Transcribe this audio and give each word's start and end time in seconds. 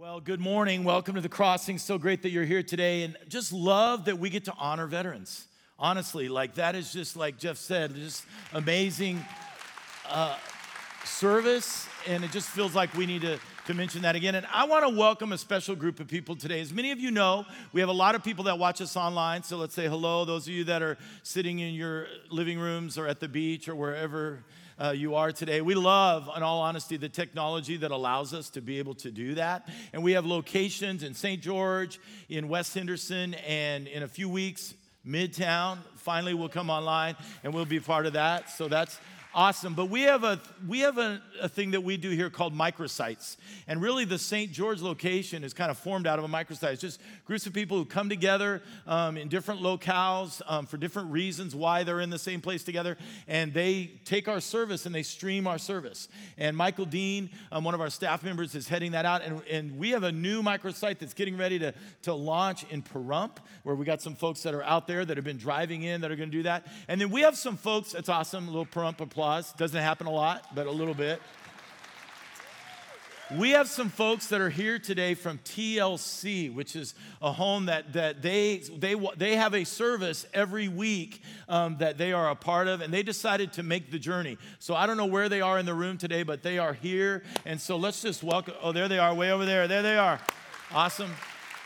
Well, 0.00 0.18
good 0.18 0.40
morning. 0.40 0.82
Welcome 0.82 1.16
to 1.16 1.20
the 1.20 1.28
crossing. 1.28 1.76
So 1.76 1.98
great 1.98 2.22
that 2.22 2.30
you're 2.30 2.46
here 2.46 2.62
today. 2.62 3.02
And 3.02 3.18
just 3.28 3.52
love 3.52 4.06
that 4.06 4.18
we 4.18 4.30
get 4.30 4.46
to 4.46 4.54
honor 4.56 4.86
veterans. 4.86 5.46
Honestly, 5.78 6.30
like 6.30 6.54
that 6.54 6.74
is 6.74 6.90
just 6.90 7.16
like 7.16 7.36
Jeff 7.36 7.58
said, 7.58 7.94
just 7.94 8.24
amazing 8.54 9.22
uh, 10.08 10.38
service. 11.04 11.86
And 12.08 12.24
it 12.24 12.30
just 12.30 12.48
feels 12.48 12.74
like 12.74 12.94
we 12.94 13.04
need 13.04 13.20
to, 13.20 13.38
to 13.66 13.74
mention 13.74 14.00
that 14.00 14.16
again. 14.16 14.36
And 14.36 14.46
I 14.50 14.64
want 14.64 14.88
to 14.88 14.88
welcome 14.88 15.32
a 15.32 15.38
special 15.38 15.76
group 15.76 16.00
of 16.00 16.08
people 16.08 16.34
today. 16.34 16.62
As 16.62 16.72
many 16.72 16.92
of 16.92 16.98
you 16.98 17.10
know, 17.10 17.44
we 17.74 17.82
have 17.82 17.90
a 17.90 17.92
lot 17.92 18.14
of 18.14 18.24
people 18.24 18.44
that 18.44 18.58
watch 18.58 18.80
us 18.80 18.96
online. 18.96 19.42
So 19.42 19.58
let's 19.58 19.74
say 19.74 19.86
hello, 19.86 20.24
those 20.24 20.46
of 20.46 20.54
you 20.54 20.64
that 20.64 20.80
are 20.80 20.96
sitting 21.24 21.58
in 21.58 21.74
your 21.74 22.06
living 22.30 22.58
rooms 22.58 22.96
or 22.96 23.06
at 23.06 23.20
the 23.20 23.28
beach 23.28 23.68
or 23.68 23.74
wherever 23.74 24.44
uh, 24.80 24.92
you 24.92 25.14
are 25.14 25.30
today. 25.30 25.60
We 25.60 25.74
love, 25.74 26.30
in 26.34 26.42
all 26.42 26.60
honesty, 26.62 26.96
the 26.96 27.08
technology 27.08 27.76
that 27.76 27.90
allows 27.90 28.32
us 28.32 28.48
to 28.50 28.62
be 28.62 28.78
able 28.78 28.94
to 28.94 29.10
do 29.10 29.34
that. 29.34 29.68
And 29.92 30.02
we 30.02 30.12
have 30.12 30.24
locations 30.24 31.02
in 31.02 31.14
St. 31.14 31.42
George, 31.42 32.00
in 32.30 32.48
West 32.48 32.74
Henderson, 32.74 33.34
and 33.34 33.86
in 33.86 34.02
a 34.02 34.08
few 34.08 34.28
weeks, 34.28 34.74
Midtown 35.06 35.78
finally 35.96 36.34
will 36.34 36.48
come 36.48 36.70
online, 36.70 37.16
and 37.44 37.52
we'll 37.52 37.66
be 37.66 37.80
part 37.80 38.06
of 38.06 38.14
that. 38.14 38.50
So 38.50 38.68
that's 38.68 38.98
Awesome. 39.32 39.74
But 39.74 39.90
we 39.90 40.02
have 40.02 40.24
a 40.24 40.40
we 40.66 40.80
have 40.80 40.98
a, 40.98 41.22
a, 41.40 41.48
thing 41.48 41.70
that 41.70 41.82
we 41.82 41.96
do 41.96 42.10
here 42.10 42.30
called 42.30 42.52
microsites. 42.52 43.36
And 43.68 43.80
really 43.80 44.04
the 44.04 44.18
St. 44.18 44.50
George 44.50 44.82
location 44.82 45.44
is 45.44 45.54
kind 45.54 45.70
of 45.70 45.78
formed 45.78 46.08
out 46.08 46.18
of 46.18 46.24
a 46.24 46.28
microsite. 46.28 46.72
It's 46.72 46.80
just 46.80 47.00
groups 47.26 47.46
of 47.46 47.52
people 47.52 47.76
who 47.76 47.84
come 47.84 48.08
together 48.08 48.60
um, 48.88 49.16
in 49.16 49.28
different 49.28 49.60
locales 49.60 50.42
um, 50.48 50.66
for 50.66 50.78
different 50.78 51.12
reasons 51.12 51.54
why 51.54 51.84
they're 51.84 52.00
in 52.00 52.10
the 52.10 52.18
same 52.18 52.40
place 52.40 52.64
together. 52.64 52.98
And 53.28 53.54
they 53.54 53.92
take 54.04 54.26
our 54.26 54.40
service 54.40 54.84
and 54.84 54.92
they 54.92 55.04
stream 55.04 55.46
our 55.46 55.58
service. 55.58 56.08
And 56.36 56.56
Michael 56.56 56.86
Dean, 56.86 57.30
um, 57.52 57.62
one 57.62 57.74
of 57.74 57.80
our 57.80 57.90
staff 57.90 58.24
members, 58.24 58.56
is 58.56 58.66
heading 58.66 58.92
that 58.92 59.04
out. 59.04 59.22
And, 59.22 59.42
and 59.48 59.78
we 59.78 59.90
have 59.90 60.02
a 60.02 60.12
new 60.12 60.42
microsite 60.42 60.98
that's 60.98 61.14
getting 61.14 61.36
ready 61.36 61.60
to, 61.60 61.72
to 62.02 62.12
launch 62.12 62.64
in 62.64 62.82
Pahrump, 62.82 63.36
where 63.62 63.76
we 63.76 63.84
got 63.84 64.02
some 64.02 64.16
folks 64.16 64.42
that 64.42 64.54
are 64.54 64.64
out 64.64 64.88
there 64.88 65.04
that 65.04 65.16
have 65.16 65.24
been 65.24 65.38
driving 65.38 65.84
in 65.84 66.00
that 66.00 66.10
are 66.10 66.16
going 66.16 66.32
to 66.32 66.36
do 66.36 66.42
that. 66.42 66.66
And 66.88 67.00
then 67.00 67.10
we 67.10 67.20
have 67.20 67.36
some 67.36 67.56
folks, 67.56 67.94
it's 67.94 68.08
awesome, 68.08 68.48
a 68.48 68.50
little 68.50 68.66
Pahrump 68.66 69.00
applause. 69.00 69.19
Doesn't 69.20 69.80
happen 69.80 70.06
a 70.06 70.10
lot, 70.10 70.46
but 70.54 70.66
a 70.66 70.70
little 70.70 70.94
bit. 70.94 71.20
We 73.36 73.50
have 73.50 73.68
some 73.68 73.90
folks 73.90 74.26
that 74.28 74.40
are 74.40 74.50
here 74.50 74.80
today 74.80 75.14
from 75.14 75.38
TLC, 75.44 76.52
which 76.52 76.74
is 76.74 76.94
a 77.22 77.30
home 77.30 77.66
that, 77.66 77.92
that 77.92 78.22
they, 78.22 78.58
they, 78.76 78.96
they 79.16 79.36
have 79.36 79.54
a 79.54 79.62
service 79.62 80.26
every 80.34 80.66
week 80.66 81.22
um, 81.48 81.76
that 81.78 81.96
they 81.96 82.12
are 82.12 82.30
a 82.30 82.34
part 82.34 82.66
of, 82.66 82.80
and 82.80 82.92
they 82.92 83.04
decided 83.04 83.52
to 83.52 83.62
make 83.62 83.92
the 83.92 84.00
journey. 84.00 84.36
So 84.58 84.74
I 84.74 84.86
don't 84.86 84.96
know 84.96 85.06
where 85.06 85.28
they 85.28 85.42
are 85.42 85.60
in 85.60 85.66
the 85.66 85.74
room 85.74 85.96
today, 85.96 86.24
but 86.24 86.42
they 86.42 86.58
are 86.58 86.72
here. 86.72 87.22
And 87.44 87.60
so 87.60 87.76
let's 87.76 88.02
just 88.02 88.24
welcome. 88.24 88.54
Oh, 88.62 88.72
there 88.72 88.88
they 88.88 88.98
are, 88.98 89.14
way 89.14 89.30
over 89.30 89.44
there. 89.44 89.68
There 89.68 89.82
they 89.82 89.96
are. 89.96 90.18
Awesome. 90.72 91.12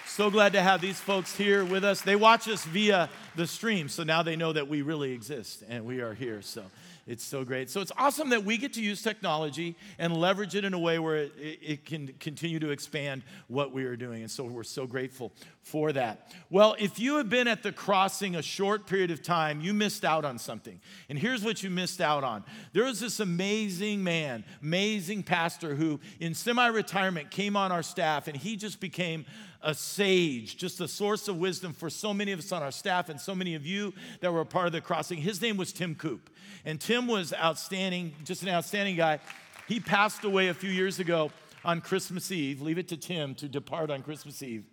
So 0.07 0.31
glad 0.31 0.53
to 0.53 0.61
have 0.61 0.83
these 0.83 1.01
folks 1.01 1.35
here 1.35 1.65
with 1.65 1.83
us. 1.83 2.03
They 2.03 2.15
watch 2.15 2.47
us 2.47 2.65
via 2.67 3.09
the 3.37 3.47
stream, 3.47 3.89
so 3.89 4.05
now 4.05 4.23
they 4.23 4.37
know 4.37 4.53
that 4.53 4.69
we 4.69 4.83
really 4.83 5.13
exist 5.13 5.65
and 5.69 5.87
we 5.87 6.01
are 6.03 6.13
here. 6.13 6.43
So 6.43 6.63
it's 7.07 7.23
so 7.23 7.45
great. 7.45 7.69
So 7.69 7.83
it's 7.83 7.93
awesome 7.99 8.31
that 8.31 8.45
we 8.45 8.57
get 8.57 8.73
to 8.75 8.83
use 8.83 9.03
technology 9.03 9.77
and 9.99 10.17
leverage 10.17 10.55
it 10.55 10.65
in 10.65 10.73
a 10.73 10.79
way 10.79 10.99
where 10.99 11.17
it, 11.17 11.33
it, 11.39 11.85
can 11.85 12.15
continue 12.19 12.59
to 12.61 12.71
expand 12.71 13.23
what 13.49 13.73
we 13.73 13.85
are 13.85 13.97
doing. 13.97 14.23
And 14.23 14.31
so 14.31 14.45
we're 14.45 14.63
so 14.63 14.87
grateful 14.87 15.33
for 15.63 15.93
that. 15.93 16.33
Well, 16.49 16.77
if 16.79 16.99
you 16.99 17.17
have 17.17 17.29
been 17.29 17.47
at 17.47 17.63
the 17.63 17.73
crossing 17.73 18.37
a 18.37 18.43
short 18.43 18.87
period 18.87 19.11
of 19.11 19.23
time, 19.23 19.61
you 19.61 19.75
missed 19.75 20.05
out 20.05 20.25
on 20.25 20.39
something. 20.39 20.81
And 21.11 21.19
here's 21.19 21.45
what 21.45 21.63
you 21.63 21.69
missed 21.69 22.01
out 22.01 22.25
on 22.25 22.43
there 22.73 22.85
was 22.85 23.01
this 23.01 23.21
amazing 23.21 24.03
man, 24.03 24.45
amazing 24.63 25.25
pastor 25.25 25.75
who, 25.75 26.01
in 26.21 26.35
semi 26.35 26.67
retirement, 26.69 27.31
came 27.31 27.55
on 27.55 27.71
our 27.71 27.83
staff 27.83 28.29
and 28.29 28.37
he 28.37 28.57
just 28.57 28.81
became 28.81 29.27
a 29.65 29.75
sage, 29.75 30.57
just 30.57 30.81
a 30.81 30.87
source 30.87 31.27
of 31.27 31.39
wisdom 31.39 31.73
for 31.73 31.89
so 31.89 32.12
many 32.12 32.33
of 32.33 32.39
us 32.39 32.53
on 32.53 32.62
our 32.62 32.70
staff 32.70 33.09
and 33.09 33.19
so 33.20 33.34
many 33.34 33.55
of 33.55 33.67
you 33.67 33.93
that 34.20 34.33
were 34.33 34.43
a 34.43 34.47
part 34.47 34.67
of 34.67 34.73
the 34.73 34.81
crossing. 34.81 35.19
His 35.19 35.41
name 35.41 35.57
was 35.57 35.73
Tim 35.73 35.95
Coop. 35.95 36.30
And 36.67 36.80
Tim 36.80 37.07
was 37.07 37.33
outstanding, 37.33 38.14
just 38.25 38.42
an 38.42 38.51
outstanding 38.51 38.97
guy. 38.97 39.19
He 39.67 39.80
passed 39.80 40.23
away 40.25 40.48
a 40.48 40.55
few 40.55 40.70
years 40.70 41.01
ago 41.01 41.30
on 41.64 41.80
Christmas 41.80 42.30
Eve. 42.30 42.61
Leave 42.61 42.79
it 42.79 42.89
to 42.89 42.97
Tim 42.97 43.35
to 43.36 43.48
depart 43.48 43.91
on 43.91 44.02
Christmas 44.02 44.42
Eve. 44.42 44.64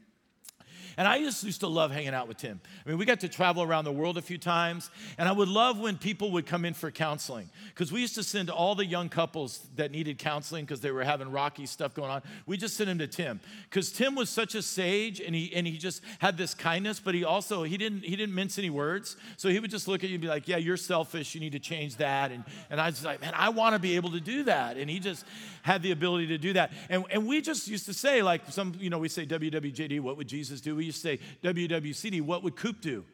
And 0.98 1.08
I 1.08 1.20
just 1.20 1.44
used 1.44 1.62
to 1.62 1.68
love 1.68 1.92
hanging 1.92 2.14
out 2.14 2.28
with 2.28 2.38
Tim. 2.38 2.60
I 2.86 2.90
mean, 2.90 2.98
we 2.98 3.06
got 3.06 3.20
to 3.22 3.30
travel 3.30 3.64
around 3.64 3.86
the 3.86 3.92
world 3.92 4.18
a 4.18 4.22
few 4.22 4.38
times, 4.38 4.90
and 5.18 5.28
I 5.28 5.32
would 5.32 5.48
love 5.48 5.80
when 5.80 5.98
people 5.98 6.32
would 6.32 6.46
come 6.46 6.66
in 6.66 6.74
for 6.74 6.92
counseling 6.92 7.50
because 7.70 7.92
we 7.92 8.02
used 8.02 8.16
to 8.16 8.24
send 8.24 8.50
all 8.50 8.76
the 8.76 8.86
young 8.86 9.10
couples 9.10 9.66
that 9.76 9.92
needed 9.92 10.18
counseling 10.18 10.66
because 10.66 10.82
they 10.82 10.92
were 10.92 11.04
having 11.04 11.32
rocky 11.32 11.66
stuff 11.66 11.94
going 11.94 12.12
on. 12.12 12.22
We 12.46 12.58
just 12.58 12.76
sent 12.76 12.88
them 12.88 13.00
to 13.00 13.08
Tim 13.08 13.40
because 13.70 13.92
Tim 13.92 14.16
was 14.16 14.30
such 14.30 14.56
a 14.56 14.62
sage, 14.62 15.20
and 15.22 15.34
he 15.34 15.54
and 15.56 15.66
he 15.66 15.78
just 15.78 16.02
had 16.20 16.38
this 16.38 16.54
kindness, 16.54 17.00
but 17.00 17.16
he 17.16 17.24
also 17.24 17.64
he 17.64 17.78
didn't 17.78 18.04
he 18.04 18.16
didn't 18.16 18.36
mince 18.36 18.58
any 18.58 18.70
words. 18.70 19.16
So 19.38 19.50
he 19.50 19.60
would 19.60 19.72
just 19.72 19.88
look 19.88 20.04
at 20.04 20.10
you 20.10 20.16
and 20.16 20.22
be 20.22 20.28
like, 20.28 20.48
"Yeah, 20.48 20.58
you're 20.58 20.78
selfish. 20.78 21.34
You 21.34 21.42
need 21.42 21.54
to 21.54 21.60
change 21.60 21.98
that." 21.98 22.32
And 22.32 22.44
and 22.70 22.82
I 22.82 22.88
was 22.88 23.04
like, 23.04 23.22
"Man, 23.22 23.34
I 23.36 23.50
want 23.50 23.74
to 23.74 23.80
be 23.80 23.96
able 23.96 24.12
to 24.12 24.20
do 24.20 24.44
that." 24.44 24.78
And 24.78 24.90
he 24.90 25.00
just 25.00 25.26
had 25.64 25.82
the 25.84 25.92
ability 25.92 26.28
to 26.28 26.38
do 26.38 26.54
that. 26.54 26.72
And 26.90 27.06
and 27.12 27.28
we 27.28 27.42
just 27.42 27.68
used 27.68 27.86
to 27.86 27.94
say 27.94 28.22
like 28.22 28.42
some 28.50 28.76
you 28.80 28.90
know 28.90 29.00
we 29.00 29.10
say 29.10 29.26
WWJD, 29.26 30.00
what 30.02 30.18
would 30.18 30.28
Jesus 30.28 30.62
do? 30.62 30.81
We 30.82 30.88
used 30.88 31.04
to 31.04 31.10
say, 31.10 31.20
WWCD, 31.44 32.24
what 32.24 32.42
would 32.42 32.56
Coop 32.56 32.82
do? 32.82 33.06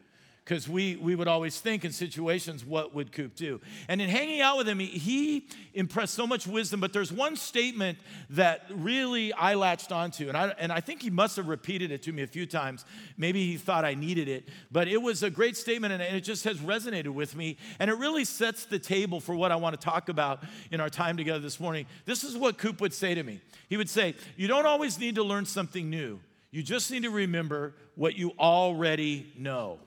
Because 0.46 0.70
we, 0.70 0.96
we 0.96 1.16
would 1.16 1.28
always 1.28 1.60
think 1.60 1.84
in 1.84 1.92
situations, 1.92 2.64
what 2.64 2.96
would 2.96 3.12
Coop 3.12 3.36
do? 3.36 3.60
And 3.90 4.02
in 4.02 4.08
hanging 4.08 4.40
out 4.40 4.56
with 4.56 4.70
him, 4.70 4.80
he, 4.80 4.86
he 4.86 5.50
impressed 5.74 6.14
so 6.14 6.26
much 6.26 6.48
wisdom, 6.48 6.80
but 6.80 6.94
there's 6.94 7.12
one 7.12 7.36
statement 7.36 7.98
that 8.30 8.64
really 8.74 9.34
I 9.34 9.56
latched 9.56 9.92
onto, 9.92 10.30
and 10.30 10.38
I, 10.38 10.54
and 10.58 10.72
I 10.72 10.80
think 10.80 11.02
he 11.02 11.10
must 11.10 11.36
have 11.36 11.50
repeated 11.50 11.92
it 11.92 12.04
to 12.04 12.14
me 12.14 12.24
a 12.24 12.28
few 12.28 12.46
times. 12.46 12.86
Maybe 13.18 13.46
he 13.46 13.58
thought 13.58 13.84
I 13.84 13.96
needed 13.96 14.30
it, 14.30 14.48
but 14.72 14.88
it 14.88 15.02
was 15.02 15.22
a 15.24 15.30
great 15.30 15.58
statement, 15.58 15.92
and 15.92 16.02
it 16.02 16.22
just 16.22 16.46
has 16.46 16.60
resonated 16.60 17.10
with 17.10 17.36
me, 17.36 17.58
and 17.80 17.92
it 17.92 17.98
really 17.98 18.24
sets 18.24 18.64
the 18.64 18.80
table 18.80 19.20
for 19.20 19.36
what 19.36 19.52
I 19.52 19.58
want 19.58 19.78
to 19.78 19.86
talk 19.86 20.08
about 20.08 20.42
in 20.72 20.80
our 20.80 20.90
time 20.90 21.18
together 21.18 21.40
this 21.40 21.60
morning. 21.60 21.86
This 22.06 22.24
is 22.24 22.38
what 22.38 22.58
Coop 22.58 22.80
would 22.80 22.94
say 22.94 23.14
to 23.14 23.24
me. 23.24 23.42
He 23.68 23.76
would 23.76 23.90
say, 23.90 24.16
You 24.38 24.48
don't 24.48 24.66
always 24.66 24.98
need 24.98 25.16
to 25.16 25.24
learn 25.24 25.46
something 25.46 25.90
new. 25.90 26.22
You 26.58 26.64
just 26.64 26.90
need 26.90 27.04
to 27.04 27.12
remember 27.12 27.76
what 27.94 28.18
you 28.18 28.32
already 28.40 29.32
know. 29.38 29.78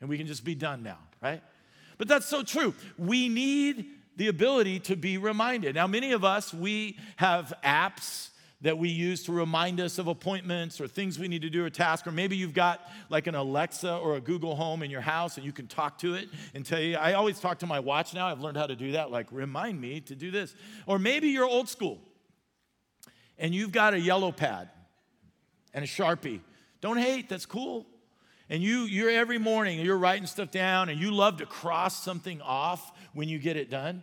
And 0.00 0.08
we 0.08 0.18
can 0.18 0.26
just 0.26 0.44
be 0.44 0.56
done 0.56 0.82
now, 0.82 0.98
right? 1.22 1.40
But 1.98 2.08
that's 2.08 2.26
so 2.26 2.42
true. 2.42 2.74
We 2.98 3.28
need 3.28 3.86
the 4.16 4.26
ability 4.26 4.80
to 4.80 4.96
be 4.96 5.18
reminded. 5.18 5.76
Now, 5.76 5.86
many 5.86 6.10
of 6.10 6.24
us, 6.24 6.52
we 6.52 6.98
have 7.14 7.52
apps 7.62 8.30
that 8.62 8.76
we 8.76 8.88
use 8.88 9.22
to 9.26 9.32
remind 9.32 9.78
us 9.78 9.98
of 9.98 10.08
appointments 10.08 10.80
or 10.80 10.88
things 10.88 11.16
we 11.16 11.28
need 11.28 11.42
to 11.42 11.50
do 11.50 11.64
or 11.64 11.70
task 11.70 12.08
or 12.08 12.10
maybe 12.10 12.36
you've 12.36 12.54
got 12.54 12.80
like 13.08 13.28
an 13.28 13.34
alexa 13.34 13.98
or 13.98 14.16
a 14.16 14.20
google 14.20 14.56
home 14.56 14.82
in 14.82 14.90
your 14.90 15.02
house 15.02 15.36
and 15.36 15.44
you 15.44 15.52
can 15.52 15.66
talk 15.66 15.98
to 15.98 16.14
it 16.14 16.30
and 16.54 16.64
tell 16.64 16.80
you 16.80 16.96
i 16.96 17.12
always 17.12 17.38
talk 17.38 17.58
to 17.58 17.66
my 17.66 17.78
watch 17.78 18.14
now 18.14 18.26
i've 18.26 18.40
learned 18.40 18.56
how 18.56 18.66
to 18.66 18.74
do 18.74 18.92
that 18.92 19.10
like 19.10 19.26
remind 19.30 19.78
me 19.78 20.00
to 20.00 20.14
do 20.14 20.30
this 20.30 20.54
or 20.86 20.98
maybe 20.98 21.28
you're 21.28 21.44
old 21.44 21.68
school 21.68 22.00
and 23.36 23.54
you've 23.54 23.72
got 23.72 23.92
a 23.92 24.00
yellow 24.00 24.32
pad 24.32 24.70
and 25.76 25.84
a 25.84 25.86
Sharpie. 25.86 26.40
Don't 26.80 26.96
hate, 26.96 27.28
that's 27.28 27.46
cool. 27.46 27.86
And 28.48 28.62
you, 28.62 28.80
you're 28.82 29.10
every 29.10 29.38
morning, 29.38 29.78
you're 29.80 29.98
writing 29.98 30.26
stuff 30.26 30.50
down, 30.50 30.88
and 30.88 30.98
you 30.98 31.10
love 31.10 31.36
to 31.38 31.46
cross 31.46 32.02
something 32.02 32.40
off 32.40 32.92
when 33.12 33.28
you 33.28 33.38
get 33.38 33.56
it 33.56 33.70
done. 33.70 34.02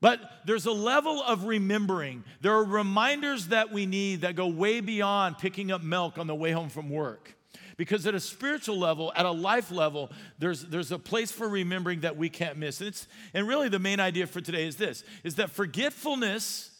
But 0.00 0.20
there's 0.46 0.66
a 0.66 0.72
level 0.72 1.22
of 1.22 1.44
remembering. 1.44 2.24
There 2.40 2.54
are 2.54 2.64
reminders 2.64 3.48
that 3.48 3.70
we 3.70 3.86
need 3.86 4.22
that 4.22 4.34
go 4.34 4.48
way 4.48 4.80
beyond 4.80 5.38
picking 5.38 5.70
up 5.70 5.82
milk 5.82 6.18
on 6.18 6.26
the 6.26 6.34
way 6.34 6.50
home 6.50 6.70
from 6.70 6.88
work. 6.88 7.36
Because 7.76 8.06
at 8.06 8.14
a 8.14 8.20
spiritual 8.20 8.78
level, 8.78 9.12
at 9.14 9.26
a 9.26 9.30
life 9.30 9.70
level, 9.70 10.10
there's, 10.38 10.64
there's 10.64 10.90
a 10.92 10.98
place 10.98 11.30
for 11.30 11.48
remembering 11.48 12.00
that 12.00 12.16
we 12.16 12.28
can't 12.28 12.56
miss. 12.56 12.80
And, 12.80 12.88
it's, 12.88 13.06
and 13.34 13.46
really, 13.46 13.68
the 13.68 13.78
main 13.78 14.00
idea 14.00 14.26
for 14.26 14.40
today 14.40 14.66
is 14.66 14.76
this 14.76 15.04
is 15.22 15.34
that 15.36 15.50
forgetfulness 15.50 16.70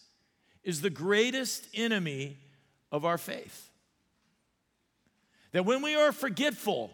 is 0.65 0.81
the 0.81 0.91
greatest 0.91 1.69
enemy 1.75 2.39
of 2.91 3.05
our 3.05 3.19
faith. 3.19 3.72
That 5.53 5.65
when 5.65 5.83
we 5.83 5.95
are 5.95 6.13
forgetful 6.13 6.91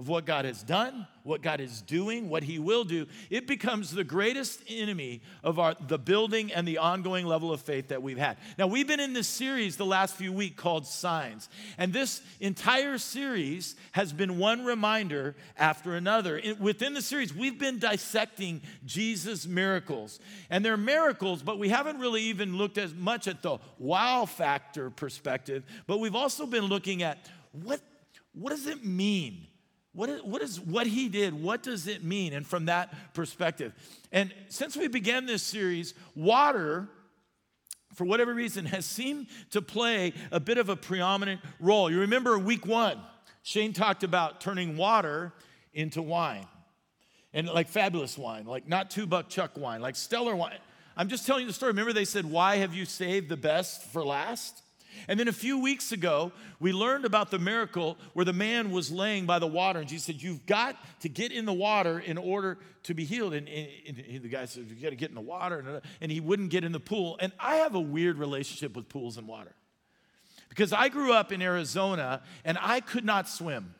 of 0.00 0.08
what 0.08 0.24
God 0.24 0.46
has 0.46 0.62
done, 0.62 1.06
what 1.24 1.42
God 1.42 1.60
is 1.60 1.82
doing, 1.82 2.30
what 2.30 2.42
He 2.42 2.58
will 2.58 2.84
do, 2.84 3.06
it 3.28 3.46
becomes 3.46 3.90
the 3.90 4.02
greatest 4.02 4.62
enemy 4.66 5.20
of 5.44 5.58
our, 5.58 5.74
the 5.88 5.98
building 5.98 6.50
and 6.52 6.66
the 6.66 6.78
ongoing 6.78 7.26
level 7.26 7.52
of 7.52 7.60
faith 7.60 7.88
that 7.88 8.02
we've 8.02 8.16
had. 8.16 8.38
Now, 8.56 8.66
we've 8.66 8.86
been 8.86 8.98
in 8.98 9.12
this 9.12 9.28
series 9.28 9.76
the 9.76 9.84
last 9.84 10.16
few 10.16 10.32
weeks 10.32 10.56
called 10.56 10.86
Signs, 10.86 11.50
and 11.76 11.92
this 11.92 12.22
entire 12.40 12.96
series 12.96 13.76
has 13.92 14.10
been 14.10 14.38
one 14.38 14.64
reminder 14.64 15.36
after 15.58 15.94
another. 15.94 16.38
In, 16.38 16.58
within 16.58 16.94
the 16.94 17.02
series, 17.02 17.34
we've 17.34 17.58
been 17.58 17.78
dissecting 17.78 18.62
Jesus' 18.86 19.46
miracles, 19.46 20.18
and 20.48 20.64
they're 20.64 20.78
miracles, 20.78 21.42
but 21.42 21.58
we 21.58 21.68
haven't 21.68 21.98
really 21.98 22.22
even 22.22 22.56
looked 22.56 22.78
as 22.78 22.94
much 22.94 23.28
at 23.28 23.42
the 23.42 23.58
wow 23.78 24.24
factor 24.24 24.88
perspective, 24.88 25.62
but 25.86 25.98
we've 25.98 26.16
also 26.16 26.46
been 26.46 26.64
looking 26.64 27.02
at 27.02 27.18
what, 27.52 27.80
what 28.32 28.50
does 28.50 28.66
it 28.66 28.84
mean? 28.84 29.46
What 29.92 30.08
is, 30.08 30.22
what 30.22 30.40
is 30.42 30.60
what 30.60 30.86
he 30.86 31.08
did? 31.08 31.34
What 31.34 31.62
does 31.62 31.88
it 31.88 32.04
mean? 32.04 32.32
And 32.32 32.46
from 32.46 32.66
that 32.66 33.12
perspective. 33.12 33.72
And 34.12 34.32
since 34.48 34.76
we 34.76 34.86
began 34.86 35.26
this 35.26 35.42
series, 35.42 35.94
water 36.14 36.88
for 37.94 38.04
whatever 38.04 38.32
reason, 38.32 38.66
has 38.66 38.86
seemed 38.86 39.26
to 39.50 39.60
play 39.60 40.12
a 40.30 40.40
bit 40.40 40.58
of 40.58 40.68
a 40.68 40.76
preeminent 40.76 41.40
role. 41.58 41.90
You 41.90 42.00
remember 42.00 42.38
week 42.38 42.66
one, 42.66 43.00
Shane 43.42 43.72
talked 43.72 44.04
about 44.04 44.40
turning 44.40 44.76
water 44.76 45.32
into 45.72 46.02
wine. 46.02 46.46
And 47.32 47.48
like 47.48 47.68
fabulous 47.68 48.18
wine, 48.18 48.44
like 48.44 48.68
not 48.68 48.90
two 48.90 49.06
buck 49.06 49.28
chuck 49.28 49.56
wine, 49.56 49.80
like 49.80 49.96
stellar 49.96 50.34
wine. 50.34 50.58
I'm 50.96 51.08
just 51.08 51.26
telling 51.26 51.42
you 51.42 51.46
the 51.46 51.52
story. 51.52 51.70
Remember, 51.70 51.92
they 51.92 52.04
said, 52.04 52.24
Why 52.24 52.56
have 52.56 52.74
you 52.74 52.84
saved 52.84 53.28
the 53.28 53.36
best 53.36 53.84
for 53.84 54.04
last? 54.04 54.62
And 55.08 55.18
then 55.18 55.28
a 55.28 55.32
few 55.32 55.58
weeks 55.58 55.92
ago, 55.92 56.32
we 56.58 56.72
learned 56.72 57.04
about 57.04 57.30
the 57.30 57.38
miracle 57.38 57.98
where 58.12 58.24
the 58.24 58.32
man 58.32 58.70
was 58.70 58.90
laying 58.90 59.26
by 59.26 59.38
the 59.38 59.46
water, 59.46 59.80
and 59.80 59.88
Jesus 59.88 60.06
said, 60.06 60.22
You've 60.22 60.46
got 60.46 60.76
to 61.00 61.08
get 61.08 61.32
in 61.32 61.44
the 61.44 61.52
water 61.52 61.98
in 61.98 62.18
order 62.18 62.58
to 62.84 62.94
be 62.94 63.04
healed. 63.04 63.34
And, 63.34 63.48
and, 63.48 63.98
and 63.98 64.22
the 64.22 64.28
guy 64.28 64.44
said, 64.44 64.66
You 64.68 64.82
got 64.82 64.90
to 64.90 64.96
get 64.96 65.08
in 65.08 65.14
the 65.14 65.20
water. 65.20 65.82
And 66.00 66.12
he 66.12 66.20
wouldn't 66.20 66.50
get 66.50 66.64
in 66.64 66.72
the 66.72 66.80
pool. 66.80 67.16
And 67.20 67.32
I 67.38 67.56
have 67.56 67.74
a 67.74 67.80
weird 67.80 68.18
relationship 68.18 68.76
with 68.76 68.88
pools 68.88 69.16
and 69.16 69.26
water 69.26 69.54
because 70.48 70.72
I 70.72 70.88
grew 70.88 71.12
up 71.12 71.32
in 71.32 71.40
Arizona 71.40 72.22
and 72.44 72.58
I 72.60 72.80
could 72.80 73.04
not 73.04 73.28
swim. 73.28 73.74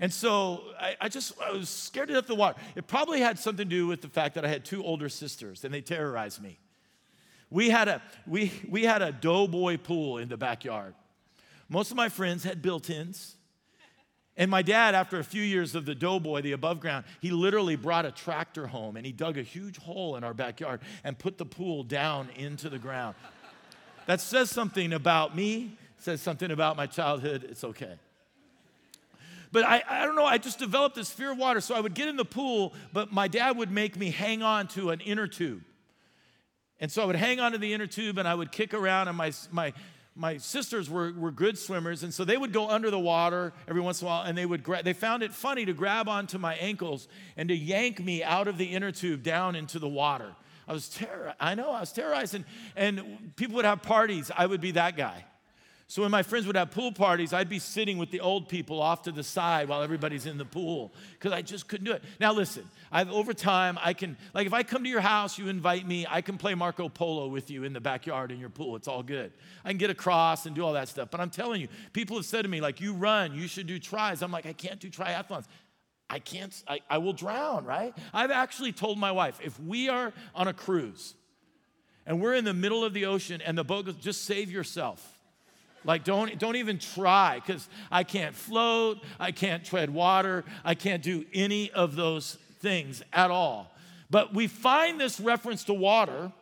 And 0.00 0.12
so 0.12 0.62
I, 0.78 0.96
I, 1.00 1.08
just 1.08 1.32
I 1.40 1.52
was 1.52 1.68
scared 1.68 2.08
to 2.08 2.14
death 2.14 2.24
of 2.24 2.28
the 2.28 2.34
water. 2.34 2.58
It 2.74 2.86
probably 2.86 3.20
had 3.20 3.38
something 3.38 3.68
to 3.68 3.76
do 3.76 3.86
with 3.86 4.02
the 4.02 4.08
fact 4.08 4.34
that 4.34 4.44
I 4.44 4.48
had 4.48 4.64
two 4.64 4.84
older 4.84 5.08
sisters 5.08 5.64
and 5.64 5.72
they 5.72 5.80
terrorized 5.80 6.42
me. 6.42 6.58
We 7.54 7.70
had 7.70 7.86
a 7.86 8.02
we 8.26 8.50
we 8.68 8.82
had 8.82 9.00
a 9.00 9.12
doughboy 9.12 9.78
pool 9.78 10.18
in 10.18 10.28
the 10.28 10.36
backyard. 10.36 10.92
Most 11.68 11.92
of 11.92 11.96
my 11.96 12.08
friends 12.08 12.42
had 12.42 12.60
built-ins. 12.60 13.36
And 14.36 14.50
my 14.50 14.62
dad, 14.62 14.96
after 14.96 15.20
a 15.20 15.24
few 15.24 15.42
years 15.42 15.76
of 15.76 15.86
the 15.86 15.94
doughboy, 15.94 16.42
the 16.42 16.50
above 16.50 16.80
ground, 16.80 17.04
he 17.20 17.30
literally 17.30 17.76
brought 17.76 18.06
a 18.06 18.10
tractor 18.10 18.66
home 18.66 18.96
and 18.96 19.06
he 19.06 19.12
dug 19.12 19.38
a 19.38 19.42
huge 19.42 19.76
hole 19.76 20.16
in 20.16 20.24
our 20.24 20.34
backyard 20.34 20.80
and 21.04 21.16
put 21.16 21.38
the 21.38 21.46
pool 21.46 21.84
down 21.84 22.28
into 22.34 22.68
the 22.68 22.78
ground. 22.80 23.14
That 24.06 24.20
says 24.20 24.50
something 24.50 24.92
about 24.92 25.36
me, 25.36 25.78
says 25.98 26.20
something 26.20 26.50
about 26.50 26.76
my 26.76 26.88
childhood. 26.88 27.46
It's 27.48 27.62
okay. 27.62 27.94
But 29.52 29.64
I, 29.64 29.80
I 29.88 30.04
don't 30.04 30.16
know, 30.16 30.26
I 30.26 30.38
just 30.38 30.58
developed 30.58 30.96
this 30.96 31.12
fear 31.12 31.30
of 31.30 31.38
water. 31.38 31.60
So 31.60 31.76
I 31.76 31.80
would 31.80 31.94
get 31.94 32.08
in 32.08 32.16
the 32.16 32.24
pool, 32.24 32.74
but 32.92 33.12
my 33.12 33.28
dad 33.28 33.56
would 33.56 33.70
make 33.70 33.96
me 33.96 34.10
hang 34.10 34.42
on 34.42 34.66
to 34.68 34.90
an 34.90 34.98
inner 34.98 35.28
tube. 35.28 35.62
And 36.80 36.90
so 36.90 37.02
I 37.02 37.06
would 37.06 37.16
hang 37.16 37.40
onto 37.40 37.58
the 37.58 37.72
inner 37.72 37.86
tube 37.86 38.18
and 38.18 38.26
I 38.26 38.34
would 38.34 38.52
kick 38.52 38.74
around, 38.74 39.08
and 39.08 39.16
my, 39.16 39.32
my, 39.50 39.72
my 40.16 40.36
sisters 40.38 40.88
were, 40.88 41.12
were 41.12 41.30
good 41.30 41.58
swimmers, 41.58 42.02
and 42.02 42.12
so 42.12 42.24
they 42.24 42.36
would 42.36 42.52
go 42.52 42.68
under 42.68 42.90
the 42.90 42.98
water 42.98 43.52
every 43.68 43.80
once 43.80 44.00
in 44.00 44.06
a 44.06 44.10
while, 44.10 44.22
and 44.22 44.36
they 44.36 44.46
would 44.46 44.62
gra- 44.62 44.82
they 44.82 44.92
found 44.92 45.22
it 45.22 45.32
funny 45.32 45.64
to 45.64 45.72
grab 45.72 46.08
onto 46.08 46.38
my 46.38 46.54
ankles 46.56 47.08
and 47.36 47.48
to 47.48 47.54
yank 47.54 48.02
me 48.02 48.22
out 48.22 48.48
of 48.48 48.58
the 48.58 48.66
inner 48.66 48.92
tube 48.92 49.22
down 49.22 49.56
into 49.56 49.78
the 49.78 49.88
water. 49.88 50.34
I 50.66 50.72
was 50.72 50.88
terror. 50.88 51.34
I 51.38 51.54
know 51.54 51.70
I 51.70 51.80
was 51.80 51.92
terrorized, 51.92 52.34
and, 52.34 52.44
and 52.76 53.32
people 53.36 53.56
would 53.56 53.64
have 53.64 53.82
parties. 53.82 54.30
I 54.36 54.46
would 54.46 54.60
be 54.60 54.72
that 54.72 54.96
guy. 54.96 55.24
So 55.86 56.00
when 56.00 56.10
my 56.10 56.22
friends 56.22 56.46
would 56.46 56.56
have 56.56 56.70
pool 56.70 56.92
parties, 56.92 57.34
I'd 57.34 57.50
be 57.50 57.58
sitting 57.58 57.98
with 57.98 58.10
the 58.10 58.20
old 58.20 58.48
people 58.48 58.80
off 58.80 59.02
to 59.02 59.12
the 59.12 59.22
side 59.22 59.68
while 59.68 59.82
everybody's 59.82 60.24
in 60.24 60.38
the 60.38 60.44
pool 60.44 60.94
because 61.12 61.32
I 61.32 61.42
just 61.42 61.68
couldn't 61.68 61.84
do 61.84 61.92
it. 61.92 62.02
Now 62.18 62.32
listen, 62.32 62.64
I've 62.90 63.10
over 63.10 63.34
time 63.34 63.78
I 63.82 63.92
can 63.92 64.16
like 64.32 64.46
if 64.46 64.54
I 64.54 64.62
come 64.62 64.82
to 64.84 64.88
your 64.88 65.02
house, 65.02 65.38
you 65.38 65.48
invite 65.48 65.86
me, 65.86 66.06
I 66.08 66.22
can 66.22 66.38
play 66.38 66.54
Marco 66.54 66.88
Polo 66.88 67.28
with 67.28 67.50
you 67.50 67.64
in 67.64 67.74
the 67.74 67.80
backyard 67.80 68.32
in 68.32 68.40
your 68.40 68.48
pool. 68.48 68.76
It's 68.76 68.88
all 68.88 69.02
good. 69.02 69.32
I 69.62 69.68
can 69.68 69.78
get 69.78 69.90
across 69.90 70.46
and 70.46 70.56
do 70.56 70.64
all 70.64 70.72
that 70.72 70.88
stuff. 70.88 71.10
But 71.10 71.20
I'm 71.20 71.30
telling 71.30 71.60
you, 71.60 71.68
people 71.92 72.16
have 72.16 72.24
said 72.24 72.42
to 72.42 72.48
me 72.48 72.62
like, 72.62 72.80
"You 72.80 72.94
run, 72.94 73.34
you 73.34 73.46
should 73.46 73.66
do 73.66 73.78
tries." 73.78 74.22
I'm 74.22 74.32
like, 74.32 74.46
I 74.46 74.54
can't 74.54 74.80
do 74.80 74.88
triathlons. 74.88 75.44
I 76.08 76.18
can't. 76.18 76.62
I, 76.66 76.80
I 76.88 76.96
will 76.98 77.12
drown. 77.12 77.66
Right? 77.66 77.94
I've 78.14 78.30
actually 78.30 78.72
told 78.72 78.98
my 78.98 79.12
wife 79.12 79.38
if 79.44 79.60
we 79.60 79.90
are 79.90 80.14
on 80.34 80.48
a 80.48 80.54
cruise 80.54 81.14
and 82.06 82.22
we're 82.22 82.34
in 82.34 82.46
the 82.46 82.54
middle 82.54 82.84
of 82.84 82.94
the 82.94 83.04
ocean 83.04 83.42
and 83.42 83.56
the 83.56 83.64
boat 83.64 83.84
goes, 83.84 83.96
just 83.96 84.24
save 84.24 84.50
yourself 84.50 85.13
like, 85.84 86.04
don't, 86.04 86.38
don't 86.38 86.56
even 86.56 86.78
try 86.78 87.40
because 87.40 87.68
I 87.90 88.04
can't 88.04 88.34
float, 88.34 88.98
I 89.20 89.32
can't 89.32 89.64
tread 89.64 89.90
water, 89.90 90.44
I 90.64 90.74
can't 90.74 91.02
do 91.02 91.24
any 91.32 91.70
of 91.70 91.96
those 91.96 92.38
things 92.60 93.02
at 93.12 93.30
all. 93.30 93.70
But 94.10 94.34
we 94.34 94.46
find 94.46 95.00
this 95.00 95.20
reference 95.20 95.64
to 95.64 95.74
water 95.74 96.32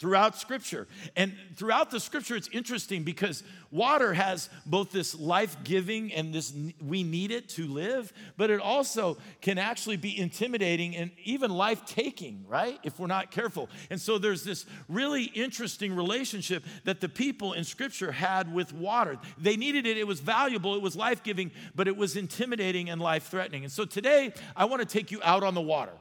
throughout 0.00 0.36
Scripture. 0.36 0.88
And 1.14 1.34
throughout 1.56 1.90
the 1.90 2.00
Scripture, 2.00 2.34
it's 2.34 2.48
interesting 2.48 3.04
because 3.04 3.44
water 3.70 4.14
has 4.14 4.48
both 4.64 4.90
this 4.90 5.14
life 5.14 5.58
giving 5.62 6.12
and 6.12 6.32
this 6.32 6.52
we 6.82 7.02
need 7.02 7.30
it 7.30 7.50
to 7.50 7.66
live, 7.66 8.10
but 8.38 8.50
it 8.50 8.60
also 8.60 9.18
can 9.42 9.58
actually 9.58 9.98
be 9.98 10.18
intimidating 10.18 10.96
and 10.96 11.10
even 11.24 11.50
life 11.50 11.84
taking, 11.84 12.46
right? 12.48 12.80
If 12.82 12.98
we're 12.98 13.06
not 13.08 13.30
careful. 13.30 13.68
And 13.90 14.00
so 14.00 14.16
there's 14.16 14.42
this 14.42 14.64
really 14.88 15.24
interesting 15.24 15.94
relationship 15.94 16.64
that 16.84 17.00
the 17.02 17.08
people 17.08 17.52
in 17.52 17.64
Scripture 17.64 18.10
had 18.10 18.52
with 18.52 18.72
water. 18.72 19.18
They 19.36 19.56
needed 19.56 19.86
it, 19.86 19.98
it 19.98 20.06
was 20.06 20.20
valuable, 20.20 20.74
it 20.74 20.82
was 20.82 20.96
life 20.96 21.22
giving, 21.22 21.50
but 21.74 21.86
it 21.86 21.96
was 21.96 22.16
intimidating 22.16 22.88
and 22.88 23.00
life 23.02 23.24
threatening. 23.24 23.64
And 23.64 23.72
so 23.72 23.84
today, 23.84 24.32
I 24.56 24.64
want 24.64 24.80
to 24.80 24.88
take 24.88 25.10
you 25.10 25.20
out 25.22 25.42
on 25.42 25.52
the 25.52 25.60
water 25.60 25.92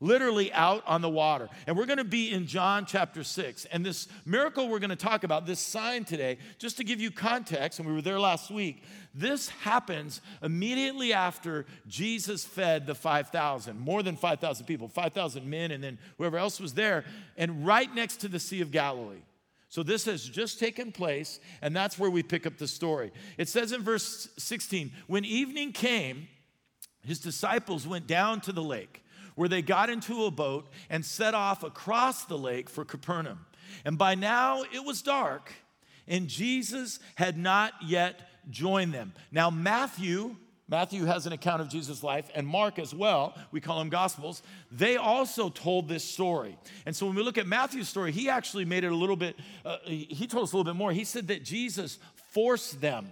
literally 0.00 0.52
out 0.52 0.82
on 0.86 1.00
the 1.00 1.08
water. 1.08 1.48
And 1.66 1.76
we're 1.76 1.86
going 1.86 1.98
to 1.98 2.04
be 2.04 2.30
in 2.30 2.46
John 2.46 2.84
chapter 2.84 3.24
6. 3.24 3.64
And 3.66 3.84
this 3.84 4.08
miracle 4.24 4.68
we're 4.68 4.78
going 4.78 4.90
to 4.90 4.96
talk 4.96 5.24
about, 5.24 5.46
this 5.46 5.60
sign 5.60 6.04
today, 6.04 6.38
just 6.58 6.76
to 6.76 6.84
give 6.84 7.00
you 7.00 7.10
context, 7.10 7.78
and 7.78 7.88
we 7.88 7.94
were 7.94 8.02
there 8.02 8.20
last 8.20 8.50
week, 8.50 8.82
this 9.14 9.48
happens 9.48 10.20
immediately 10.42 11.12
after 11.14 11.64
Jesus 11.86 12.44
fed 12.44 12.86
the 12.86 12.94
5,000, 12.94 13.78
more 13.78 14.02
than 14.02 14.16
5,000 14.16 14.66
people, 14.66 14.88
5,000 14.88 15.48
men, 15.48 15.70
and 15.70 15.82
then 15.82 15.98
whoever 16.18 16.36
else 16.36 16.60
was 16.60 16.74
there, 16.74 17.04
and 17.38 17.66
right 17.66 17.92
next 17.94 18.18
to 18.18 18.28
the 18.28 18.40
Sea 18.40 18.60
of 18.60 18.70
Galilee. 18.70 19.22
So 19.68 19.82
this 19.82 20.04
has 20.04 20.22
just 20.28 20.60
taken 20.60 20.92
place, 20.92 21.40
and 21.62 21.74
that's 21.74 21.98
where 21.98 22.10
we 22.10 22.22
pick 22.22 22.46
up 22.46 22.58
the 22.58 22.68
story. 22.68 23.12
It 23.36 23.48
says 23.48 23.72
in 23.72 23.82
verse 23.82 24.28
16, 24.38 24.92
when 25.06 25.24
evening 25.24 25.72
came, 25.72 26.28
his 27.02 27.18
disciples 27.18 27.86
went 27.86 28.06
down 28.06 28.40
to 28.42 28.52
the 28.52 28.62
lake 28.62 29.02
where 29.36 29.48
they 29.48 29.62
got 29.62 29.88
into 29.88 30.24
a 30.24 30.30
boat 30.30 30.66
and 30.90 31.04
set 31.04 31.34
off 31.34 31.62
across 31.62 32.24
the 32.24 32.36
lake 32.36 32.68
for 32.68 32.84
Capernaum. 32.84 33.46
And 33.84 33.96
by 33.96 34.16
now 34.16 34.62
it 34.62 34.84
was 34.84 35.02
dark, 35.02 35.52
and 36.08 36.26
Jesus 36.26 36.98
had 37.14 37.38
not 37.38 37.72
yet 37.84 38.28
joined 38.50 38.92
them. 38.92 39.12
Now, 39.30 39.50
Matthew, 39.50 40.36
Matthew 40.68 41.04
has 41.04 41.26
an 41.26 41.32
account 41.32 41.60
of 41.60 41.68
Jesus' 41.68 42.02
life, 42.02 42.30
and 42.34 42.46
Mark 42.46 42.78
as 42.78 42.94
well, 42.94 43.36
we 43.52 43.60
call 43.60 43.78
them 43.78 43.88
Gospels, 43.88 44.42
they 44.72 44.96
also 44.96 45.48
told 45.48 45.88
this 45.88 46.04
story. 46.04 46.56
And 46.86 46.96
so 46.96 47.06
when 47.06 47.14
we 47.14 47.22
look 47.22 47.38
at 47.38 47.46
Matthew's 47.46 47.88
story, 47.88 48.12
he 48.12 48.28
actually 48.28 48.64
made 48.64 48.84
it 48.84 48.92
a 48.92 48.96
little 48.96 49.16
bit, 49.16 49.36
uh, 49.64 49.76
he 49.84 50.26
told 50.26 50.44
us 50.44 50.52
a 50.52 50.56
little 50.56 50.72
bit 50.72 50.78
more. 50.78 50.92
He 50.92 51.04
said 51.04 51.28
that 51.28 51.44
Jesus 51.44 51.98
forced 52.32 52.80
them 52.80 53.08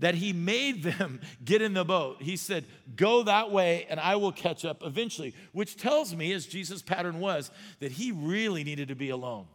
that 0.00 0.16
he 0.16 0.32
made 0.32 0.82
them 0.82 1.20
get 1.44 1.62
in 1.62 1.72
the 1.72 1.84
boat. 1.84 2.20
He 2.20 2.36
said, 2.36 2.64
Go 2.96 3.22
that 3.22 3.50
way 3.50 3.86
and 3.88 4.00
I 4.00 4.16
will 4.16 4.32
catch 4.32 4.64
up 4.64 4.82
eventually, 4.84 5.34
which 5.52 5.76
tells 5.76 6.14
me, 6.14 6.32
as 6.32 6.46
Jesus' 6.46 6.82
pattern 6.82 7.20
was, 7.20 7.50
that 7.78 7.92
he 7.92 8.12
really 8.12 8.64
needed 8.64 8.88
to 8.88 8.96
be 8.96 9.10
alone. 9.10 9.46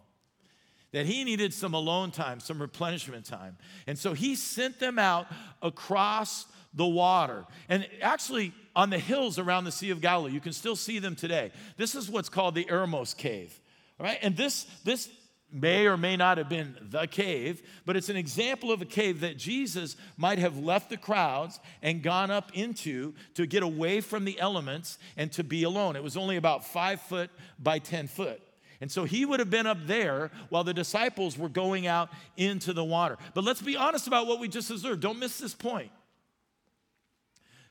That 0.91 1.05
he 1.05 1.25
needed 1.25 1.53
some 1.53 1.73
alone 1.73 2.11
time, 2.11 2.39
some 2.39 2.61
replenishment 2.61 3.25
time. 3.25 3.57
And 3.85 3.99
so 3.99 4.13
he 4.13 4.35
sent 4.35 4.79
them 4.79 4.97
out 4.97 5.27
across 5.61 6.45
the 6.73 6.85
water. 6.85 7.45
And 7.67 7.87
actually, 8.01 8.53
on 8.75 8.89
the 8.89 8.99
hills 8.99 9.37
around 9.39 9.65
the 9.65 9.71
Sea 9.71 9.89
of 9.89 9.99
Galilee, 9.99 10.31
you 10.31 10.39
can 10.39 10.53
still 10.53 10.75
see 10.75 10.99
them 10.99 11.15
today. 11.15 11.51
This 11.75 11.95
is 11.95 12.09
what's 12.09 12.29
called 12.29 12.55
the 12.55 12.65
Eremos 12.65 13.15
Cave. 13.15 13.59
All 13.99 14.05
right? 14.05 14.19
And 14.21 14.37
this, 14.37 14.65
this 14.83 15.09
may 15.51 15.85
or 15.85 15.95
may 15.95 16.17
not 16.17 16.37
have 16.37 16.49
been 16.49 16.75
the 16.81 17.07
cave, 17.07 17.61
but 17.85 17.95
it's 17.95 18.09
an 18.09 18.17
example 18.17 18.71
of 18.71 18.81
a 18.81 18.85
cave 18.85 19.21
that 19.21 19.37
Jesus 19.37 19.95
might 20.17 20.39
have 20.39 20.57
left 20.57 20.89
the 20.89 20.97
crowds 20.97 21.59
and 21.81 22.03
gone 22.03 22.31
up 22.31 22.51
into 22.53 23.13
to 23.35 23.45
get 23.45 23.63
away 23.63 24.01
from 24.01 24.25
the 24.25 24.39
elements 24.39 24.97
and 25.15 25.31
to 25.31 25.43
be 25.43 25.63
alone. 25.63 25.95
It 25.95 26.03
was 26.03 26.17
only 26.17 26.35
about 26.37 26.65
five 26.65 26.99
foot 27.01 27.29
by 27.57 27.79
10 27.79 28.07
foot. 28.07 28.41
And 28.81 28.91
so 28.91 29.05
he 29.05 29.25
would 29.25 29.39
have 29.39 29.49
been 29.49 29.67
up 29.67 29.77
there 29.85 30.31
while 30.49 30.63
the 30.63 30.73
disciples 30.73 31.37
were 31.37 31.49
going 31.49 31.87
out 31.87 32.09
into 32.35 32.73
the 32.73 32.83
water. 32.83 33.17
But 33.33 33.43
let's 33.43 33.61
be 33.61 33.77
honest 33.77 34.07
about 34.07 34.27
what 34.27 34.39
we 34.39 34.47
just 34.47 34.69
observed. 34.69 35.01
Don't 35.01 35.19
miss 35.19 35.39
this 35.39 35.53
point. 35.53 35.91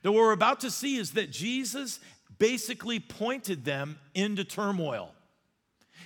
That 0.03 0.13
what 0.13 0.21
we're 0.21 0.33
about 0.33 0.61
to 0.61 0.71
see 0.71 0.97
is 0.97 1.13
that 1.13 1.31
Jesus 1.31 2.01
basically 2.39 3.01
pointed 3.01 3.65
them 3.65 3.99
into 4.15 4.45
turmoil. 4.45 5.15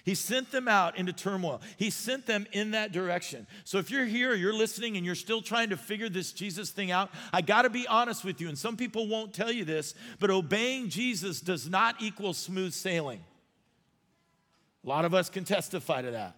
He 0.08 0.14
sent 0.14 0.50
them 0.50 0.68
out 0.68 0.96
into 0.96 1.12
turmoil. 1.12 1.60
He 1.76 1.90
sent 1.90 2.24
them 2.24 2.46
in 2.52 2.70
that 2.70 2.92
direction. 2.92 3.46
So 3.64 3.76
if 3.76 3.90
you're 3.90 4.06
here, 4.06 4.32
you're 4.32 4.54
listening, 4.54 4.96
and 4.96 5.04
you're 5.04 5.14
still 5.14 5.42
trying 5.42 5.68
to 5.68 5.76
figure 5.76 6.08
this 6.08 6.32
Jesus 6.32 6.70
thing 6.70 6.90
out, 6.90 7.10
I 7.30 7.42
got 7.42 7.62
to 7.62 7.68
be 7.68 7.86
honest 7.86 8.24
with 8.24 8.40
you. 8.40 8.48
And 8.48 8.56
some 8.56 8.74
people 8.74 9.06
won't 9.06 9.34
tell 9.34 9.52
you 9.52 9.66
this, 9.66 9.94
but 10.18 10.30
obeying 10.30 10.88
Jesus 10.88 11.42
does 11.42 11.68
not 11.68 11.96
equal 12.00 12.32
smooth 12.32 12.72
sailing. 12.72 13.20
A 14.82 14.88
lot 14.88 15.04
of 15.04 15.12
us 15.12 15.28
can 15.28 15.44
testify 15.44 16.00
to 16.00 16.12
that. 16.12 16.34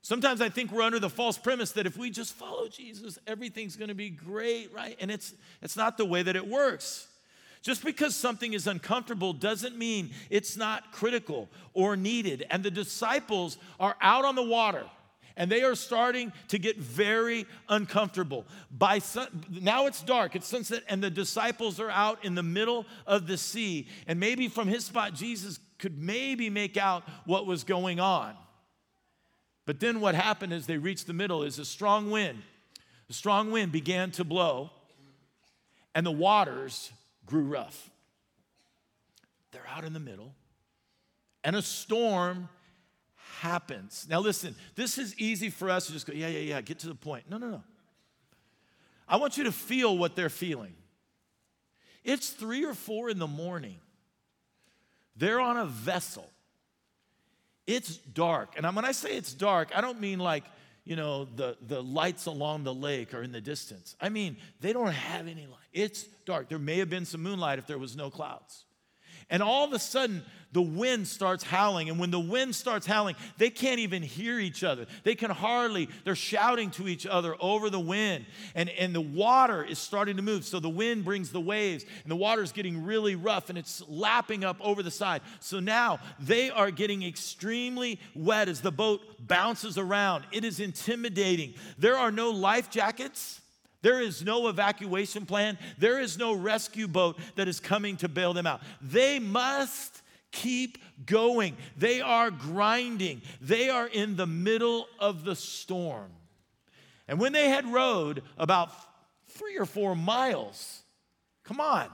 Sometimes 0.00 0.40
I 0.40 0.48
think 0.48 0.72
we're 0.72 0.80
under 0.80 0.98
the 0.98 1.10
false 1.10 1.36
premise 1.36 1.72
that 1.72 1.84
if 1.84 1.98
we 1.98 2.08
just 2.08 2.32
follow 2.32 2.66
Jesus, 2.66 3.18
everything's 3.26 3.76
going 3.76 3.88
to 3.88 3.94
be 3.94 4.08
great, 4.08 4.72
right? 4.72 4.96
And 5.00 5.10
it's, 5.10 5.34
it's 5.60 5.76
not 5.76 5.98
the 5.98 6.06
way 6.06 6.22
that 6.22 6.34
it 6.34 6.48
works. 6.48 7.08
Just 7.66 7.84
because 7.84 8.14
something 8.14 8.52
is 8.52 8.68
uncomfortable 8.68 9.32
doesn't 9.32 9.76
mean 9.76 10.12
it's 10.30 10.56
not 10.56 10.92
critical 10.92 11.48
or 11.74 11.96
needed. 11.96 12.46
And 12.48 12.62
the 12.62 12.70
disciples 12.70 13.58
are 13.80 13.96
out 14.00 14.24
on 14.24 14.36
the 14.36 14.42
water 14.44 14.84
and 15.36 15.50
they 15.50 15.64
are 15.64 15.74
starting 15.74 16.32
to 16.46 16.60
get 16.60 16.78
very 16.78 17.44
uncomfortable. 17.68 18.46
By 18.70 19.00
sun, 19.00 19.44
now 19.50 19.86
it's 19.86 20.00
dark, 20.00 20.36
it's 20.36 20.46
sunset, 20.46 20.84
and 20.88 21.02
the 21.02 21.10
disciples 21.10 21.80
are 21.80 21.90
out 21.90 22.24
in 22.24 22.36
the 22.36 22.42
middle 22.44 22.86
of 23.04 23.26
the 23.26 23.36
sea. 23.36 23.88
And 24.06 24.20
maybe 24.20 24.46
from 24.46 24.68
his 24.68 24.84
spot, 24.84 25.14
Jesus 25.14 25.58
could 25.80 26.00
maybe 26.00 26.48
make 26.48 26.76
out 26.76 27.02
what 27.24 27.46
was 27.46 27.64
going 27.64 27.98
on. 27.98 28.36
But 29.64 29.80
then 29.80 30.00
what 30.00 30.14
happened 30.14 30.52
as 30.52 30.66
they 30.66 30.78
reached 30.78 31.08
the 31.08 31.14
middle 31.14 31.42
is 31.42 31.58
a 31.58 31.64
strong 31.64 32.12
wind. 32.12 32.44
A 33.10 33.12
strong 33.12 33.50
wind 33.50 33.72
began 33.72 34.12
to 34.12 34.22
blow, 34.22 34.70
and 35.96 36.06
the 36.06 36.12
waters 36.12 36.92
grew 37.26 37.42
rough. 37.42 37.90
They're 39.52 39.66
out 39.68 39.84
in 39.84 39.92
the 39.92 40.00
middle, 40.00 40.34
and 41.44 41.56
a 41.56 41.62
storm 41.62 42.48
happens. 43.40 44.06
Now, 44.08 44.20
listen, 44.20 44.54
this 44.74 44.98
is 44.98 45.18
easy 45.18 45.50
for 45.50 45.70
us 45.70 45.86
to 45.86 45.92
just 45.92 46.06
go, 46.06 46.12
yeah, 46.12 46.28
yeah, 46.28 46.40
yeah, 46.40 46.60
get 46.60 46.78
to 46.80 46.88
the 46.88 46.94
point. 46.94 47.24
No, 47.28 47.38
no, 47.38 47.48
no. 47.48 47.62
I 49.08 49.16
want 49.16 49.36
you 49.36 49.44
to 49.44 49.52
feel 49.52 49.96
what 49.96 50.16
they're 50.16 50.28
feeling. 50.28 50.74
It's 52.04 52.30
three 52.30 52.64
or 52.64 52.74
four 52.74 53.10
in 53.10 53.18
the 53.18 53.26
morning. 53.26 53.76
They're 55.16 55.40
on 55.40 55.56
a 55.56 55.66
vessel. 55.66 56.30
It's 57.66 57.96
dark. 57.96 58.54
And 58.56 58.76
when 58.76 58.84
I 58.84 58.92
say 58.92 59.16
it's 59.16 59.32
dark, 59.32 59.70
I 59.74 59.80
don't 59.80 60.00
mean 60.00 60.18
like, 60.18 60.44
you 60.86 60.94
know, 60.94 61.24
the, 61.24 61.56
the 61.66 61.82
lights 61.82 62.26
along 62.26 62.62
the 62.62 62.72
lake 62.72 63.12
are 63.12 63.22
in 63.22 63.32
the 63.32 63.40
distance. 63.40 63.96
I 64.00 64.08
mean, 64.08 64.36
they 64.60 64.72
don't 64.72 64.92
have 64.92 65.26
any 65.26 65.46
light. 65.46 65.58
It's 65.72 66.04
dark. 66.24 66.48
There 66.48 66.60
may 66.60 66.78
have 66.78 66.88
been 66.88 67.04
some 67.04 67.22
moonlight 67.22 67.58
if 67.58 67.66
there 67.66 67.76
was 67.76 67.96
no 67.96 68.08
clouds. 68.08 68.64
And 69.28 69.42
all 69.42 69.64
of 69.64 69.72
a 69.72 69.78
sudden, 69.78 70.22
the 70.52 70.62
wind 70.62 71.06
starts 71.06 71.44
howling. 71.44 71.90
And 71.90 71.98
when 71.98 72.10
the 72.10 72.20
wind 72.20 72.54
starts 72.54 72.86
howling, 72.86 73.16
they 73.36 73.50
can't 73.50 73.80
even 73.80 74.02
hear 74.02 74.38
each 74.38 74.64
other. 74.64 74.86
They 75.02 75.14
can 75.14 75.30
hardly, 75.30 75.88
they're 76.04 76.14
shouting 76.14 76.70
to 76.72 76.88
each 76.88 77.04
other 77.06 77.36
over 77.40 77.68
the 77.68 77.80
wind. 77.80 78.24
And, 78.54 78.70
and 78.70 78.94
the 78.94 79.00
water 79.00 79.62
is 79.64 79.78
starting 79.78 80.16
to 80.16 80.22
move. 80.22 80.44
So 80.44 80.60
the 80.60 80.70
wind 80.70 81.04
brings 81.04 81.30
the 81.30 81.40
waves, 81.40 81.84
and 82.04 82.10
the 82.10 82.16
water 82.16 82.42
is 82.42 82.52
getting 82.52 82.84
really 82.84 83.16
rough 83.16 83.50
and 83.50 83.58
it's 83.58 83.82
lapping 83.88 84.44
up 84.44 84.56
over 84.60 84.82
the 84.82 84.90
side. 84.90 85.20
So 85.40 85.60
now 85.60 85.98
they 86.20 86.50
are 86.50 86.70
getting 86.70 87.02
extremely 87.02 88.00
wet 88.14 88.48
as 88.48 88.60
the 88.60 88.72
boat 88.72 89.02
bounces 89.26 89.76
around. 89.76 90.24
It 90.32 90.44
is 90.44 90.60
intimidating. 90.60 91.54
There 91.78 91.96
are 91.96 92.10
no 92.10 92.30
life 92.30 92.70
jackets. 92.70 93.42
There 93.86 94.00
is 94.00 94.24
no 94.24 94.48
evacuation 94.48 95.26
plan. 95.26 95.56
There 95.78 96.00
is 96.00 96.18
no 96.18 96.32
rescue 96.32 96.88
boat 96.88 97.20
that 97.36 97.46
is 97.46 97.60
coming 97.60 97.96
to 97.98 98.08
bail 98.08 98.32
them 98.32 98.44
out. 98.44 98.60
They 98.82 99.20
must 99.20 100.02
keep 100.32 100.78
going. 101.06 101.56
They 101.76 102.00
are 102.00 102.32
grinding. 102.32 103.22
They 103.40 103.70
are 103.70 103.86
in 103.86 104.16
the 104.16 104.26
middle 104.26 104.88
of 104.98 105.22
the 105.22 105.36
storm. 105.36 106.10
And 107.06 107.20
when 107.20 107.32
they 107.32 107.48
had 107.48 107.64
rowed 107.72 108.24
about 108.36 108.72
three 109.28 109.56
or 109.56 109.66
four 109.66 109.94
miles, 109.94 110.82
come 111.44 111.60
on, 111.60 111.86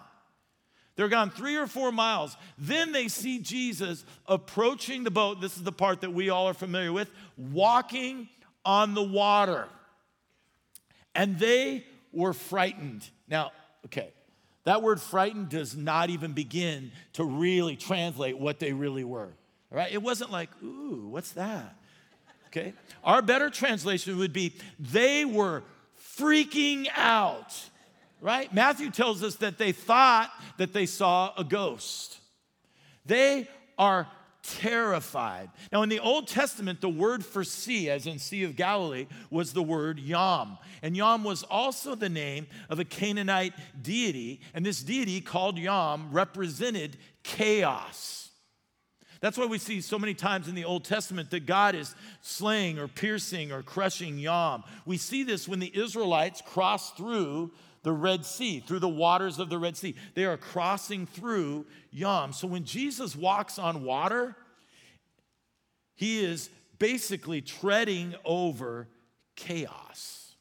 they're 0.96 1.10
gone 1.10 1.28
three 1.28 1.56
or 1.56 1.66
four 1.66 1.92
miles. 1.92 2.38
Then 2.56 2.92
they 2.92 3.08
see 3.08 3.38
Jesus 3.38 4.06
approaching 4.24 5.04
the 5.04 5.10
boat. 5.10 5.42
This 5.42 5.58
is 5.58 5.62
the 5.62 5.72
part 5.72 6.00
that 6.00 6.14
we 6.14 6.30
all 6.30 6.48
are 6.48 6.54
familiar 6.54 6.90
with 6.90 7.10
walking 7.36 8.30
on 8.64 8.94
the 8.94 9.02
water 9.02 9.68
and 11.14 11.38
they 11.38 11.84
were 12.12 12.32
frightened. 12.32 13.08
Now, 13.28 13.52
okay, 13.86 14.10
that 14.64 14.82
word 14.82 15.00
frightened 15.00 15.48
does 15.48 15.76
not 15.76 16.10
even 16.10 16.32
begin 16.32 16.92
to 17.14 17.24
really 17.24 17.76
translate 17.76 18.38
what 18.38 18.58
they 18.58 18.72
really 18.72 19.04
were. 19.04 19.32
All 19.70 19.78
right? 19.78 19.92
It 19.92 20.02
wasn't 20.02 20.30
like, 20.30 20.50
ooh, 20.62 21.08
what's 21.08 21.32
that? 21.32 21.76
Okay? 22.48 22.74
Our 23.02 23.22
better 23.22 23.50
translation 23.50 24.18
would 24.18 24.32
be 24.32 24.54
they 24.78 25.24
were 25.24 25.62
freaking 26.18 26.86
out. 26.94 27.54
Right? 28.20 28.52
Matthew 28.54 28.90
tells 28.90 29.22
us 29.24 29.36
that 29.36 29.58
they 29.58 29.72
thought 29.72 30.30
that 30.58 30.72
they 30.72 30.86
saw 30.86 31.32
a 31.36 31.42
ghost. 31.42 32.18
They 33.04 33.48
are 33.76 34.06
terrified. 34.42 35.50
Now, 35.70 35.82
in 35.82 35.88
the 35.88 36.00
Old 36.00 36.26
Testament, 36.28 36.80
the 36.80 36.88
word 36.88 37.24
for 37.24 37.44
sea, 37.44 37.90
as 37.90 38.06
in 38.06 38.18
Sea 38.18 38.44
of 38.44 38.56
Galilee, 38.56 39.06
was 39.30 39.52
the 39.52 39.62
word 39.62 39.98
Yam. 39.98 40.58
And 40.82 40.96
Yam 40.96 41.24
was 41.24 41.42
also 41.44 41.94
the 41.94 42.08
name 42.08 42.46
of 42.68 42.78
a 42.78 42.84
Canaanite 42.84 43.54
deity. 43.80 44.40
And 44.54 44.66
this 44.66 44.82
deity, 44.82 45.20
called 45.20 45.58
Yam, 45.58 46.12
represented 46.12 46.96
chaos. 47.22 48.30
That's 49.20 49.38
why 49.38 49.46
we 49.46 49.58
see 49.58 49.80
so 49.80 50.00
many 50.00 50.14
times 50.14 50.48
in 50.48 50.56
the 50.56 50.64
Old 50.64 50.84
Testament 50.84 51.30
that 51.30 51.46
God 51.46 51.76
is 51.76 51.94
slaying 52.22 52.80
or 52.80 52.88
piercing 52.88 53.52
or 53.52 53.62
crushing 53.62 54.18
Yam. 54.18 54.64
We 54.84 54.96
see 54.96 55.22
this 55.22 55.46
when 55.46 55.60
the 55.60 55.70
Israelites 55.72 56.42
cross 56.44 56.90
through 56.92 57.52
the 57.82 57.92
Red 57.92 58.24
Sea, 58.24 58.60
through 58.60 58.78
the 58.78 58.88
waters 58.88 59.38
of 59.38 59.48
the 59.48 59.58
Red 59.58 59.76
Sea. 59.76 59.94
They 60.14 60.24
are 60.24 60.36
crossing 60.36 61.06
through 61.06 61.66
Yam. 61.90 62.32
So 62.32 62.46
when 62.46 62.64
Jesus 62.64 63.16
walks 63.16 63.58
on 63.58 63.82
water, 63.82 64.36
he 65.94 66.24
is 66.24 66.48
basically 66.78 67.40
treading 67.40 68.14
over 68.24 68.88
chaos. 69.36 70.34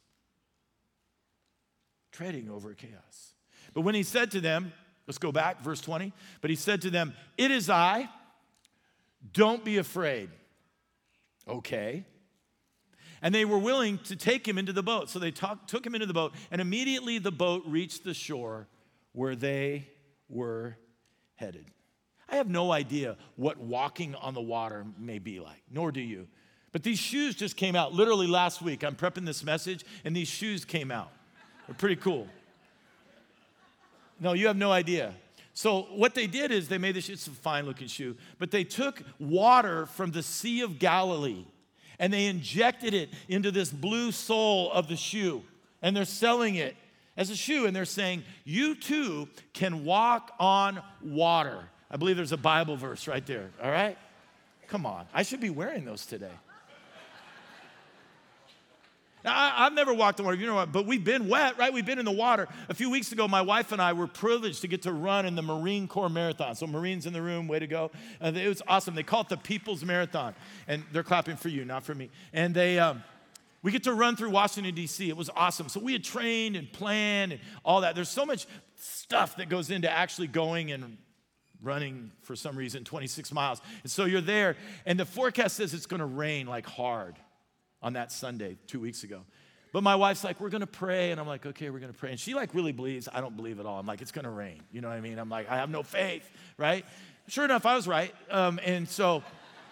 Treading 2.11 2.49
over 2.49 2.73
chaos. 2.73 3.33
But 3.73 3.81
when 3.81 3.95
he 3.95 4.03
said 4.03 4.31
to 4.31 4.41
them, 4.41 4.73
let's 5.07 5.17
go 5.17 5.31
back, 5.31 5.61
verse 5.63 5.81
20. 5.81 6.13
But 6.41 6.49
he 6.49 6.55
said 6.55 6.81
to 6.83 6.89
them, 6.89 7.13
It 7.37 7.51
is 7.51 7.69
I, 7.69 8.09
don't 9.33 9.63
be 9.63 9.77
afraid. 9.77 10.29
Okay. 11.47 12.05
And 13.21 13.33
they 13.35 13.45
were 13.45 13.59
willing 13.59 13.99
to 13.99 14.15
take 14.15 14.47
him 14.47 14.57
into 14.57 14.73
the 14.73 14.83
boat. 14.83 15.09
So 15.09 15.19
they 15.19 15.31
talk, 15.31 15.67
took 15.67 15.85
him 15.85 15.93
into 15.93 16.07
the 16.07 16.13
boat, 16.13 16.33
and 16.49 16.59
immediately 16.59 17.19
the 17.19 17.31
boat 17.31 17.63
reached 17.65 18.03
the 18.03 18.13
shore 18.13 18.67
where 19.13 19.35
they 19.35 19.87
were 20.29 20.77
headed. 21.35 21.65
I 22.29 22.37
have 22.37 22.49
no 22.49 22.71
idea 22.71 23.17
what 23.35 23.57
walking 23.57 24.15
on 24.15 24.33
the 24.33 24.41
water 24.41 24.85
may 24.97 25.19
be 25.19 25.39
like, 25.39 25.61
nor 25.69 25.91
do 25.91 26.01
you. 26.01 26.27
But 26.71 26.83
these 26.83 26.99
shoes 26.99 27.35
just 27.35 27.57
came 27.57 27.75
out 27.75 27.93
literally 27.93 28.27
last 28.27 28.61
week. 28.61 28.83
I'm 28.83 28.95
prepping 28.95 29.25
this 29.25 29.43
message, 29.43 29.83
and 30.05 30.15
these 30.15 30.29
shoes 30.29 30.63
came 30.63 30.89
out. 30.89 31.11
They're 31.67 31.75
pretty 31.75 31.97
cool. 31.97 32.27
No, 34.19 34.33
you 34.33 34.47
have 34.47 34.55
no 34.55 34.71
idea. 34.71 35.13
So 35.53 35.81
what 35.81 36.15
they 36.15 36.27
did 36.27 36.51
is 36.51 36.69
they 36.69 36.77
made 36.77 36.95
this, 36.95 37.09
it's 37.09 37.27
a 37.27 37.31
fine 37.31 37.65
looking 37.65 37.87
shoe, 37.87 38.15
but 38.39 38.51
they 38.51 38.63
took 38.63 39.03
water 39.19 39.85
from 39.85 40.11
the 40.11 40.23
Sea 40.23 40.61
of 40.61 40.79
Galilee 40.79 41.45
and 42.01 42.11
they 42.11 42.25
injected 42.25 42.95
it 42.95 43.09
into 43.29 43.51
this 43.51 43.71
blue 43.71 44.11
sole 44.11 44.71
of 44.71 44.87
the 44.89 44.97
shoe. 44.97 45.43
And 45.83 45.95
they're 45.95 46.03
selling 46.03 46.55
it 46.55 46.75
as 47.15 47.29
a 47.29 47.35
shoe. 47.35 47.67
And 47.67 47.75
they're 47.75 47.85
saying, 47.85 48.23
You 48.43 48.75
too 48.75 49.29
can 49.53 49.85
walk 49.85 50.33
on 50.39 50.81
water. 51.01 51.63
I 51.91 51.97
believe 51.97 52.17
there's 52.17 52.31
a 52.31 52.37
Bible 52.37 52.75
verse 52.75 53.07
right 53.07 53.25
there, 53.25 53.51
all 53.63 53.69
right? 53.69 53.97
Come 54.67 54.85
on. 54.85 55.05
I 55.13 55.23
should 55.23 55.41
be 55.41 55.51
wearing 55.51 55.85
those 55.85 56.05
today. 56.05 56.31
Now, 59.23 59.33
I, 59.35 59.63
have 59.65 59.73
never 59.73 59.93
walked 59.93 60.19
in 60.19 60.25
water, 60.25 60.37
you 60.37 60.47
know 60.47 60.55
what, 60.55 60.71
but 60.71 60.87
we've 60.87 61.03
been 61.03 61.27
wet, 61.27 61.57
right? 61.57 61.71
We've 61.71 61.85
been 61.85 61.99
in 61.99 62.05
the 62.05 62.11
water. 62.11 62.47
A 62.69 62.73
few 62.73 62.89
weeks 62.89 63.11
ago, 63.11 63.27
my 63.27 63.41
wife 63.41 63.71
and 63.71 63.81
I 63.81 63.93
were 63.93 64.07
privileged 64.07 64.61
to 64.61 64.67
get 64.67 64.81
to 64.83 64.91
run 64.91 65.25
in 65.25 65.35
the 65.35 65.43
Marine 65.43 65.87
Corps 65.87 66.09
Marathon. 66.09 66.55
So, 66.55 66.65
Marines 66.65 67.05
in 67.05 67.13
the 67.13 67.21
room, 67.21 67.47
way 67.47 67.59
to 67.59 67.67
go. 67.67 67.91
It 68.19 68.47
was 68.47 68.63
awesome. 68.67 68.95
They 68.95 69.03
call 69.03 69.21
it 69.21 69.29
the 69.29 69.37
People's 69.37 69.83
Marathon. 69.83 70.33
And 70.67 70.83
they're 70.91 71.03
clapping 71.03 71.35
for 71.35 71.49
you, 71.49 71.65
not 71.65 71.83
for 71.83 71.93
me. 71.93 72.09
And 72.33 72.55
they, 72.55 72.79
um, 72.79 73.03
we 73.61 73.71
get 73.71 73.83
to 73.83 73.93
run 73.93 74.15
through 74.15 74.31
Washington, 74.31 74.73
D.C. 74.73 75.07
It 75.07 75.17
was 75.17 75.29
awesome. 75.35 75.69
So, 75.69 75.79
we 75.79 75.93
had 75.93 76.03
trained 76.03 76.55
and 76.55 76.71
planned 76.71 77.33
and 77.33 77.41
all 77.63 77.81
that. 77.81 77.93
There's 77.93 78.09
so 78.09 78.25
much 78.25 78.47
stuff 78.75 79.37
that 79.37 79.49
goes 79.49 79.69
into 79.69 79.89
actually 79.89 80.27
going 80.27 80.71
and 80.71 80.97
running 81.61 82.11
for 82.23 82.35
some 82.35 82.55
reason 82.55 82.83
26 82.83 83.31
miles. 83.31 83.61
And 83.83 83.91
so, 83.91 84.05
you're 84.05 84.19
there, 84.19 84.55
and 84.87 84.99
the 84.99 85.05
forecast 85.05 85.57
says 85.57 85.75
it's 85.75 85.85
going 85.85 85.99
to 85.99 86.07
rain 86.07 86.47
like 86.47 86.65
hard 86.65 87.17
on 87.81 87.93
that 87.93 88.11
Sunday 88.11 88.57
two 88.67 88.79
weeks 88.79 89.03
ago. 89.03 89.21
But 89.73 89.83
my 89.83 89.95
wife's 89.95 90.23
like, 90.23 90.39
we're 90.41 90.49
gonna 90.49 90.67
pray. 90.67 91.11
And 91.11 91.19
I'm 91.19 91.27
like, 91.27 91.45
okay, 91.45 91.69
we're 91.69 91.79
gonna 91.79 91.93
pray. 91.93 92.11
And 92.11 92.19
she 92.19 92.33
like 92.33 92.53
really 92.53 92.71
believes. 92.71 93.07
I 93.11 93.21
don't 93.21 93.35
believe 93.37 93.59
at 93.59 93.65
all. 93.65 93.79
I'm 93.79 93.85
like, 93.85 94.01
it's 94.01 94.11
gonna 94.11 94.31
rain. 94.31 94.61
You 94.71 94.81
know 94.81 94.89
what 94.89 94.97
I 94.97 95.01
mean? 95.01 95.17
I'm 95.17 95.29
like, 95.29 95.49
I 95.49 95.57
have 95.57 95.69
no 95.69 95.83
faith, 95.83 96.29
right? 96.57 96.85
Sure 97.27 97.45
enough, 97.45 97.65
I 97.65 97.75
was 97.75 97.87
right. 97.87 98.13
Um, 98.29 98.59
and 98.65 98.87
so 98.89 99.23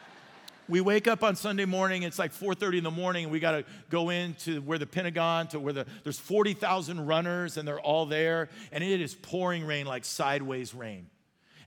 we 0.70 0.80
wake 0.80 1.08
up 1.08 1.24
on 1.24 1.36
Sunday 1.36 1.66
morning. 1.66 2.04
It's 2.04 2.18
like 2.20 2.32
4:30 2.32 2.78
in 2.78 2.84
the 2.84 2.92
morning, 2.92 3.26
and 3.26 3.32
we 3.32 3.40
got 3.40 3.52
to 3.52 3.66
go 3.90 4.10
into 4.10 4.62
where 4.62 4.78
the 4.78 4.88
Pentagon, 4.88 5.48
to 5.50 5.60
where 5.60 5.74
the 5.74 5.86
there's 6.04 6.20
40,000 6.20 7.06
runners, 7.06 7.58
and 7.58 7.68
they're 7.68 7.80
all 7.80 8.06
there, 8.06 8.48
and 8.72 8.84
it 8.84 9.02
is 9.02 9.14
pouring 9.14 9.66
rain 9.66 9.86
like 9.86 10.06
sideways 10.06 10.74
rain 10.74 11.08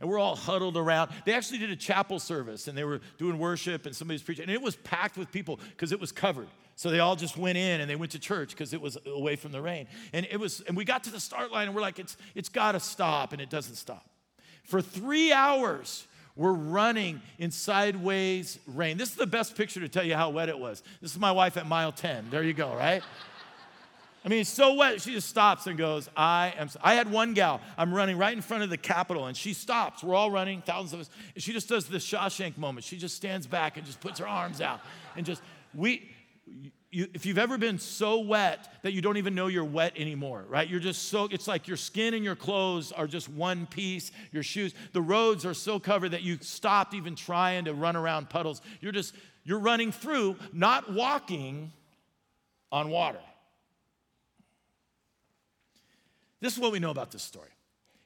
and 0.02 0.10
we're 0.10 0.18
all 0.18 0.34
huddled 0.34 0.76
around. 0.76 1.12
They 1.24 1.32
actually 1.32 1.58
did 1.58 1.70
a 1.70 1.76
chapel 1.76 2.18
service 2.18 2.66
and 2.66 2.76
they 2.76 2.82
were 2.82 3.00
doing 3.18 3.38
worship 3.38 3.86
and 3.86 3.94
somebody's 3.94 4.22
preaching, 4.22 4.42
and 4.42 4.52
it 4.52 4.60
was 4.60 4.76
packed 4.76 5.16
with 5.16 5.30
people 5.30 5.60
because 5.70 5.92
it 5.92 6.00
was 6.00 6.10
covered. 6.10 6.48
So 6.74 6.90
they 6.90 6.98
all 6.98 7.14
just 7.14 7.36
went 7.36 7.56
in 7.56 7.80
and 7.80 7.88
they 7.88 7.94
went 7.94 8.10
to 8.12 8.18
church 8.18 8.50
because 8.50 8.74
it 8.74 8.80
was 8.80 8.98
away 9.06 9.36
from 9.36 9.52
the 9.52 9.62
rain. 9.62 9.86
And 10.12 10.26
it 10.28 10.38
was, 10.38 10.60
and 10.62 10.76
we 10.76 10.84
got 10.84 11.04
to 11.04 11.10
the 11.10 11.20
start 11.20 11.52
line 11.52 11.68
and 11.68 11.74
we're 11.74 11.82
like, 11.82 12.00
it's 12.00 12.16
it's 12.34 12.48
gotta 12.48 12.80
stop, 12.80 13.32
and 13.32 13.40
it 13.40 13.48
doesn't 13.48 13.76
stop. 13.76 14.04
For 14.64 14.82
three 14.82 15.32
hours, 15.32 16.08
we're 16.34 16.52
running 16.52 17.20
in 17.38 17.52
sideways 17.52 18.58
rain. 18.66 18.96
This 18.96 19.10
is 19.10 19.16
the 19.16 19.26
best 19.26 19.56
picture 19.56 19.80
to 19.80 19.88
tell 19.88 20.04
you 20.04 20.16
how 20.16 20.30
wet 20.30 20.48
it 20.48 20.58
was. 20.58 20.82
This 21.00 21.12
is 21.12 21.18
my 21.18 21.30
wife 21.30 21.56
at 21.56 21.66
mile 21.66 21.92
10. 21.92 22.26
There 22.30 22.42
you 22.42 22.54
go, 22.54 22.74
right? 22.74 23.04
I 24.24 24.28
mean, 24.28 24.40
it's 24.40 24.50
so 24.50 24.74
wet. 24.74 25.00
She 25.00 25.12
just 25.12 25.28
stops 25.28 25.66
and 25.66 25.76
goes, 25.76 26.08
I 26.16 26.54
am. 26.56 26.68
I 26.80 26.94
had 26.94 27.10
one 27.10 27.34
gal, 27.34 27.60
I'm 27.76 27.92
running 27.92 28.16
right 28.16 28.32
in 28.32 28.40
front 28.40 28.62
of 28.62 28.70
the 28.70 28.76
Capitol, 28.76 29.26
and 29.26 29.36
she 29.36 29.52
stops. 29.52 30.04
We're 30.04 30.14
all 30.14 30.30
running, 30.30 30.62
thousands 30.62 30.92
of 30.92 31.00
us. 31.00 31.10
And 31.34 31.42
she 31.42 31.52
just 31.52 31.68
does 31.68 31.86
the 31.88 31.98
Shawshank 31.98 32.56
moment. 32.56 32.84
She 32.84 32.98
just 32.98 33.16
stands 33.16 33.46
back 33.46 33.76
and 33.76 33.84
just 33.84 34.00
puts 34.00 34.20
her 34.20 34.28
arms 34.28 34.60
out 34.60 34.80
and 35.16 35.26
just, 35.26 35.42
we, 35.74 36.08
you, 36.92 37.08
if 37.14 37.26
you've 37.26 37.38
ever 37.38 37.58
been 37.58 37.78
so 37.78 38.20
wet 38.20 38.72
that 38.82 38.92
you 38.92 39.00
don't 39.00 39.16
even 39.16 39.34
know 39.34 39.46
you're 39.46 39.64
wet 39.64 39.94
anymore, 39.96 40.44
right? 40.48 40.68
You're 40.68 40.78
just 40.78 41.08
so, 41.08 41.26
it's 41.30 41.48
like 41.48 41.66
your 41.66 41.78
skin 41.78 42.14
and 42.14 42.22
your 42.22 42.36
clothes 42.36 42.92
are 42.92 43.06
just 43.06 43.28
one 43.28 43.66
piece, 43.66 44.12
your 44.30 44.42
shoes. 44.42 44.74
The 44.92 45.02
roads 45.02 45.46
are 45.46 45.54
so 45.54 45.80
covered 45.80 46.10
that 46.10 46.22
you 46.22 46.38
stopped 46.42 46.94
even 46.94 47.16
trying 47.16 47.64
to 47.64 47.74
run 47.74 47.96
around 47.96 48.28
puddles. 48.28 48.60
You're 48.80 48.92
just, 48.92 49.14
you're 49.42 49.58
running 49.58 49.90
through, 49.90 50.36
not 50.52 50.92
walking 50.92 51.72
on 52.70 52.90
water. 52.90 53.18
This 56.42 56.52
is 56.52 56.58
what 56.58 56.72
we 56.72 56.78
know 56.78 56.90
about 56.90 57.10
this 57.10 57.22
story 57.22 57.48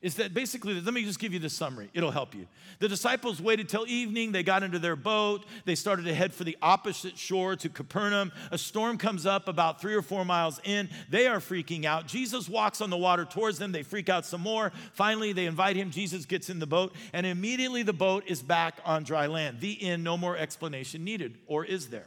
is 0.03 0.17
that 0.17 0.35
basically, 0.35 0.79
let 0.81 0.93
me 0.93 1.03
just 1.03 1.19
give 1.19 1.33
you 1.33 1.39
the 1.39 1.51
summary. 1.51 1.89
It'll 1.95 2.11
help 2.11 2.35
you. 2.35 2.47
The 2.79 2.89
disciples 2.89 3.41
waited 3.41 3.69
till 3.69 3.87
evening. 3.89 4.31
They 4.31 4.43
got 4.43 4.63
into 4.63 4.79
their 4.79 4.95
boat. 4.95 5.45
They 5.65 5.75
started 5.75 6.05
to 6.05 6.15
head 6.15 6.35
for 6.35 6.45
the 6.45 6.57
opposite 6.61 7.17
shore 7.19 7.57
to 7.57 7.69
Capernaum. 7.69 8.31
A 8.53 8.59
storm 8.59 8.99
comes 8.99 9.25
up 9.25 9.49
about 9.49 9.81
three 9.81 9.95
or 9.95 10.03
four 10.03 10.25
miles 10.25 10.61
in. 10.65 10.91
They 11.11 11.27
are 11.27 11.39
freaking 11.39 11.87
out. 11.87 12.07
Jesus 12.07 12.49
walks 12.49 12.81
on 12.81 12.91
the 12.91 12.97
water 12.97 13.25
towards 13.25 13.59
them. 13.59 13.73
They 13.73 13.83
freak 13.83 14.09
out 14.09 14.27
some 14.27 14.43
more. 14.43 14.71
Finally, 14.93 15.33
they 15.33 15.47
invite 15.47 15.77
him. 15.77 15.91
Jesus 15.91 16.27
gets 16.27 16.51
in 16.51 16.59
the 16.59 16.67
boat, 16.67 16.95
and 17.13 17.27
immediately 17.27 17.83
the 17.83 17.93
boat 17.93 18.25
is 18.27 18.43
back 18.43 18.79
on 18.85 19.03
dry 19.03 19.27
land. 19.27 19.61
The 19.61 19.83
end, 19.83 20.05
no 20.05 20.17
more 20.17 20.37
explanation 20.37 21.05
needed. 21.05 21.39
Or 21.47 21.65
is 21.65 21.89
there? 21.89 22.07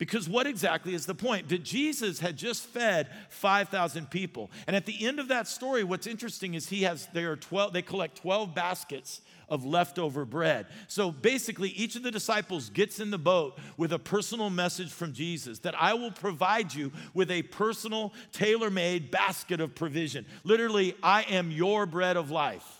Because 0.00 0.30
what 0.30 0.46
exactly 0.46 0.94
is 0.94 1.04
the 1.04 1.14
point? 1.14 1.50
That 1.50 1.62
Jesus 1.62 2.20
had 2.20 2.38
just 2.38 2.64
fed 2.64 3.08
5,000 3.28 4.10
people. 4.10 4.50
And 4.66 4.74
at 4.74 4.86
the 4.86 5.06
end 5.06 5.20
of 5.20 5.28
that 5.28 5.46
story, 5.46 5.84
what's 5.84 6.06
interesting 6.06 6.54
is 6.54 6.70
he 6.70 6.84
has, 6.84 7.06
they 7.12 7.24
are 7.24 7.36
12, 7.36 7.74
they 7.74 7.82
collect 7.82 8.16
12 8.16 8.54
baskets 8.54 9.20
of 9.50 9.66
leftover 9.66 10.24
bread. 10.24 10.68
So 10.88 11.12
basically, 11.12 11.68
each 11.68 11.96
of 11.96 12.02
the 12.02 12.10
disciples 12.10 12.70
gets 12.70 12.98
in 12.98 13.10
the 13.10 13.18
boat 13.18 13.58
with 13.76 13.92
a 13.92 13.98
personal 13.98 14.48
message 14.48 14.90
from 14.90 15.12
Jesus 15.12 15.58
that 15.60 15.74
I 15.78 15.92
will 15.92 16.12
provide 16.12 16.72
you 16.72 16.92
with 17.12 17.30
a 17.30 17.42
personal, 17.42 18.14
tailor 18.32 18.70
made 18.70 19.10
basket 19.10 19.60
of 19.60 19.74
provision. 19.74 20.24
Literally, 20.44 20.96
I 21.02 21.24
am 21.24 21.50
your 21.50 21.84
bread 21.84 22.16
of 22.16 22.30
life. 22.30 22.79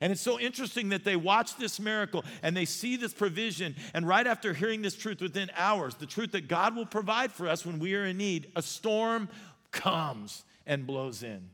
And 0.00 0.12
it's 0.12 0.20
so 0.20 0.38
interesting 0.38 0.90
that 0.90 1.04
they 1.04 1.16
watch 1.16 1.56
this 1.56 1.80
miracle 1.80 2.24
and 2.42 2.56
they 2.56 2.64
see 2.64 2.96
this 2.96 3.12
provision. 3.12 3.74
And 3.94 4.06
right 4.06 4.26
after 4.26 4.54
hearing 4.54 4.82
this 4.82 4.94
truth 4.94 5.20
within 5.20 5.50
hours, 5.56 5.94
the 5.96 6.06
truth 6.06 6.32
that 6.32 6.48
God 6.48 6.76
will 6.76 6.86
provide 6.86 7.32
for 7.32 7.48
us 7.48 7.66
when 7.66 7.78
we 7.78 7.94
are 7.94 8.04
in 8.04 8.16
need, 8.16 8.50
a 8.54 8.62
storm 8.62 9.28
comes 9.72 10.44
and 10.66 10.86
blows 10.86 11.22
in. 11.22 11.50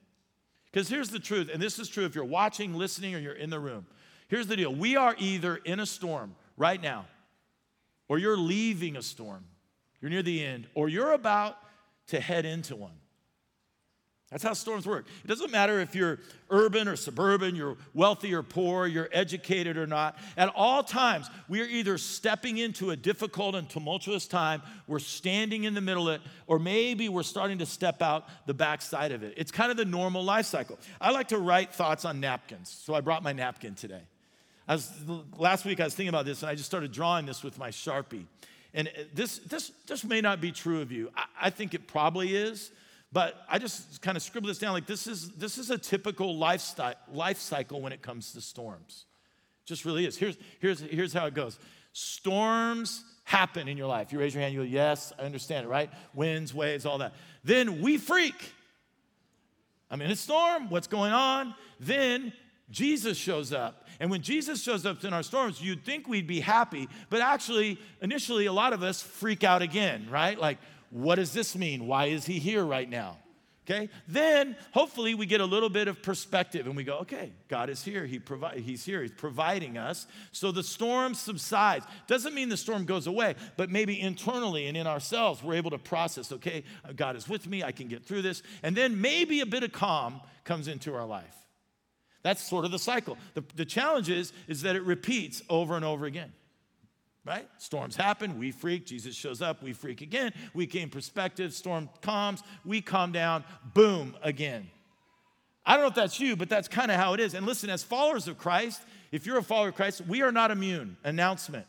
Because 0.70 0.88
here's 0.88 1.10
the 1.10 1.20
truth, 1.20 1.48
and 1.52 1.62
this 1.62 1.78
is 1.78 1.88
true 1.88 2.04
if 2.04 2.14
you're 2.14 2.24
watching, 2.24 2.74
listening, 2.74 3.14
or 3.14 3.18
you're 3.18 3.32
in 3.32 3.48
the 3.48 3.60
room. 3.60 3.86
Here's 4.28 4.48
the 4.48 4.56
deal 4.56 4.74
we 4.74 4.96
are 4.96 5.14
either 5.18 5.56
in 5.56 5.78
a 5.78 5.86
storm 5.86 6.34
right 6.56 6.82
now, 6.82 7.06
or 8.08 8.18
you're 8.18 8.36
leaving 8.36 8.96
a 8.96 9.02
storm, 9.02 9.44
you're 10.00 10.10
near 10.10 10.22
the 10.22 10.44
end, 10.44 10.66
or 10.74 10.88
you're 10.88 11.12
about 11.12 11.56
to 12.08 12.20
head 12.20 12.44
into 12.44 12.74
one. 12.74 12.98
That's 14.34 14.42
how 14.42 14.52
storms 14.52 14.84
work. 14.84 15.06
It 15.22 15.28
doesn't 15.28 15.52
matter 15.52 15.78
if 15.78 15.94
you're 15.94 16.18
urban 16.50 16.88
or 16.88 16.96
suburban, 16.96 17.54
you're 17.54 17.76
wealthy 17.94 18.34
or 18.34 18.42
poor, 18.42 18.88
you're 18.88 19.08
educated 19.12 19.76
or 19.76 19.86
not. 19.86 20.18
At 20.36 20.52
all 20.56 20.82
times, 20.82 21.30
we 21.48 21.60
are 21.62 21.66
either 21.66 21.98
stepping 21.98 22.58
into 22.58 22.90
a 22.90 22.96
difficult 22.96 23.54
and 23.54 23.70
tumultuous 23.70 24.26
time, 24.26 24.60
we're 24.88 24.98
standing 24.98 25.62
in 25.62 25.74
the 25.74 25.80
middle 25.80 26.08
of 26.08 26.16
it, 26.16 26.26
or 26.48 26.58
maybe 26.58 27.08
we're 27.08 27.22
starting 27.22 27.58
to 27.58 27.66
step 27.66 28.02
out 28.02 28.26
the 28.46 28.54
backside 28.54 29.12
of 29.12 29.22
it. 29.22 29.34
It's 29.36 29.52
kind 29.52 29.70
of 29.70 29.76
the 29.76 29.84
normal 29.84 30.24
life 30.24 30.46
cycle. 30.46 30.80
I 31.00 31.12
like 31.12 31.28
to 31.28 31.38
write 31.38 31.72
thoughts 31.72 32.04
on 32.04 32.18
napkins, 32.18 32.76
so 32.84 32.92
I 32.92 33.02
brought 33.02 33.22
my 33.22 33.32
napkin 33.32 33.76
today. 33.76 34.02
I 34.66 34.72
was, 34.72 34.90
last 35.36 35.64
week 35.64 35.78
I 35.78 35.84
was 35.84 35.94
thinking 35.94 36.08
about 36.08 36.24
this, 36.24 36.42
and 36.42 36.50
I 36.50 36.56
just 36.56 36.66
started 36.66 36.90
drawing 36.90 37.24
this 37.24 37.44
with 37.44 37.56
my 37.56 37.70
Sharpie. 37.70 38.24
And 38.74 38.90
this, 39.14 39.38
this, 39.38 39.70
this 39.86 40.02
may 40.02 40.20
not 40.20 40.40
be 40.40 40.50
true 40.50 40.80
of 40.80 40.90
you. 40.90 41.12
I, 41.16 41.24
I 41.42 41.50
think 41.50 41.72
it 41.72 41.86
probably 41.86 42.34
is. 42.34 42.72
But 43.14 43.40
I 43.48 43.60
just 43.60 44.02
kind 44.02 44.16
of 44.16 44.24
scribbled 44.24 44.50
this 44.50 44.58
down 44.58 44.72
like 44.72 44.86
this 44.86 45.06
is, 45.06 45.30
this 45.30 45.56
is 45.56 45.70
a 45.70 45.78
typical 45.78 46.36
lifestyle, 46.36 46.96
life 47.12 47.38
cycle 47.38 47.80
when 47.80 47.92
it 47.92 48.02
comes 48.02 48.32
to 48.32 48.40
storms. 48.40 49.06
Just 49.64 49.84
really 49.84 50.04
is. 50.04 50.16
Here's, 50.16 50.36
here's, 50.58 50.80
here's 50.80 51.12
how 51.12 51.26
it 51.26 51.32
goes 51.32 51.58
storms 51.92 53.04
happen 53.22 53.68
in 53.68 53.76
your 53.76 53.86
life. 53.86 54.12
You 54.12 54.18
raise 54.18 54.34
your 54.34 54.42
hand, 54.42 54.52
you 54.52 54.60
go, 54.60 54.66
Yes, 54.66 55.12
I 55.16 55.22
understand 55.22 55.64
it, 55.64 55.68
right? 55.68 55.90
Winds, 56.12 56.52
waves, 56.52 56.84
all 56.84 56.98
that. 56.98 57.14
Then 57.44 57.80
we 57.80 57.98
freak. 57.98 58.52
I'm 59.92 60.02
in 60.02 60.10
a 60.10 60.16
storm. 60.16 60.68
What's 60.68 60.88
going 60.88 61.12
on? 61.12 61.54
Then 61.78 62.32
Jesus 62.68 63.16
shows 63.16 63.52
up. 63.52 63.86
And 64.00 64.10
when 64.10 64.22
Jesus 64.22 64.60
shows 64.60 64.84
up 64.84 65.04
in 65.04 65.12
our 65.12 65.22
storms, 65.22 65.62
you'd 65.62 65.84
think 65.84 66.08
we'd 66.08 66.26
be 66.26 66.40
happy, 66.40 66.88
but 67.10 67.20
actually, 67.20 67.78
initially, 68.02 68.46
a 68.46 68.52
lot 68.52 68.72
of 68.72 68.82
us 68.82 69.00
freak 69.00 69.44
out 69.44 69.62
again, 69.62 70.08
right? 70.10 70.36
Like, 70.36 70.58
what 70.94 71.16
does 71.16 71.32
this 71.32 71.56
mean? 71.56 71.88
Why 71.88 72.06
is 72.06 72.24
he 72.24 72.38
here 72.38 72.64
right 72.64 72.88
now? 72.88 73.16
Okay? 73.66 73.88
Then 74.06 74.54
hopefully 74.70 75.16
we 75.16 75.26
get 75.26 75.40
a 75.40 75.44
little 75.44 75.68
bit 75.68 75.88
of 75.88 76.02
perspective 76.02 76.68
and 76.68 76.76
we 76.76 76.84
go, 76.84 76.98
okay, 76.98 77.32
God 77.48 77.68
is 77.68 77.82
here. 77.82 78.06
He 78.06 78.20
provi- 78.20 78.60
he's 78.60 78.84
here. 78.84 79.02
He's 79.02 79.10
providing 79.10 79.76
us. 79.76 80.06
So 80.30 80.52
the 80.52 80.62
storm 80.62 81.14
subsides. 81.14 81.84
Doesn't 82.06 82.32
mean 82.32 82.48
the 82.48 82.56
storm 82.56 82.84
goes 82.84 83.08
away, 83.08 83.34
but 83.56 83.70
maybe 83.70 84.00
internally 84.00 84.68
and 84.68 84.76
in 84.76 84.86
ourselves, 84.86 85.42
we're 85.42 85.54
able 85.54 85.72
to 85.72 85.78
process, 85.78 86.30
okay, 86.30 86.62
uh, 86.88 86.92
God 86.92 87.16
is 87.16 87.28
with 87.28 87.48
me. 87.48 87.64
I 87.64 87.72
can 87.72 87.88
get 87.88 88.04
through 88.04 88.22
this. 88.22 88.44
And 88.62 88.76
then 88.76 89.00
maybe 89.00 89.40
a 89.40 89.46
bit 89.46 89.64
of 89.64 89.72
calm 89.72 90.20
comes 90.44 90.68
into 90.68 90.94
our 90.94 91.06
life. 91.06 91.34
That's 92.22 92.40
sort 92.48 92.64
of 92.64 92.70
the 92.70 92.78
cycle. 92.78 93.18
The, 93.32 93.42
the 93.56 93.64
challenge 93.64 94.10
is, 94.10 94.32
is 94.46 94.62
that 94.62 94.76
it 94.76 94.84
repeats 94.84 95.42
over 95.50 95.74
and 95.74 95.84
over 95.84 96.06
again 96.06 96.32
right? 97.24 97.48
Storms 97.58 97.96
happen, 97.96 98.38
we 98.38 98.50
freak, 98.50 98.86
Jesus 98.86 99.14
shows 99.14 99.40
up, 99.40 99.62
we 99.62 99.72
freak 99.72 100.00
again, 100.00 100.32
we 100.52 100.66
gain 100.66 100.90
perspective, 100.90 101.54
storm 101.54 101.88
calms, 102.02 102.42
we 102.64 102.80
calm 102.80 103.12
down, 103.12 103.44
boom, 103.72 104.14
again. 104.22 104.68
I 105.66 105.74
don't 105.74 105.82
know 105.82 105.88
if 105.88 105.94
that's 105.94 106.20
you, 106.20 106.36
but 106.36 106.50
that's 106.50 106.68
kind 106.68 106.90
of 106.90 106.98
how 106.98 107.14
it 107.14 107.20
is. 107.20 107.32
And 107.32 107.46
listen, 107.46 107.70
as 107.70 107.82
followers 107.82 108.28
of 108.28 108.36
Christ, 108.36 108.82
if 109.10 109.24
you're 109.24 109.38
a 109.38 109.42
follower 109.42 109.68
of 109.68 109.74
Christ, 109.74 110.02
we 110.06 110.20
are 110.20 110.32
not 110.32 110.50
immune. 110.50 110.98
Announcement. 111.04 111.66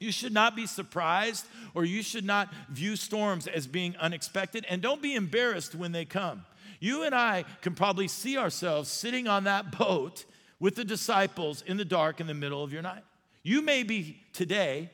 You 0.00 0.10
should 0.10 0.32
not 0.32 0.56
be 0.56 0.66
surprised 0.66 1.46
or 1.74 1.84
you 1.84 2.02
should 2.02 2.24
not 2.24 2.52
view 2.70 2.96
storms 2.96 3.46
as 3.46 3.66
being 3.66 3.94
unexpected, 3.98 4.66
and 4.68 4.82
don't 4.82 5.02
be 5.02 5.14
embarrassed 5.14 5.74
when 5.74 5.92
they 5.92 6.04
come. 6.04 6.44
You 6.80 7.04
and 7.04 7.14
I 7.14 7.44
can 7.60 7.74
probably 7.74 8.08
see 8.08 8.38
ourselves 8.38 8.88
sitting 8.88 9.28
on 9.28 9.44
that 9.44 9.78
boat 9.78 10.24
with 10.58 10.74
the 10.74 10.84
disciples 10.84 11.62
in 11.62 11.76
the 11.76 11.84
dark 11.84 12.20
in 12.20 12.26
the 12.26 12.34
middle 12.34 12.64
of 12.64 12.72
your 12.72 12.82
night. 12.82 13.04
You 13.42 13.62
may 13.62 13.82
be 13.82 14.20
today 14.32 14.90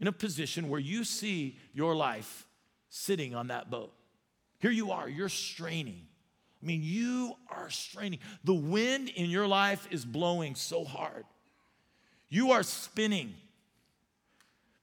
in 0.00 0.08
a 0.08 0.12
position 0.12 0.68
where 0.68 0.80
you 0.80 1.04
see 1.04 1.58
your 1.72 1.94
life 1.94 2.46
sitting 2.88 3.34
on 3.34 3.48
that 3.48 3.70
boat. 3.70 3.92
Here 4.58 4.70
you 4.70 4.90
are, 4.92 5.08
you're 5.08 5.28
straining. 5.28 6.06
I 6.62 6.66
mean, 6.66 6.82
you 6.82 7.34
are 7.48 7.70
straining. 7.70 8.20
The 8.44 8.54
wind 8.54 9.08
in 9.08 9.30
your 9.30 9.46
life 9.46 9.86
is 9.90 10.04
blowing 10.04 10.54
so 10.54 10.84
hard. 10.84 11.24
You 12.28 12.52
are 12.52 12.62
spinning 12.62 13.34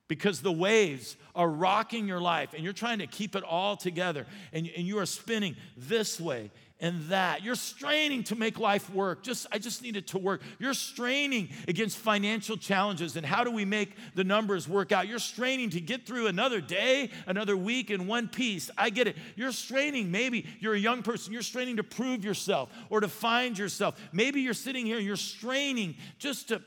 because 0.08 0.41
the 0.41 0.52
waves 0.52 1.15
are 1.36 1.49
rocking 1.49 2.08
your 2.08 2.19
life 2.19 2.54
and 2.54 2.63
you're 2.63 2.73
trying 2.73 2.99
to 2.99 3.08
keep 3.08 3.36
it 3.36 3.43
all 3.43 3.78
together 3.78 4.25
and, 4.52 4.69
and 4.75 4.86
you 4.86 4.99
are 4.99 5.06
spinning 5.06 5.56
this 5.78 6.19
way 6.19 6.52
and 6.82 7.02
that. 7.04 7.44
You're 7.44 7.56
straining 7.56 8.24
to 8.26 8.36
make 8.36 8.58
life 8.58 8.89
work. 8.89 9.24
Just 9.24 9.48
I 9.52 9.58
just 9.58 9.82
need 9.82 9.98
it 9.98 10.08
to 10.08 10.18
work. 10.18 10.42
You're 10.60 10.74
straining 10.74 11.50
against 11.68 11.98
financial 11.98 12.56
challenges 12.56 13.15
and 13.15 13.26
how 13.26 13.44
do 13.44 13.52
we 13.52 13.65
make 13.65 13.96
the 14.15 14.24
numbers 14.24 14.68
work 14.68 14.92
out? 14.92 15.08
You're 15.08 15.20
straining 15.20 15.70
to 15.72 15.82
get 15.82 16.06
through 16.06 16.28
another 16.28 16.62
day, 16.62 17.10
another 17.28 17.58
week 17.58 17.92
in 17.92 18.08
one 18.08 18.30
piece. 18.30 18.70
I 18.78 18.89
get 18.89 19.08
it. 19.08 19.18
You're 19.36 19.52
straining. 19.52 20.10
Maybe 20.10 20.46
you're 20.60 20.74
a 20.74 20.80
young 20.80 21.04
person. 21.04 21.34
You're 21.34 21.42
straining 21.42 21.78
to 21.78 21.84
prove 21.84 22.24
yourself 22.24 22.70
or 22.89 23.02
to 23.02 23.10
find 23.10 23.58
yourself. 23.58 24.00
Maybe 24.13 24.42
you're 24.42 24.54
sitting 24.54 24.86
here 24.86 24.98
and 24.98 25.06
you're 25.06 25.18
straining 25.18 25.96
just 26.18 26.50
to 26.50 26.62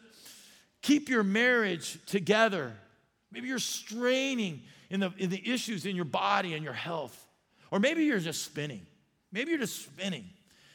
keep 0.83 1.09
your 1.09 1.23
marriage 1.23 1.99
together. 2.05 2.75
Maybe 3.31 3.49
you're 3.49 3.59
straining 3.59 4.63
in 4.91 5.01
the, 5.01 5.11
in 5.17 5.31
the 5.31 5.51
issues 5.51 5.87
in 5.87 5.97
your 5.97 6.05
body 6.05 6.53
and 6.53 6.63
your 6.63 6.75
health. 6.75 7.19
Or 7.71 7.81
maybe 7.81 8.05
you're 8.05 8.19
just 8.19 8.45
spinning. 8.45 8.87
Maybe 9.33 9.51
you're 9.51 9.61
just 9.61 9.83
spinning. 9.83 10.27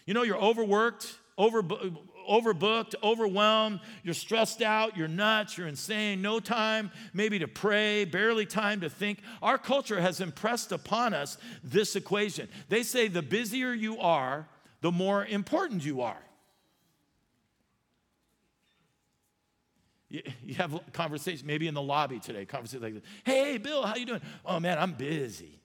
You 0.06 0.14
know, 0.14 0.24
you're 0.24 0.42
overworked, 0.42 1.16
over, 1.38 1.62
overbooked, 1.64 2.96
overwhelmed, 3.04 3.80
you're 4.04 4.14
stressed 4.14 4.62
out, 4.62 4.98
you're 4.98 5.08
nuts, 5.08 5.58
you're 5.58 5.68
insane, 5.68 6.22
no 6.22 6.40
time 6.40 6.92
maybe 7.14 7.40
to 7.40 7.48
pray, 7.48 8.06
barely 8.06 8.46
time 8.46 8.82
to 8.82 8.90
think. 8.90 9.20
Our 9.42 9.58
culture 9.58 10.00
has 10.02 10.22
impressed 10.22 10.72
upon 10.72 11.14
us 11.14 11.38
this 11.64 11.96
equation. 11.96 12.50
They 12.70 12.84
say 12.84 13.08
the 13.08 13.22
busier 13.22 13.74
you 13.74 14.00
are, 14.00 14.48
the 14.82 14.92
more 14.92 15.26
important 15.26 15.84
you 15.86 16.02
are. 16.02 16.22
You, 20.10 20.24
have 20.56 20.80
conversation, 20.94 21.46
maybe 21.46 21.68
in 21.68 21.74
the 21.74 21.82
lobby 21.82 22.20
today, 22.20 22.46
conversation 22.46 22.82
like 22.82 22.94
this. 22.94 23.04
Hey, 23.26 23.58
Bill, 23.58 23.86
how 23.86 23.96
you 23.96 24.06
doing? 24.06 24.22
Oh 24.46 24.58
man, 24.60 24.80
I'm 24.80 24.94
busy. 24.94 25.60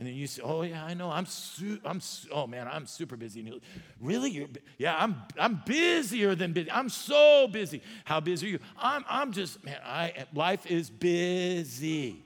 And 0.00 0.08
then 0.08 0.14
you 0.14 0.26
say, 0.26 0.40
"Oh 0.42 0.62
yeah, 0.62 0.82
I 0.82 0.94
know. 0.94 1.10
I'm 1.10 1.26
su- 1.26 1.78
I'm 1.84 2.00
su- 2.00 2.30
oh 2.32 2.46
man, 2.46 2.66
I'm 2.66 2.86
super 2.86 3.16
busy." 3.16 3.40
And 3.40 3.48
you 3.50 3.60
really? 4.00 4.30
You're 4.30 4.48
yeah, 4.78 4.96
I'm 4.98 5.14
I'm 5.38 5.60
busier 5.66 6.34
than 6.34 6.54
busy. 6.54 6.70
I'm 6.70 6.88
so 6.88 7.46
busy. 7.46 7.82
How 8.06 8.18
busy 8.18 8.46
are 8.46 8.50
you? 8.52 8.58
I'm 8.78 9.04
I'm 9.06 9.30
just 9.30 9.62
man. 9.62 9.78
I 9.84 10.24
life 10.32 10.64
is 10.64 10.88
busy. 10.88 12.24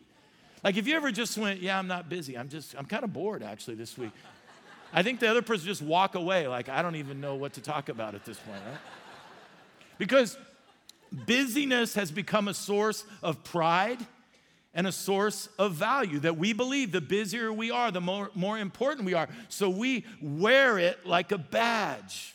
Like 0.62 0.76
if 0.76 0.86
you 0.86 0.94
ever 0.94 1.10
just 1.10 1.36
went, 1.36 1.60
"Yeah, 1.60 1.76
I'm 1.76 1.88
not 1.88 2.08
busy. 2.08 2.38
I'm 2.38 2.48
just 2.48 2.76
I'm 2.78 2.86
kind 2.86 3.02
of 3.02 3.12
bored 3.12 3.42
actually 3.42 3.74
this 3.74 3.98
week." 3.98 4.12
I 4.92 5.02
think 5.02 5.18
the 5.18 5.28
other 5.28 5.42
person 5.42 5.66
just 5.66 5.82
walk 5.82 6.14
away 6.14 6.46
like 6.46 6.68
I 6.68 6.80
don't 6.80 6.94
even 6.94 7.20
know 7.20 7.34
what 7.34 7.54
to 7.54 7.60
talk 7.60 7.88
about 7.88 8.14
at 8.14 8.24
this 8.24 8.38
point, 8.38 8.60
right? 8.70 8.78
Because 9.98 10.38
busyness 11.10 11.96
has 11.96 12.12
become 12.12 12.46
a 12.46 12.54
source 12.54 13.04
of 13.20 13.42
pride 13.42 13.98
and 14.74 14.86
a 14.86 14.92
source 14.92 15.48
of 15.58 15.74
value 15.74 16.18
that 16.20 16.36
we 16.36 16.52
believe 16.52 16.90
the 16.90 17.00
busier 17.00 17.52
we 17.52 17.70
are, 17.70 17.90
the 17.90 18.00
more, 18.00 18.30
more 18.34 18.58
important 18.58 19.06
we 19.06 19.14
are. 19.14 19.28
So 19.48 19.70
we 19.70 20.04
wear 20.20 20.78
it 20.78 21.06
like 21.06 21.30
a 21.32 21.38
badge. 21.38 22.34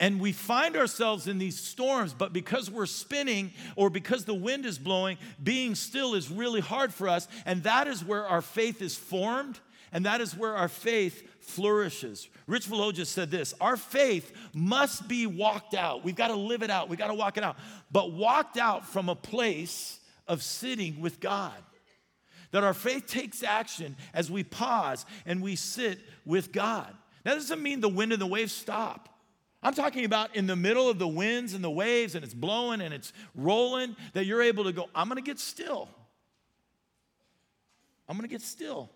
And 0.00 0.20
we 0.20 0.32
find 0.32 0.76
ourselves 0.76 1.26
in 1.26 1.38
these 1.38 1.58
storms, 1.58 2.14
but 2.14 2.32
because 2.32 2.70
we're 2.70 2.86
spinning 2.86 3.52
or 3.76 3.90
because 3.90 4.24
the 4.24 4.34
wind 4.34 4.66
is 4.66 4.78
blowing, 4.78 5.18
being 5.42 5.74
still 5.74 6.14
is 6.14 6.30
really 6.30 6.60
hard 6.60 6.92
for 6.92 7.08
us. 7.08 7.28
And 7.46 7.62
that 7.62 7.86
is 7.86 8.04
where 8.04 8.26
our 8.26 8.42
faith 8.42 8.82
is 8.82 8.96
formed, 8.96 9.58
and 9.92 10.04
that 10.06 10.20
is 10.20 10.36
where 10.36 10.56
our 10.56 10.68
faith 10.68 11.22
flourishes. 11.40 12.28
Rich 12.46 12.66
Villodas 12.68 13.06
said 13.06 13.30
this 13.30 13.54
Our 13.60 13.76
faith 13.76 14.32
must 14.52 15.08
be 15.08 15.26
walked 15.26 15.74
out. 15.74 16.04
We've 16.04 16.16
got 16.16 16.28
to 16.28 16.34
live 16.34 16.62
it 16.62 16.70
out, 16.70 16.88
we've 16.88 16.98
got 16.98 17.08
to 17.08 17.14
walk 17.14 17.36
it 17.36 17.44
out, 17.44 17.56
but 17.90 18.12
walked 18.12 18.58
out 18.58 18.86
from 18.86 19.08
a 19.08 19.14
place 19.14 20.00
of 20.26 20.42
sitting 20.42 21.00
with 21.00 21.20
God. 21.20 21.54
That 22.50 22.64
our 22.64 22.74
faith 22.74 23.06
takes 23.06 23.42
action 23.42 23.96
as 24.12 24.30
we 24.30 24.44
pause 24.44 25.04
and 25.26 25.42
we 25.42 25.56
sit 25.56 25.98
with 26.24 26.52
God. 26.52 26.94
That 27.24 27.34
doesn't 27.34 27.62
mean 27.62 27.80
the 27.80 27.88
wind 27.88 28.12
and 28.12 28.20
the 28.20 28.26
waves 28.26 28.52
stop. 28.52 29.08
I'm 29.62 29.74
talking 29.74 30.04
about 30.04 30.36
in 30.36 30.46
the 30.46 30.56
middle 30.56 30.90
of 30.90 30.98
the 30.98 31.08
winds 31.08 31.54
and 31.54 31.64
the 31.64 31.70
waves 31.70 32.14
and 32.14 32.22
it's 32.22 32.34
blowing 32.34 32.82
and 32.82 32.92
it's 32.92 33.12
rolling, 33.34 33.96
that 34.12 34.26
you're 34.26 34.42
able 34.42 34.64
to 34.64 34.72
go, 34.72 34.88
I'm 34.94 35.08
gonna 35.08 35.22
get 35.22 35.38
still. 35.38 35.88
I'm 38.06 38.16
gonna 38.16 38.28
get 38.28 38.42
still. 38.42 38.90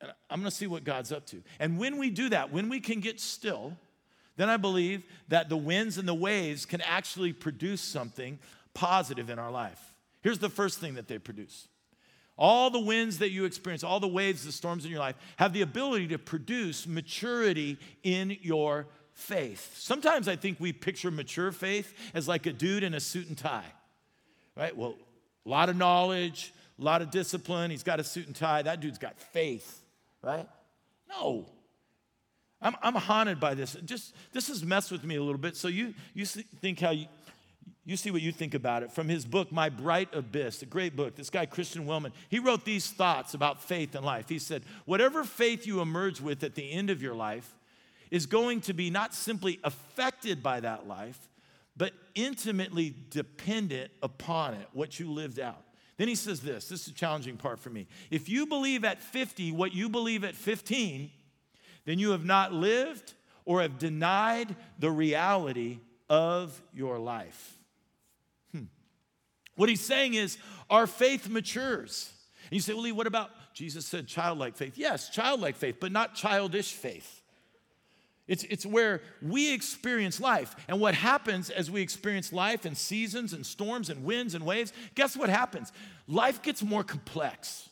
And 0.00 0.12
I'm 0.28 0.40
gonna 0.40 0.50
see 0.50 0.66
what 0.66 0.82
God's 0.82 1.12
up 1.12 1.26
to. 1.26 1.42
And 1.60 1.78
when 1.78 1.96
we 1.96 2.10
do 2.10 2.28
that, 2.30 2.52
when 2.52 2.68
we 2.68 2.80
can 2.80 3.00
get 3.00 3.20
still, 3.20 3.76
then 4.36 4.50
I 4.50 4.56
believe 4.56 5.04
that 5.28 5.48
the 5.48 5.56
winds 5.56 5.96
and 5.96 6.06
the 6.08 6.14
waves 6.14 6.66
can 6.66 6.80
actually 6.80 7.32
produce 7.32 7.80
something 7.80 8.38
positive 8.74 9.30
in 9.30 9.38
our 9.38 9.50
life. 9.50 9.94
Here's 10.26 10.40
the 10.40 10.48
first 10.48 10.80
thing 10.80 10.94
that 10.94 11.06
they 11.06 11.20
produce 11.20 11.68
all 12.36 12.68
the 12.68 12.80
winds 12.80 13.18
that 13.18 13.30
you 13.30 13.44
experience, 13.44 13.84
all 13.84 14.00
the 14.00 14.08
waves, 14.08 14.44
the 14.44 14.50
storms 14.50 14.84
in 14.84 14.90
your 14.90 14.98
life, 14.98 15.14
have 15.36 15.52
the 15.52 15.62
ability 15.62 16.08
to 16.08 16.18
produce 16.18 16.84
maturity 16.84 17.78
in 18.02 18.36
your 18.42 18.88
faith. 19.12 19.78
Sometimes 19.78 20.26
I 20.26 20.34
think 20.34 20.58
we 20.58 20.72
picture 20.72 21.12
mature 21.12 21.52
faith 21.52 21.94
as 22.12 22.26
like 22.26 22.46
a 22.46 22.52
dude 22.52 22.82
in 22.82 22.92
a 22.92 22.98
suit 22.98 23.28
and 23.28 23.38
tie, 23.38 23.72
right? 24.56 24.76
Well, 24.76 24.96
a 25.46 25.48
lot 25.48 25.68
of 25.68 25.76
knowledge, 25.76 26.52
a 26.76 26.82
lot 26.82 27.02
of 27.02 27.12
discipline. 27.12 27.70
He's 27.70 27.84
got 27.84 28.00
a 28.00 28.04
suit 28.04 28.26
and 28.26 28.34
tie. 28.34 28.62
That 28.62 28.80
dude's 28.80 28.98
got 28.98 29.20
faith, 29.20 29.80
right? 30.22 30.48
No. 31.08 31.46
I'm, 32.60 32.74
I'm 32.82 32.96
haunted 32.96 33.38
by 33.38 33.54
this. 33.54 33.76
Just 33.84 34.12
this 34.32 34.48
has 34.48 34.64
messed 34.64 34.90
with 34.90 35.04
me 35.04 35.14
a 35.14 35.22
little 35.22 35.38
bit. 35.38 35.54
So 35.56 35.68
you 35.68 35.94
you 36.14 36.26
think 36.26 36.80
how 36.80 36.90
you, 36.90 37.06
you 37.84 37.96
see 37.96 38.10
what 38.10 38.22
you 38.22 38.32
think 38.32 38.54
about 38.54 38.82
it. 38.82 38.90
From 38.90 39.08
his 39.08 39.24
book, 39.24 39.52
My 39.52 39.68
Bright 39.68 40.08
Abyss, 40.12 40.62
a 40.62 40.66
great 40.66 40.96
book, 40.96 41.14
this 41.14 41.30
guy, 41.30 41.46
Christian 41.46 41.86
Wellman, 41.86 42.12
he 42.28 42.40
wrote 42.40 42.64
these 42.64 42.90
thoughts 42.90 43.32
about 43.32 43.62
faith 43.62 43.94
and 43.94 44.04
life. 44.04 44.28
He 44.28 44.40
said, 44.40 44.64
Whatever 44.86 45.22
faith 45.22 45.66
you 45.66 45.80
emerge 45.80 46.20
with 46.20 46.42
at 46.42 46.56
the 46.56 46.72
end 46.72 46.90
of 46.90 47.00
your 47.00 47.14
life 47.14 47.54
is 48.10 48.26
going 48.26 48.60
to 48.62 48.72
be 48.72 48.90
not 48.90 49.14
simply 49.14 49.60
affected 49.62 50.42
by 50.42 50.60
that 50.60 50.88
life, 50.88 51.28
but 51.76 51.92
intimately 52.14 52.94
dependent 53.10 53.92
upon 54.02 54.54
it, 54.54 54.68
what 54.72 54.98
you 54.98 55.12
lived 55.12 55.38
out. 55.38 55.62
Then 55.96 56.08
he 56.08 56.14
says 56.14 56.40
this 56.40 56.68
this 56.68 56.82
is 56.82 56.88
a 56.88 56.94
challenging 56.94 57.36
part 57.36 57.58
for 57.58 57.70
me. 57.70 57.86
If 58.10 58.28
you 58.28 58.46
believe 58.46 58.84
at 58.84 59.02
50 59.02 59.52
what 59.52 59.72
you 59.72 59.88
believe 59.88 60.24
at 60.24 60.34
15, 60.34 61.10
then 61.84 61.98
you 61.98 62.10
have 62.10 62.24
not 62.24 62.52
lived 62.52 63.14
or 63.44 63.62
have 63.62 63.78
denied 63.78 64.56
the 64.78 64.90
reality 64.90 65.78
of 66.10 66.60
your 66.72 66.98
life. 66.98 67.55
What 69.56 69.68
he's 69.68 69.84
saying 69.84 70.14
is 70.14 70.38
our 70.70 70.86
faith 70.86 71.28
matures. 71.28 72.10
And 72.44 72.52
you 72.52 72.60
say, 72.60 72.74
well, 72.74 72.82
Lee, 72.82 72.92
what 72.92 73.06
about 73.06 73.30
Jesus 73.54 73.86
said 73.86 74.06
childlike 74.06 74.56
faith? 74.56 74.78
Yes, 74.78 75.08
childlike 75.08 75.56
faith, 75.56 75.76
but 75.80 75.90
not 75.90 76.14
childish 76.14 76.72
faith. 76.72 77.22
It's, 78.28 78.42
it's 78.44 78.66
where 78.66 79.02
we 79.22 79.52
experience 79.52 80.20
life. 80.20 80.56
And 80.68 80.80
what 80.80 80.94
happens 80.94 81.48
as 81.48 81.70
we 81.70 81.80
experience 81.80 82.32
life 82.32 82.64
and 82.64 82.76
seasons 82.76 83.32
and 83.32 83.46
storms 83.46 83.88
and 83.88 84.04
winds 84.04 84.34
and 84.34 84.44
waves, 84.44 84.72
guess 84.94 85.16
what 85.16 85.28
happens? 85.28 85.72
Life 86.08 86.42
gets 86.42 86.62
more 86.62 86.82
complex, 86.82 87.68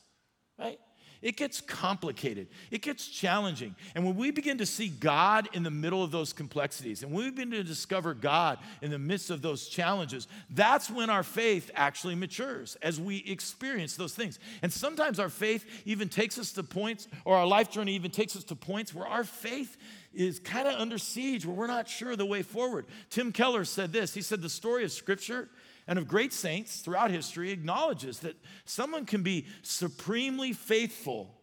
right? 0.59 0.79
It 1.25 1.39
gets 1.39 1.63
complicated, 1.63 2.49
it 2.71 2.83
gets 2.83 3.09
challenging. 3.09 3.75
And 3.95 4.05
when 4.05 4.15
we 4.15 4.31
begin 4.31 4.59
to 4.59 4.67
see 4.67 4.89
God 4.89 5.49
in 5.55 5.63
the 5.63 5.71
middle 5.71 6.05
of 6.05 6.11
those 6.11 6.35
complexities, 6.35 7.03
and 7.03 7.11
when 7.11 7.25
we 7.25 7.31
begin 7.31 7.51
to 7.53 7.65
discover 7.65 8.13
God 8.13 8.59
in 8.83 8.91
the 8.91 8.99
midst 8.99 9.31
of 9.31 9.41
those 9.41 9.67
challenges, 9.67 10.29
that's 10.51 10.91
when 10.91 11.09
our 11.09 11.23
faith 11.23 11.71
actually 11.75 12.15
matures 12.15 12.77
as 12.83 13.01
we 13.01 13.25
experience 13.27 13.97
those 13.97 14.15
things. 14.15 14.39
And 14.61 14.71
sometimes 14.71 15.19
our 15.19 15.31
faith 15.31 15.65
even 15.87 16.11
takes 16.11 16.39
us 16.39 16.53
to 16.53 16.63
points, 16.63 17.09
or 17.25 17.39
our 17.39 17.47
life 17.47 17.71
journey 17.71 17.95
even 17.95 18.11
takes 18.11 18.37
us 18.37 18.45
to 18.45 18.55
points 18.55 18.95
where 18.95 19.07
our 19.07 19.25
faith 19.25 19.79
is 20.13 20.39
kind 20.39 20.69
of 20.69 20.75
under 20.79 20.99
siege, 20.99 21.47
where 21.47 21.57
we're 21.57 21.67
not 21.67 21.89
sure 21.89 22.17
the 22.17 22.27
way 22.27 22.43
forward. 22.43 22.85
Tim 23.09 23.33
Keller 23.33 23.65
said 23.65 23.93
this 23.95 24.13
He 24.13 24.21
said, 24.21 24.43
The 24.43 24.51
story 24.51 24.85
of 24.85 24.93
Scripture 24.93 25.49
and 25.87 25.99
of 25.99 26.09
great 26.09 26.33
saints 26.33 26.81
throughout 26.81 27.11
history 27.11 27.51
acknowledges 27.51 28.21
that 28.21 28.37
someone 28.65 29.05
can 29.05 29.23
be 29.23 29.47
supremely 29.63 30.53
faithful 30.53 31.35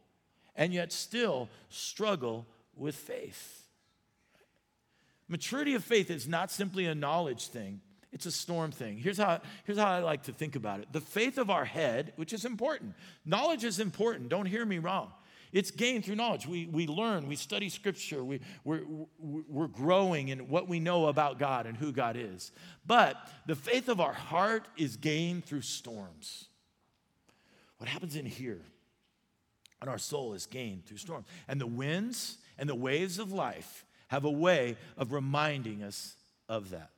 and 0.55 0.73
yet 0.73 0.91
still 0.91 1.49
struggle 1.69 2.45
with 2.75 2.95
faith. 2.95 3.67
Maturity 5.27 5.75
of 5.75 5.83
faith 5.83 6.11
is 6.11 6.27
not 6.27 6.51
simply 6.51 6.85
a 6.85 6.95
knowledge 6.95 7.47
thing, 7.47 7.81
it's 8.11 8.25
a 8.25 8.31
storm 8.31 8.71
thing. 8.71 8.97
Here's 8.97 9.17
how, 9.17 9.39
here's 9.63 9.77
how 9.77 9.89
I 9.89 9.99
like 9.99 10.23
to 10.23 10.33
think 10.33 10.55
about 10.55 10.81
it 10.81 10.91
the 10.91 11.01
faith 11.01 11.37
of 11.37 11.49
our 11.49 11.65
head, 11.65 12.13
which 12.17 12.33
is 12.33 12.43
important. 12.43 12.95
Knowledge 13.25 13.63
is 13.63 13.79
important, 13.79 14.29
don't 14.29 14.45
hear 14.45 14.65
me 14.65 14.79
wrong. 14.79 15.11
It's 15.53 15.71
gained 15.71 16.05
through 16.05 16.15
knowledge. 16.15 16.47
We, 16.47 16.65
we 16.65 16.87
learn, 16.87 17.27
we 17.27 17.35
study 17.35 17.69
scripture, 17.69 18.23
we, 18.23 18.39
we're, 18.63 18.83
we're 19.19 19.67
growing 19.67 20.29
in 20.29 20.47
what 20.47 20.67
we 20.67 20.79
know 20.79 21.07
about 21.07 21.39
God 21.39 21.65
and 21.65 21.75
who 21.75 21.91
God 21.91 22.15
is. 22.17 22.51
But 22.85 23.17
the 23.45 23.55
faith 23.55 23.89
of 23.89 23.99
our 23.99 24.13
heart 24.13 24.67
is 24.77 24.95
gained 24.95 25.45
through 25.45 25.61
storms. 25.61 26.45
What 27.77 27.89
happens 27.89 28.15
in 28.15 28.25
here 28.25 28.61
and 29.81 29.89
our 29.89 29.97
soul 29.97 30.33
is 30.33 30.45
gained 30.45 30.85
through 30.85 30.97
storms. 30.97 31.25
And 31.47 31.59
the 31.59 31.67
winds 31.67 32.37
and 32.57 32.69
the 32.69 32.75
waves 32.75 33.19
of 33.19 33.31
life 33.31 33.85
have 34.07 34.23
a 34.23 34.31
way 34.31 34.77
of 34.97 35.11
reminding 35.11 35.83
us 35.83 36.15
of 36.47 36.69
that. 36.69 36.91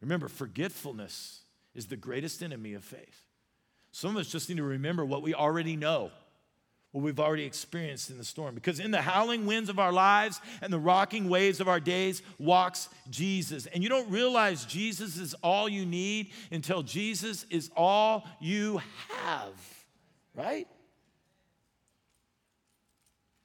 Remember, 0.00 0.28
forgetfulness 0.28 1.40
is 1.74 1.86
the 1.86 1.96
greatest 1.96 2.42
enemy 2.42 2.74
of 2.74 2.84
faith. 2.84 3.22
Some 3.90 4.10
of 4.10 4.16
us 4.18 4.28
just 4.28 4.48
need 4.48 4.58
to 4.58 4.64
remember 4.64 5.04
what 5.04 5.22
we 5.22 5.34
already 5.34 5.76
know 5.76 6.10
what 6.94 7.02
we've 7.02 7.18
already 7.18 7.42
experienced 7.42 8.08
in 8.08 8.18
the 8.18 8.24
storm. 8.24 8.54
Because 8.54 8.78
in 8.78 8.92
the 8.92 9.02
howling 9.02 9.46
winds 9.46 9.68
of 9.68 9.80
our 9.80 9.90
lives 9.90 10.40
and 10.62 10.72
the 10.72 10.78
rocking 10.78 11.28
waves 11.28 11.58
of 11.58 11.66
our 11.66 11.80
days 11.80 12.22
walks 12.38 12.88
Jesus. 13.10 13.66
And 13.66 13.82
you 13.82 13.88
don't 13.88 14.08
realize 14.12 14.64
Jesus 14.64 15.18
is 15.18 15.34
all 15.42 15.68
you 15.68 15.84
need 15.84 16.30
until 16.52 16.84
Jesus 16.84 17.46
is 17.50 17.68
all 17.76 18.24
you 18.40 18.80
have, 19.08 19.54
right? 20.36 20.68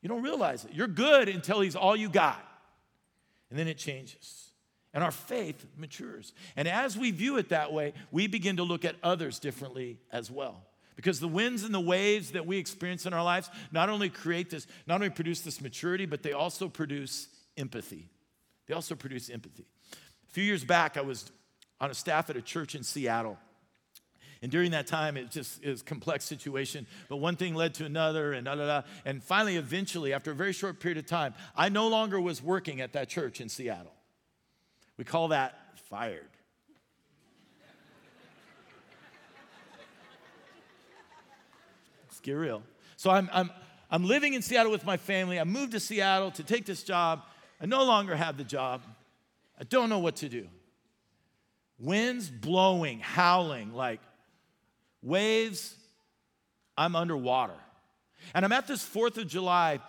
You 0.03 0.09
don't 0.09 0.21
realize 0.21 0.63
it. 0.65 0.73
You're 0.75 0.85
good 0.85 1.27
until 1.27 1.61
he's 1.61 1.75
all 1.75 1.95
you 1.95 2.07
got. 2.07 2.39
And 3.49 3.57
then 3.57 3.67
it 3.67 3.79
changes. 3.79 4.51
And 4.93 5.03
our 5.03 5.09
faith 5.09 5.65
matures. 5.75 6.33
And 6.55 6.67
as 6.67 6.95
we 6.95 7.09
view 7.09 7.37
it 7.37 7.49
that 7.49 7.73
way, 7.73 7.93
we 8.11 8.27
begin 8.27 8.57
to 8.57 8.63
look 8.63 8.85
at 8.85 8.95
others 9.01 9.39
differently 9.39 9.97
as 10.11 10.29
well. 10.29 10.68
Because 10.99 11.21
the 11.21 11.29
winds 11.29 11.63
and 11.63 11.73
the 11.73 11.79
waves 11.79 12.31
that 12.31 12.45
we 12.45 12.57
experience 12.57 13.05
in 13.05 13.13
our 13.13 13.23
lives 13.23 13.49
not 13.71 13.87
only 13.87 14.09
create 14.09 14.49
this, 14.49 14.67
not 14.85 14.95
only 14.95 15.09
produce 15.09 15.39
this 15.39 15.61
maturity, 15.61 16.05
but 16.05 16.23
they 16.23 16.33
also 16.33 16.67
produce 16.67 17.29
empathy. 17.55 18.09
They 18.67 18.73
also 18.73 18.95
produce 18.95 19.29
empathy. 19.29 19.65
A 19.93 20.31
few 20.33 20.43
years 20.43 20.65
back, 20.65 20.97
I 20.97 21.01
was 21.01 21.31
on 21.79 21.89
a 21.89 21.93
staff 21.93 22.29
at 22.29 22.35
a 22.35 22.41
church 22.41 22.75
in 22.75 22.83
Seattle. 22.83 23.37
And 24.41 24.51
during 24.51 24.71
that 24.71 24.87
time, 24.87 25.15
it 25.15 25.31
just 25.31 25.63
is 25.63 25.79
a 25.79 25.83
complex 25.85 26.25
situation. 26.25 26.85
But 27.07 27.15
one 27.15 27.37
thing 27.37 27.55
led 27.55 27.75
to 27.75 27.85
another, 27.85 28.33
and 28.33 28.43
da 28.43 28.55
da 28.55 28.67
da. 28.67 28.81
And 29.05 29.23
finally, 29.23 29.55
eventually, 29.55 30.11
after 30.11 30.31
a 30.31 30.35
very 30.35 30.51
short 30.51 30.81
period 30.81 30.97
of 30.97 31.05
time, 31.05 31.33
I 31.55 31.69
no 31.69 31.87
longer 31.87 32.19
was 32.19 32.43
working 32.43 32.81
at 32.81 32.91
that 32.91 33.07
church 33.07 33.39
in 33.39 33.47
Seattle. 33.47 33.93
We 34.97 35.05
call 35.05 35.29
that 35.29 35.79
fired. 35.89 36.27
Let's 42.19 42.25
get 42.25 42.33
real. 42.33 42.63
So 42.97 43.11
I'm, 43.11 43.29
I'm, 43.31 43.49
I'm 43.89 44.03
living 44.03 44.33
in 44.33 44.41
Seattle 44.41 44.73
with 44.73 44.85
my 44.85 44.97
family. 44.97 45.39
I 45.39 45.45
moved 45.45 45.71
to 45.71 45.79
Seattle 45.79 46.31
to 46.31 46.43
take 46.43 46.65
this 46.65 46.83
job. 46.83 47.21
I 47.61 47.65
no 47.65 47.85
longer 47.85 48.13
have 48.13 48.35
the 48.35 48.43
job. 48.43 48.81
I 49.57 49.63
don't 49.63 49.87
know 49.87 49.99
what 49.99 50.17
to 50.17 50.27
do. 50.27 50.45
Winds 51.79 52.29
blowing, 52.29 52.99
howling, 52.99 53.73
like 53.73 54.01
waves. 55.01 55.73
I'm 56.77 56.93
underwater. 56.93 57.53
And 58.33 58.43
I'm 58.43 58.51
at 58.51 58.67
this 58.67 58.83
4th 58.83 59.17
of 59.17 59.29
July 59.29 59.79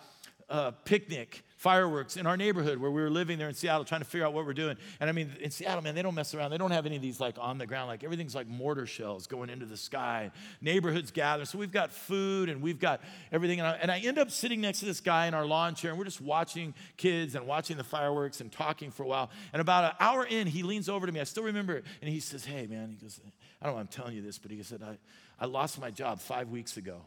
uh, 0.48 0.70
picnic 0.84 1.42
fireworks 1.60 2.16
in 2.16 2.26
our 2.26 2.38
neighborhood 2.38 2.78
where 2.78 2.90
we 2.90 3.02
were 3.02 3.10
living 3.10 3.36
there 3.36 3.46
in 3.46 3.54
Seattle 3.54 3.84
trying 3.84 4.00
to 4.00 4.06
figure 4.06 4.26
out 4.26 4.32
what 4.32 4.46
we're 4.46 4.54
doing. 4.54 4.78
And 4.98 5.10
I 5.10 5.12
mean, 5.12 5.30
in 5.40 5.50
Seattle, 5.50 5.82
man, 5.82 5.94
they 5.94 6.00
don't 6.00 6.14
mess 6.14 6.34
around. 6.34 6.52
They 6.52 6.56
don't 6.56 6.70
have 6.70 6.86
any 6.86 6.96
of 6.96 7.02
these 7.02 7.20
like 7.20 7.36
on 7.38 7.58
the 7.58 7.66
ground, 7.66 7.88
like 7.88 8.02
everything's 8.02 8.34
like 8.34 8.48
mortar 8.48 8.86
shells 8.86 9.26
going 9.26 9.50
into 9.50 9.66
the 9.66 9.76
sky. 9.76 10.30
Neighborhoods 10.62 11.10
gather. 11.10 11.44
So 11.44 11.58
we've 11.58 11.70
got 11.70 11.92
food 11.92 12.48
and 12.48 12.62
we've 12.62 12.78
got 12.78 13.02
everything. 13.30 13.60
And 13.60 13.68
I, 13.68 13.72
and 13.72 13.90
I 13.90 13.98
end 13.98 14.18
up 14.18 14.30
sitting 14.30 14.62
next 14.62 14.78
to 14.80 14.86
this 14.86 15.00
guy 15.02 15.26
in 15.26 15.34
our 15.34 15.44
lawn 15.44 15.74
chair 15.74 15.90
and 15.90 15.98
we're 15.98 16.06
just 16.06 16.22
watching 16.22 16.72
kids 16.96 17.34
and 17.34 17.46
watching 17.46 17.76
the 17.76 17.84
fireworks 17.84 18.40
and 18.40 18.50
talking 18.50 18.90
for 18.90 19.02
a 19.02 19.06
while. 19.06 19.28
And 19.52 19.60
about 19.60 19.84
an 19.84 19.96
hour 20.00 20.24
in, 20.24 20.46
he 20.46 20.62
leans 20.62 20.88
over 20.88 21.04
to 21.04 21.12
me. 21.12 21.20
I 21.20 21.24
still 21.24 21.44
remember 21.44 21.76
it. 21.76 21.84
And 22.00 22.10
he 22.10 22.20
says, 22.20 22.46
Hey, 22.46 22.66
man, 22.68 22.88
he 22.88 22.96
goes, 22.96 23.20
I 23.60 23.66
don't 23.66 23.74
know 23.74 23.80
I'm 23.80 23.86
telling 23.86 24.16
you 24.16 24.22
this, 24.22 24.38
but 24.38 24.50
he 24.50 24.62
said, 24.62 24.82
I, 24.82 24.96
I 25.38 25.44
lost 25.44 25.78
my 25.78 25.90
job 25.90 26.20
five 26.20 26.48
weeks 26.48 26.78
ago 26.78 27.02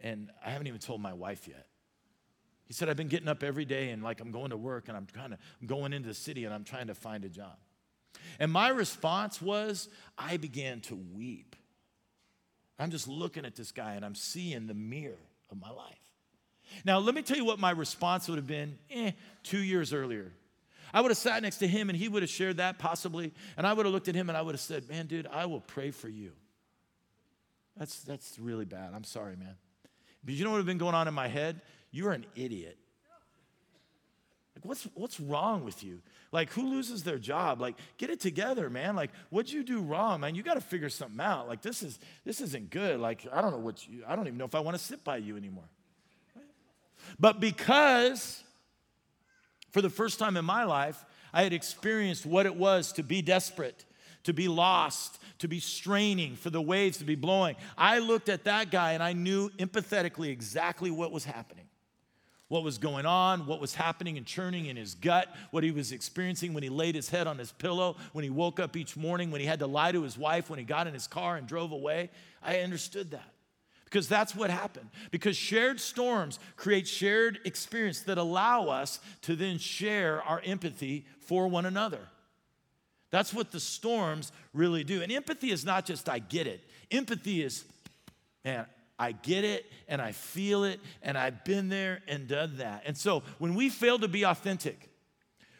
and 0.00 0.30
I 0.46 0.50
haven't 0.50 0.68
even 0.68 0.78
told 0.78 1.00
my 1.00 1.12
wife 1.12 1.48
yet. 1.48 1.66
He 2.70 2.74
said, 2.74 2.88
I've 2.88 2.96
been 2.96 3.08
getting 3.08 3.26
up 3.26 3.42
every 3.42 3.64
day 3.64 3.90
and 3.90 4.00
like 4.00 4.20
I'm 4.20 4.30
going 4.30 4.50
to 4.50 4.56
work 4.56 4.86
and 4.86 4.96
I'm 4.96 5.04
to 5.06 5.20
I'm 5.20 5.66
going 5.66 5.92
into 5.92 6.06
the 6.06 6.14
city 6.14 6.44
and 6.44 6.54
I'm 6.54 6.62
trying 6.62 6.86
to 6.86 6.94
find 6.94 7.24
a 7.24 7.28
job. 7.28 7.56
And 8.38 8.52
my 8.52 8.68
response 8.68 9.42
was, 9.42 9.88
I 10.16 10.36
began 10.36 10.80
to 10.82 10.94
weep. 10.94 11.56
I'm 12.78 12.92
just 12.92 13.08
looking 13.08 13.44
at 13.44 13.56
this 13.56 13.72
guy 13.72 13.94
and 13.94 14.04
I'm 14.04 14.14
seeing 14.14 14.68
the 14.68 14.74
mirror 14.74 15.18
of 15.50 15.60
my 15.60 15.68
life. 15.68 15.98
Now, 16.84 17.00
let 17.00 17.16
me 17.16 17.22
tell 17.22 17.36
you 17.36 17.44
what 17.44 17.58
my 17.58 17.72
response 17.72 18.28
would 18.28 18.38
have 18.38 18.46
been 18.46 18.78
eh, 18.88 19.10
two 19.42 19.58
years 19.58 19.92
earlier. 19.92 20.30
I 20.94 21.00
would 21.00 21.10
have 21.10 21.18
sat 21.18 21.42
next 21.42 21.56
to 21.56 21.66
him 21.66 21.88
and 21.88 21.98
he 21.98 22.06
would 22.06 22.22
have 22.22 22.30
shared 22.30 22.58
that 22.58 22.78
possibly. 22.78 23.34
And 23.56 23.66
I 23.66 23.72
would 23.72 23.84
have 23.84 23.92
looked 23.92 24.06
at 24.06 24.14
him 24.14 24.28
and 24.28 24.38
I 24.38 24.42
would 24.42 24.54
have 24.54 24.60
said, 24.60 24.88
Man, 24.88 25.08
dude, 25.08 25.26
I 25.26 25.46
will 25.46 25.60
pray 25.60 25.90
for 25.90 26.08
you. 26.08 26.30
That's, 27.76 27.98
that's 28.02 28.38
really 28.38 28.64
bad. 28.64 28.92
I'm 28.94 29.02
sorry, 29.02 29.34
man. 29.34 29.56
But 30.22 30.34
you 30.34 30.44
know 30.44 30.50
what 30.50 30.58
would 30.58 30.60
have 30.60 30.66
been 30.66 30.78
going 30.78 30.94
on 30.94 31.08
in 31.08 31.14
my 31.14 31.26
head? 31.26 31.62
You're 31.90 32.12
an 32.12 32.26
idiot. 32.34 32.78
Like, 34.60 34.64
what's, 34.64 34.84
what's 34.94 35.18
wrong 35.18 35.64
with 35.64 35.82
you? 35.82 36.00
Like, 36.32 36.52
who 36.52 36.68
loses 36.68 37.02
their 37.02 37.18
job? 37.18 37.60
Like, 37.60 37.76
get 37.96 38.10
it 38.10 38.20
together, 38.20 38.68
man. 38.68 38.94
Like, 38.94 39.10
what'd 39.30 39.50
you 39.50 39.62
do 39.64 39.80
wrong, 39.80 40.20
man? 40.20 40.34
You 40.34 40.42
got 40.42 40.54
to 40.54 40.60
figure 40.60 40.90
something 40.90 41.20
out. 41.20 41.48
Like, 41.48 41.62
this, 41.62 41.82
is, 41.82 41.98
this 42.24 42.40
isn't 42.40 42.70
good. 42.70 43.00
Like, 43.00 43.26
I 43.32 43.40
don't 43.40 43.52
know 43.52 43.58
what 43.58 43.88
you, 43.88 44.04
I 44.06 44.16
don't 44.16 44.26
even 44.26 44.38
know 44.38 44.44
if 44.44 44.54
I 44.54 44.60
want 44.60 44.76
to 44.76 44.82
sit 44.82 45.02
by 45.02 45.16
you 45.16 45.36
anymore. 45.36 45.64
But 47.18 47.40
because 47.40 48.42
for 49.70 49.80
the 49.80 49.90
first 49.90 50.18
time 50.18 50.36
in 50.36 50.44
my 50.44 50.64
life, 50.64 51.04
I 51.32 51.42
had 51.42 51.52
experienced 51.52 52.26
what 52.26 52.44
it 52.44 52.54
was 52.54 52.92
to 52.92 53.02
be 53.02 53.22
desperate, 53.22 53.86
to 54.24 54.34
be 54.34 54.46
lost, 54.46 55.18
to 55.38 55.48
be 55.48 55.58
straining, 55.58 56.36
for 56.36 56.50
the 56.50 56.60
waves 56.60 56.98
to 56.98 57.04
be 57.04 57.14
blowing. 57.14 57.56
I 57.78 58.00
looked 58.00 58.28
at 58.28 58.44
that 58.44 58.70
guy 58.70 58.92
and 58.92 59.02
I 59.02 59.14
knew 59.14 59.48
empathetically 59.50 60.28
exactly 60.28 60.90
what 60.90 61.12
was 61.12 61.24
happening 61.24 61.64
what 62.50 62.64
was 62.64 62.78
going 62.78 63.06
on, 63.06 63.46
what 63.46 63.60
was 63.60 63.76
happening 63.76 64.18
and 64.18 64.26
churning 64.26 64.66
in 64.66 64.76
his 64.76 64.94
gut, 64.94 65.28
what 65.52 65.62
he 65.62 65.70
was 65.70 65.92
experiencing 65.92 66.52
when 66.52 66.64
he 66.64 66.68
laid 66.68 66.96
his 66.96 67.08
head 67.08 67.28
on 67.28 67.38
his 67.38 67.52
pillow, 67.52 67.96
when 68.12 68.24
he 68.24 68.28
woke 68.28 68.58
up 68.58 68.76
each 68.76 68.96
morning, 68.96 69.30
when 69.30 69.40
he 69.40 69.46
had 69.46 69.60
to 69.60 69.68
lie 69.68 69.92
to 69.92 70.02
his 70.02 70.18
wife, 70.18 70.50
when 70.50 70.58
he 70.58 70.64
got 70.64 70.88
in 70.88 70.92
his 70.92 71.06
car 71.06 71.36
and 71.36 71.46
drove 71.46 71.70
away. 71.70 72.10
I 72.42 72.58
understood 72.58 73.12
that 73.12 73.32
because 73.84 74.08
that's 74.08 74.34
what 74.34 74.50
happened. 74.50 74.90
Because 75.12 75.36
shared 75.36 75.78
storms 75.78 76.40
create 76.56 76.88
shared 76.88 77.38
experience 77.44 78.00
that 78.00 78.18
allow 78.18 78.66
us 78.66 78.98
to 79.22 79.36
then 79.36 79.58
share 79.58 80.20
our 80.22 80.42
empathy 80.44 81.06
for 81.20 81.46
one 81.46 81.66
another. 81.66 82.00
That's 83.10 83.32
what 83.32 83.52
the 83.52 83.60
storms 83.60 84.32
really 84.52 84.82
do. 84.82 85.02
And 85.02 85.12
empathy 85.12 85.52
is 85.52 85.64
not 85.64 85.86
just 85.86 86.08
I 86.08 86.18
get 86.18 86.48
it. 86.48 86.62
Empathy 86.90 87.44
is, 87.44 87.64
man, 88.44 88.66
I 89.00 89.12
get 89.12 89.44
it 89.44 89.64
and 89.88 90.02
I 90.02 90.12
feel 90.12 90.64
it 90.64 90.78
and 91.02 91.16
I've 91.16 91.42
been 91.42 91.70
there 91.70 92.02
and 92.06 92.28
done 92.28 92.58
that. 92.58 92.82
And 92.84 92.96
so 92.96 93.22
when 93.38 93.54
we 93.54 93.70
fail 93.70 93.98
to 93.98 94.08
be 94.08 94.24
authentic, 94.24 94.90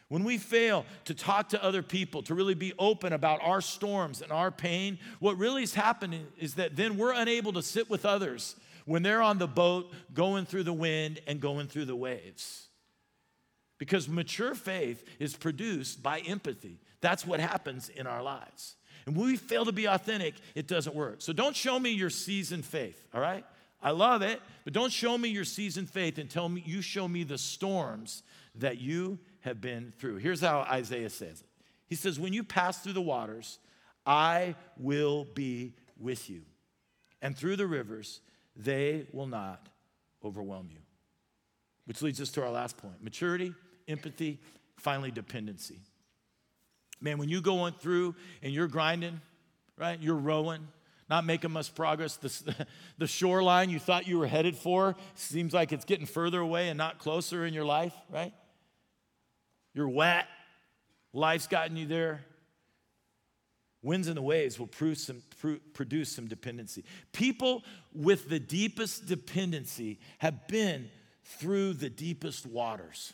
when 0.09 0.23
we 0.23 0.37
fail 0.37 0.85
to 1.05 1.15
talk 1.15 1.49
to 1.49 1.63
other 1.63 1.81
people, 1.81 2.21
to 2.23 2.35
really 2.35 2.53
be 2.53 2.71
open 2.77 3.13
about 3.13 3.41
our 3.41 3.59
storms 3.59 4.21
and 4.21 4.31
our 4.31 4.51
pain, 4.51 4.99
what 5.19 5.39
really 5.39 5.63
is 5.63 5.73
happening 5.73 6.27
is 6.37 6.53
that 6.55 6.75
then 6.75 6.97
we're 6.97 7.13
unable 7.13 7.51
to 7.53 7.63
sit 7.63 7.89
with 7.89 8.05
others 8.05 8.55
when 8.85 9.01
they're 9.01 9.23
on 9.23 9.39
the 9.39 9.47
boat 9.47 9.91
going 10.13 10.45
through 10.45 10.63
the 10.63 10.73
wind 10.73 11.19
and 11.25 11.39
going 11.39 11.67
through 11.67 11.85
the 11.85 11.95
waves. 11.95 12.67
Because 13.79 14.07
mature 14.07 14.53
faith 14.53 15.03
is 15.17 15.35
produced 15.35 16.03
by 16.03 16.19
empathy. 16.19 16.79
That's 16.99 17.25
what 17.25 17.39
happens 17.39 17.89
in 17.89 18.05
our 18.05 18.21
lives. 18.21 18.75
And 19.05 19.15
when 19.15 19.27
we 19.27 19.37
fail 19.37 19.65
to 19.65 19.71
be 19.71 19.85
authentic, 19.85 20.35
it 20.55 20.67
doesn't 20.67 20.95
work. 20.95 21.21
So 21.21 21.33
don't 21.33 21.55
show 21.55 21.79
me 21.79 21.89
your 21.91 22.09
seasoned 22.09 22.65
faith, 22.65 23.07
all 23.13 23.21
right? 23.21 23.45
I 23.81 23.91
love 23.91 24.21
it, 24.21 24.39
but 24.63 24.73
don't 24.73 24.91
show 24.91 25.17
me 25.17 25.29
your 25.29 25.43
seasoned 25.43 25.89
faith 25.89 26.17
and 26.19 26.29
tell 26.29 26.47
me 26.47 26.63
you 26.65 26.81
show 26.81 27.07
me 27.07 27.23
the 27.23 27.37
storms 27.37 28.21
that 28.55 28.79
you 28.79 29.17
have 29.39 29.59
been 29.59 29.91
through. 29.97 30.17
Here's 30.17 30.41
how 30.41 30.59
Isaiah 30.61 31.09
says 31.09 31.41
it. 31.41 31.47
He 31.87 31.95
says, 31.95 32.19
"When 32.19 32.31
you 32.31 32.43
pass 32.43 32.79
through 32.83 32.93
the 32.93 33.01
waters, 33.01 33.57
I 34.05 34.55
will 34.77 35.25
be 35.25 35.73
with 35.97 36.29
you. 36.29 36.43
And 37.21 37.35
through 37.35 37.55
the 37.55 37.67
rivers, 37.67 38.21
they 38.55 39.07
will 39.11 39.27
not 39.27 39.67
overwhelm 40.23 40.69
you." 40.71 40.81
Which 41.85 42.01
leads 42.03 42.21
us 42.21 42.31
to 42.31 42.43
our 42.43 42.51
last 42.51 42.77
point. 42.77 43.03
Maturity, 43.03 43.55
empathy, 43.87 44.39
finally 44.77 45.11
dependency. 45.11 45.79
Man, 47.01 47.17
when 47.17 47.29
you're 47.29 47.41
going 47.41 47.73
through 47.73 48.15
and 48.43 48.53
you're 48.53 48.67
grinding, 48.67 49.19
right? 49.77 49.99
You're 49.99 50.15
rowing, 50.15 50.67
not 51.09 51.25
making 51.25 51.51
much 51.51 51.73
progress. 51.73 52.15
The, 52.17 52.67
the 52.97 53.07
shoreline 53.07 53.69
you 53.69 53.79
thought 53.79 54.07
you 54.07 54.19
were 54.19 54.27
headed 54.27 54.55
for 54.55 54.95
seems 55.15 55.53
like 55.53 55.71
it's 55.71 55.85
getting 55.85 56.05
further 56.05 56.39
away 56.39 56.69
and 56.69 56.77
not 56.77 56.99
closer 56.99 57.45
in 57.45 57.53
your 57.53 57.65
life, 57.65 57.93
right? 58.09 58.33
You're 59.73 59.89
wet. 59.89 60.27
Life's 61.13 61.47
gotten 61.47 61.75
you 61.75 61.87
there. 61.87 62.23
Winds 63.83 64.07
and 64.07 64.15
the 64.15 64.21
waves 64.21 64.59
will 64.59 64.69
some, 64.93 65.23
produce 65.73 66.09
some 66.09 66.27
dependency. 66.27 66.85
People 67.13 67.63
with 67.93 68.29
the 68.29 68.39
deepest 68.39 69.07
dependency 69.07 69.99
have 70.19 70.47
been 70.47 70.87
through 71.23 71.73
the 71.73 71.89
deepest 71.89 72.45
waters. 72.45 73.13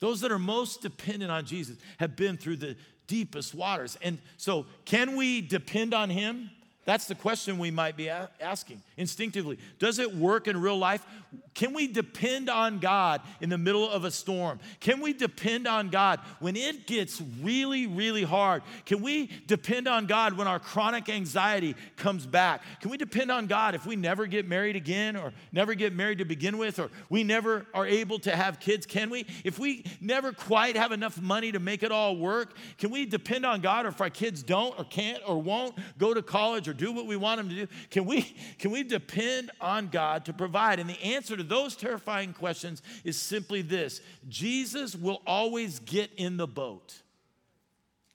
Those 0.00 0.20
that 0.20 0.30
are 0.30 0.38
most 0.38 0.82
dependent 0.82 1.30
on 1.30 1.44
Jesus 1.44 1.76
have 1.98 2.16
been 2.16 2.36
through 2.36 2.56
the 2.56 2.76
deepest 3.06 3.54
waters. 3.54 3.98
And 4.02 4.18
so, 4.36 4.66
can 4.84 5.16
we 5.16 5.40
depend 5.40 5.94
on 5.94 6.10
Him? 6.10 6.50
That's 6.88 7.04
the 7.04 7.14
question 7.14 7.58
we 7.58 7.70
might 7.70 7.98
be 7.98 8.08
asking 8.08 8.80
instinctively. 8.96 9.58
Does 9.78 9.98
it 9.98 10.14
work 10.14 10.48
in 10.48 10.58
real 10.58 10.78
life? 10.78 11.04
Can 11.52 11.74
we 11.74 11.86
depend 11.86 12.48
on 12.48 12.78
God 12.78 13.20
in 13.42 13.50
the 13.50 13.58
middle 13.58 13.90
of 13.90 14.04
a 14.04 14.10
storm? 14.10 14.58
Can 14.80 15.00
we 15.00 15.12
depend 15.12 15.66
on 15.66 15.90
God 15.90 16.20
when 16.38 16.56
it 16.56 16.86
gets 16.86 17.20
really, 17.42 17.86
really 17.86 18.22
hard? 18.22 18.62
Can 18.86 19.02
we 19.02 19.28
depend 19.46 19.86
on 19.86 20.06
God 20.06 20.38
when 20.38 20.46
our 20.46 20.58
chronic 20.58 21.10
anxiety 21.10 21.74
comes 21.96 22.24
back? 22.24 22.62
Can 22.80 22.90
we 22.90 22.96
depend 22.96 23.30
on 23.30 23.48
God 23.48 23.74
if 23.74 23.84
we 23.84 23.94
never 23.94 24.26
get 24.26 24.48
married 24.48 24.76
again 24.76 25.14
or 25.14 25.34
never 25.52 25.74
get 25.74 25.92
married 25.92 26.18
to 26.18 26.24
begin 26.24 26.56
with 26.56 26.78
or 26.78 26.88
we 27.10 27.22
never 27.22 27.66
are 27.74 27.86
able 27.86 28.18
to 28.20 28.34
have 28.34 28.60
kids? 28.60 28.86
Can 28.86 29.10
we? 29.10 29.26
If 29.44 29.58
we 29.58 29.84
never 30.00 30.32
quite 30.32 30.76
have 30.76 30.92
enough 30.92 31.20
money 31.20 31.52
to 31.52 31.58
make 31.58 31.82
it 31.82 31.92
all 31.92 32.16
work, 32.16 32.56
can 32.78 32.90
we 32.90 33.04
depend 33.04 33.44
on 33.44 33.60
God 33.60 33.84
or 33.84 33.88
if 33.88 34.00
our 34.00 34.10
kids 34.10 34.42
don't 34.42 34.78
or 34.78 34.84
can't 34.84 35.22
or 35.26 35.42
won't 35.42 35.74
go 35.98 36.14
to 36.14 36.22
college 36.22 36.66
or 36.68 36.77
do 36.78 36.92
what 36.92 37.06
we 37.06 37.16
want 37.16 37.38
them 37.38 37.48
to 37.50 37.54
do? 37.54 37.66
Can 37.90 38.06
we, 38.06 38.22
can 38.58 38.70
we 38.70 38.82
depend 38.82 39.50
on 39.60 39.88
God 39.88 40.24
to 40.24 40.32
provide? 40.32 40.78
And 40.78 40.88
the 40.88 41.02
answer 41.02 41.36
to 41.36 41.42
those 41.42 41.76
terrifying 41.76 42.32
questions 42.32 42.80
is 43.04 43.18
simply 43.18 43.60
this 43.60 44.00
Jesus 44.28 44.94
will 44.94 45.20
always 45.26 45.80
get 45.80 46.10
in 46.16 46.38
the 46.38 46.46
boat. 46.46 46.94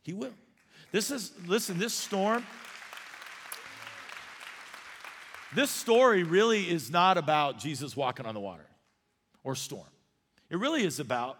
He 0.02 0.14
will. 0.14 0.34
This 0.92 1.12
is, 1.12 1.32
listen, 1.48 1.78
this 1.78 1.94
storm, 1.94 2.46
this 5.56 5.70
story 5.70 6.24
really 6.24 6.70
is 6.70 6.90
not 6.90 7.18
about 7.18 7.60
Jesus 7.60 7.96
walking 7.96 8.26
on 8.26 8.34
the 8.34 8.40
water 8.40 8.66
or 9.44 9.56
storm. 9.56 9.88
It 10.50 10.58
really 10.58 10.84
is 10.84 11.00
about 11.00 11.38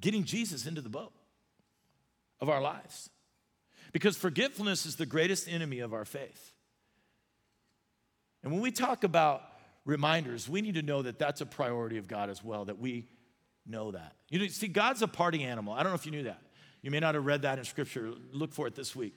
getting 0.00 0.24
Jesus 0.24 0.66
into 0.66 0.80
the 0.80 0.88
boat 0.88 1.12
of 2.40 2.48
our 2.48 2.60
lives. 2.60 3.10
Because 3.92 4.16
forgetfulness 4.16 4.86
is 4.86 4.96
the 4.96 5.06
greatest 5.06 5.48
enemy 5.48 5.80
of 5.80 5.92
our 5.92 6.04
faith. 6.04 6.52
And 8.42 8.52
when 8.52 8.60
we 8.60 8.70
talk 8.70 9.04
about 9.04 9.42
reminders, 9.84 10.48
we 10.48 10.62
need 10.62 10.74
to 10.74 10.82
know 10.82 11.02
that 11.02 11.18
that's 11.18 11.40
a 11.40 11.46
priority 11.46 11.98
of 11.98 12.08
God 12.08 12.30
as 12.30 12.42
well, 12.42 12.64
that 12.66 12.78
we 12.78 13.06
know 13.66 13.90
that. 13.90 14.14
You 14.28 14.38
know, 14.38 14.46
see, 14.46 14.68
God's 14.68 15.02
a 15.02 15.08
party 15.08 15.42
animal. 15.42 15.74
I 15.74 15.82
don't 15.82 15.92
know 15.92 15.96
if 15.96 16.06
you 16.06 16.12
knew 16.12 16.24
that. 16.24 16.40
You 16.82 16.90
may 16.90 17.00
not 17.00 17.14
have 17.14 17.26
read 17.26 17.42
that 17.42 17.58
in 17.58 17.64
Scripture. 17.64 18.12
Look 18.32 18.52
for 18.52 18.66
it 18.66 18.74
this 18.74 18.96
week. 18.96 19.14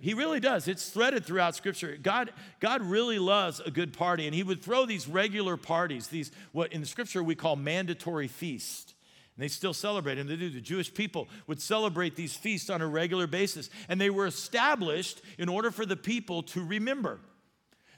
He 0.00 0.14
really 0.14 0.40
does. 0.40 0.66
It's 0.66 0.90
threaded 0.90 1.24
throughout 1.24 1.54
Scripture. 1.54 1.96
God, 1.96 2.32
God 2.58 2.82
really 2.82 3.20
loves 3.20 3.60
a 3.60 3.70
good 3.70 3.92
party, 3.92 4.26
and 4.26 4.34
He 4.34 4.42
would 4.42 4.60
throw 4.60 4.84
these 4.84 5.06
regular 5.06 5.56
parties, 5.56 6.08
these 6.08 6.32
what 6.50 6.72
in 6.72 6.80
the 6.80 6.88
Scripture 6.88 7.22
we 7.22 7.36
call 7.36 7.54
mandatory 7.54 8.26
feasts. 8.26 8.94
And 9.36 9.44
they 9.44 9.48
still 9.48 9.72
celebrate, 9.72 10.18
and 10.18 10.28
they 10.28 10.34
do. 10.34 10.50
The 10.50 10.60
Jewish 10.60 10.92
people 10.92 11.28
would 11.46 11.60
celebrate 11.60 12.16
these 12.16 12.34
feasts 12.34 12.68
on 12.68 12.82
a 12.82 12.86
regular 12.86 13.28
basis, 13.28 13.70
and 13.88 14.00
they 14.00 14.10
were 14.10 14.26
established 14.26 15.22
in 15.38 15.48
order 15.48 15.70
for 15.70 15.86
the 15.86 15.96
people 15.96 16.42
to 16.42 16.64
remember. 16.64 17.20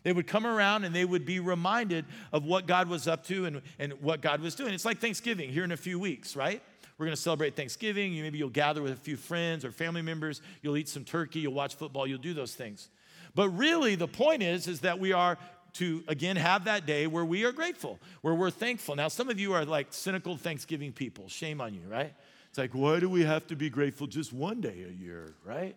They 0.05 0.13
would 0.13 0.27
come 0.27 0.47
around 0.47 0.85
and 0.85 0.95
they 0.95 1.05
would 1.05 1.25
be 1.25 1.41
reminded 1.41 2.05
of 2.33 2.45
what 2.45 2.67
God 2.67 2.89
was 2.89 3.09
up 3.09 3.27
to 3.27 3.47
and, 3.47 3.63
and 3.79 3.95
what 3.95 4.21
God 4.21 4.41
was 4.41 4.55
doing. 4.55 4.73
It's 4.73 4.85
like 4.85 4.99
Thanksgiving 4.99 5.51
here 5.51 5.65
in 5.65 5.73
a 5.73 5.77
few 5.77 5.99
weeks, 5.99 6.37
right? 6.37 6.63
We're 6.97 7.07
going 7.07 7.17
to 7.17 7.21
celebrate 7.21 7.57
Thanksgiving. 7.57 8.13
Maybe 8.21 8.39
you'll 8.39 8.51
gather 8.51 8.81
with 8.81 8.93
a 8.93 8.97
few 8.97 9.17
friends 9.17 9.65
or 9.65 9.73
family 9.73 10.03
members. 10.03 10.41
You'll 10.63 10.77
eat 10.77 10.89
some 10.89 11.05
turkey. 11.05 11.41
You'll 11.41 11.55
watch 11.55 11.75
football. 11.75 12.07
You'll 12.07 12.19
do 12.19 12.35
those 12.35 12.55
things. 12.55 12.89
But 13.35 13.49
really, 13.49 13.97
the 13.97 14.07
point 14.07 14.43
is, 14.43 14.69
is 14.69 14.81
that 14.81 15.01
we 15.01 15.13
are 15.13 15.37
to 15.75 16.05
again 16.07 16.37
have 16.37 16.67
that 16.67 16.87
day 16.87 17.09
where 17.09 17.25
we 17.25 17.45
are 17.45 17.51
grateful, 17.51 17.99
where 18.21 18.35
we're 18.35 18.51
thankful. 18.51 18.95
Now, 18.95 19.09
some 19.09 19.29
of 19.29 19.41
you 19.41 19.55
are 19.55 19.65
like 19.65 19.89
cynical 19.91 20.37
Thanksgiving 20.37 20.93
people. 20.93 21.29
Shame 21.29 21.61
on 21.61 21.75
you, 21.75 21.83
right? 21.89 22.15
It's 22.49 22.59
like, 22.59 22.71
why 22.71 23.01
do 23.01 23.09
we 23.09 23.25
have 23.25 23.49
to 23.49 23.57
be 23.57 23.71
grateful 23.71 24.07
just 24.07 24.33
one 24.33 24.61
day 24.61 24.85
a 24.89 24.93
year, 24.93 25.35
right? 25.45 25.75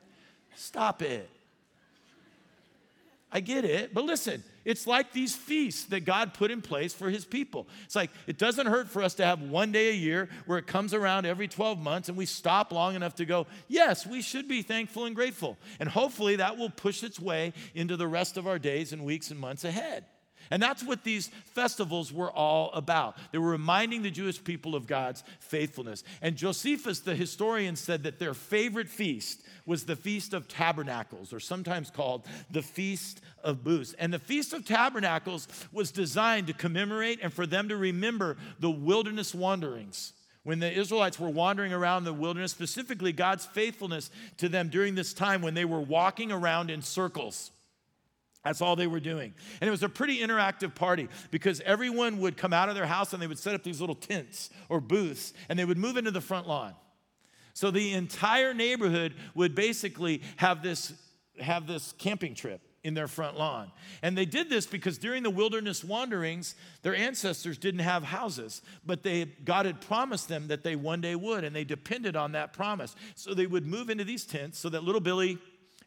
Stop 0.55 1.01
it. 1.01 1.27
I 3.31 3.41
get 3.41 3.65
it, 3.65 3.93
but 3.93 4.05
listen, 4.05 4.41
it's 4.63 4.87
like 4.87 5.11
these 5.11 5.35
feasts 5.35 5.85
that 5.85 6.05
God 6.05 6.33
put 6.33 6.49
in 6.49 6.61
place 6.61 6.93
for 6.93 7.09
his 7.09 7.25
people. 7.25 7.67
It's 7.83 7.95
like 7.95 8.09
it 8.25 8.37
doesn't 8.37 8.67
hurt 8.67 8.89
for 8.89 9.03
us 9.03 9.15
to 9.15 9.25
have 9.25 9.41
one 9.41 9.73
day 9.73 9.89
a 9.89 9.93
year 9.93 10.29
where 10.45 10.57
it 10.57 10.65
comes 10.65 10.93
around 10.93 11.25
every 11.25 11.47
12 11.49 11.77
months 11.77 12.07
and 12.07 12.17
we 12.17 12.25
stop 12.25 12.71
long 12.71 12.95
enough 12.95 13.15
to 13.15 13.25
go, 13.25 13.47
yes, 13.67 14.05
we 14.05 14.21
should 14.21 14.47
be 14.47 14.61
thankful 14.61 15.05
and 15.05 15.15
grateful. 15.15 15.57
And 15.79 15.89
hopefully 15.89 16.37
that 16.37 16.57
will 16.57 16.69
push 16.69 17.03
its 17.03 17.19
way 17.19 17.53
into 17.75 17.97
the 17.97 18.07
rest 18.07 18.37
of 18.37 18.47
our 18.47 18.59
days 18.59 18.93
and 18.93 19.03
weeks 19.03 19.29
and 19.29 19.39
months 19.39 19.65
ahead. 19.65 20.05
And 20.49 20.62
that's 20.62 20.83
what 20.83 21.03
these 21.03 21.27
festivals 21.53 22.12
were 22.12 22.31
all 22.31 22.71
about. 22.73 23.17
They 23.31 23.38
were 23.38 23.51
reminding 23.51 24.01
the 24.01 24.12
Jewish 24.12 24.43
people 24.43 24.75
of 24.75 24.88
God's 24.88 25.23
faithfulness. 25.39 26.03
And 26.21 26.36
Josephus, 26.36 26.99
the 26.99 27.15
historian, 27.15 27.75
said 27.75 28.03
that 28.03 28.19
their 28.19 28.33
favorite 28.33 28.89
feast 28.89 29.41
was 29.65 29.83
the 29.83 29.95
Feast 29.95 30.33
of 30.33 30.47
Tabernacles, 30.47 31.33
or 31.33 31.39
sometimes 31.41 31.91
called 31.91 32.25
the 32.49 32.62
Feast 32.62 33.21
of 33.43 33.63
Booths. 33.63 33.93
And 33.99 34.13
the 34.13 34.19
Feast 34.19 34.53
of 34.53 34.65
Tabernacles 34.65 35.47
was 35.73 35.91
designed 35.91 36.47
to 36.47 36.53
commemorate 36.53 37.19
and 37.21 37.33
for 37.33 37.45
them 37.45 37.67
to 37.69 37.75
remember 37.75 38.38
the 38.60 38.71
wilderness 38.71 39.36
wanderings 39.36 40.13
when 40.47 40.60
the 40.60 40.71
Israelites 40.71 41.19
were 41.19 41.27
wandering 41.27 41.73
around 41.73 42.05
the 42.05 42.13
wilderness, 42.13 42.53
specifically 42.53 43.12
God's 43.12 43.45
faithfulness 43.45 44.10
to 44.38 44.47
them 44.47 44.69
during 44.69 44.95
this 44.95 45.13
time 45.13 45.41
when 45.41 45.53
they 45.53 45.65
were 45.65 45.81
walking 45.81 46.31
around 46.31 46.71
in 46.71 46.81
circles. 46.81 47.51
That's 48.47 48.62
all 48.62 48.77
they 48.77 48.88
were 48.88 49.01
doing. 49.01 49.33
And 49.60 49.67
it 49.67 49.71
was 49.71 49.83
a 49.83 49.89
pretty 49.89 50.19
interactive 50.19 50.73
party 50.73 51.10
because 51.31 51.60
everyone 51.65 52.19
would 52.19 52.38
come 52.38 52.53
out 52.53 52.69
of 52.69 52.75
their 52.75 52.86
house 52.86 53.12
and 53.12 53.21
they 53.21 53.27
would 53.27 53.38
set 53.38 53.53
up 53.53 53.62
these 53.62 53.81
little 53.81 53.95
tents 53.95 54.49
or 54.69 54.79
booths 54.79 55.33
and 55.49 55.60
they 55.60 55.65
would 55.65 55.77
move 55.77 55.97
into 55.97 56.12
the 56.12 56.21
front 56.21 56.47
lawn. 56.47 56.73
So 57.53 57.71
the 57.71 57.91
entire 57.93 58.53
neighborhood 58.53 59.15
would 59.36 59.53
basically 59.53 60.21
have 60.38 60.63
this, 60.63 60.93
have 61.41 61.67
this 61.67 61.93
camping 61.97 62.36
trip 62.36 62.62
in 62.86 62.93
their 62.93 63.10
front 63.10 63.38
lawn. 63.38 63.69
And 64.01 64.17
they 64.17 64.23
did 64.23 64.49
this 64.49 64.65
because 64.65 64.97
during 64.97 65.23
the 65.23 65.29
wilderness 65.29 65.83
wanderings, 65.83 66.55
their 66.83 66.95
ancestors 66.95 67.57
didn't 67.57 67.81
have 67.81 68.01
houses, 68.01 68.62
but 68.86 69.03
they, 69.03 69.25
God 69.25 69.65
had 69.65 69.81
promised 69.81 70.29
them 70.29 70.47
that 70.47 70.63
they 70.63 70.77
one 70.77 71.01
day 71.01 71.15
would, 71.15 71.43
and 71.43 71.53
they 71.53 71.65
depended 71.65 72.15
on 72.15 72.31
that 72.31 72.53
promise. 72.53 72.95
So 73.15 73.33
they 73.33 73.45
would 73.45 73.65
move 73.65 73.89
into 73.89 74.05
these 74.05 74.23
tents 74.23 74.57
so 74.57 74.69
that 74.69 74.86
little 74.86 75.01
Billy 75.01 75.38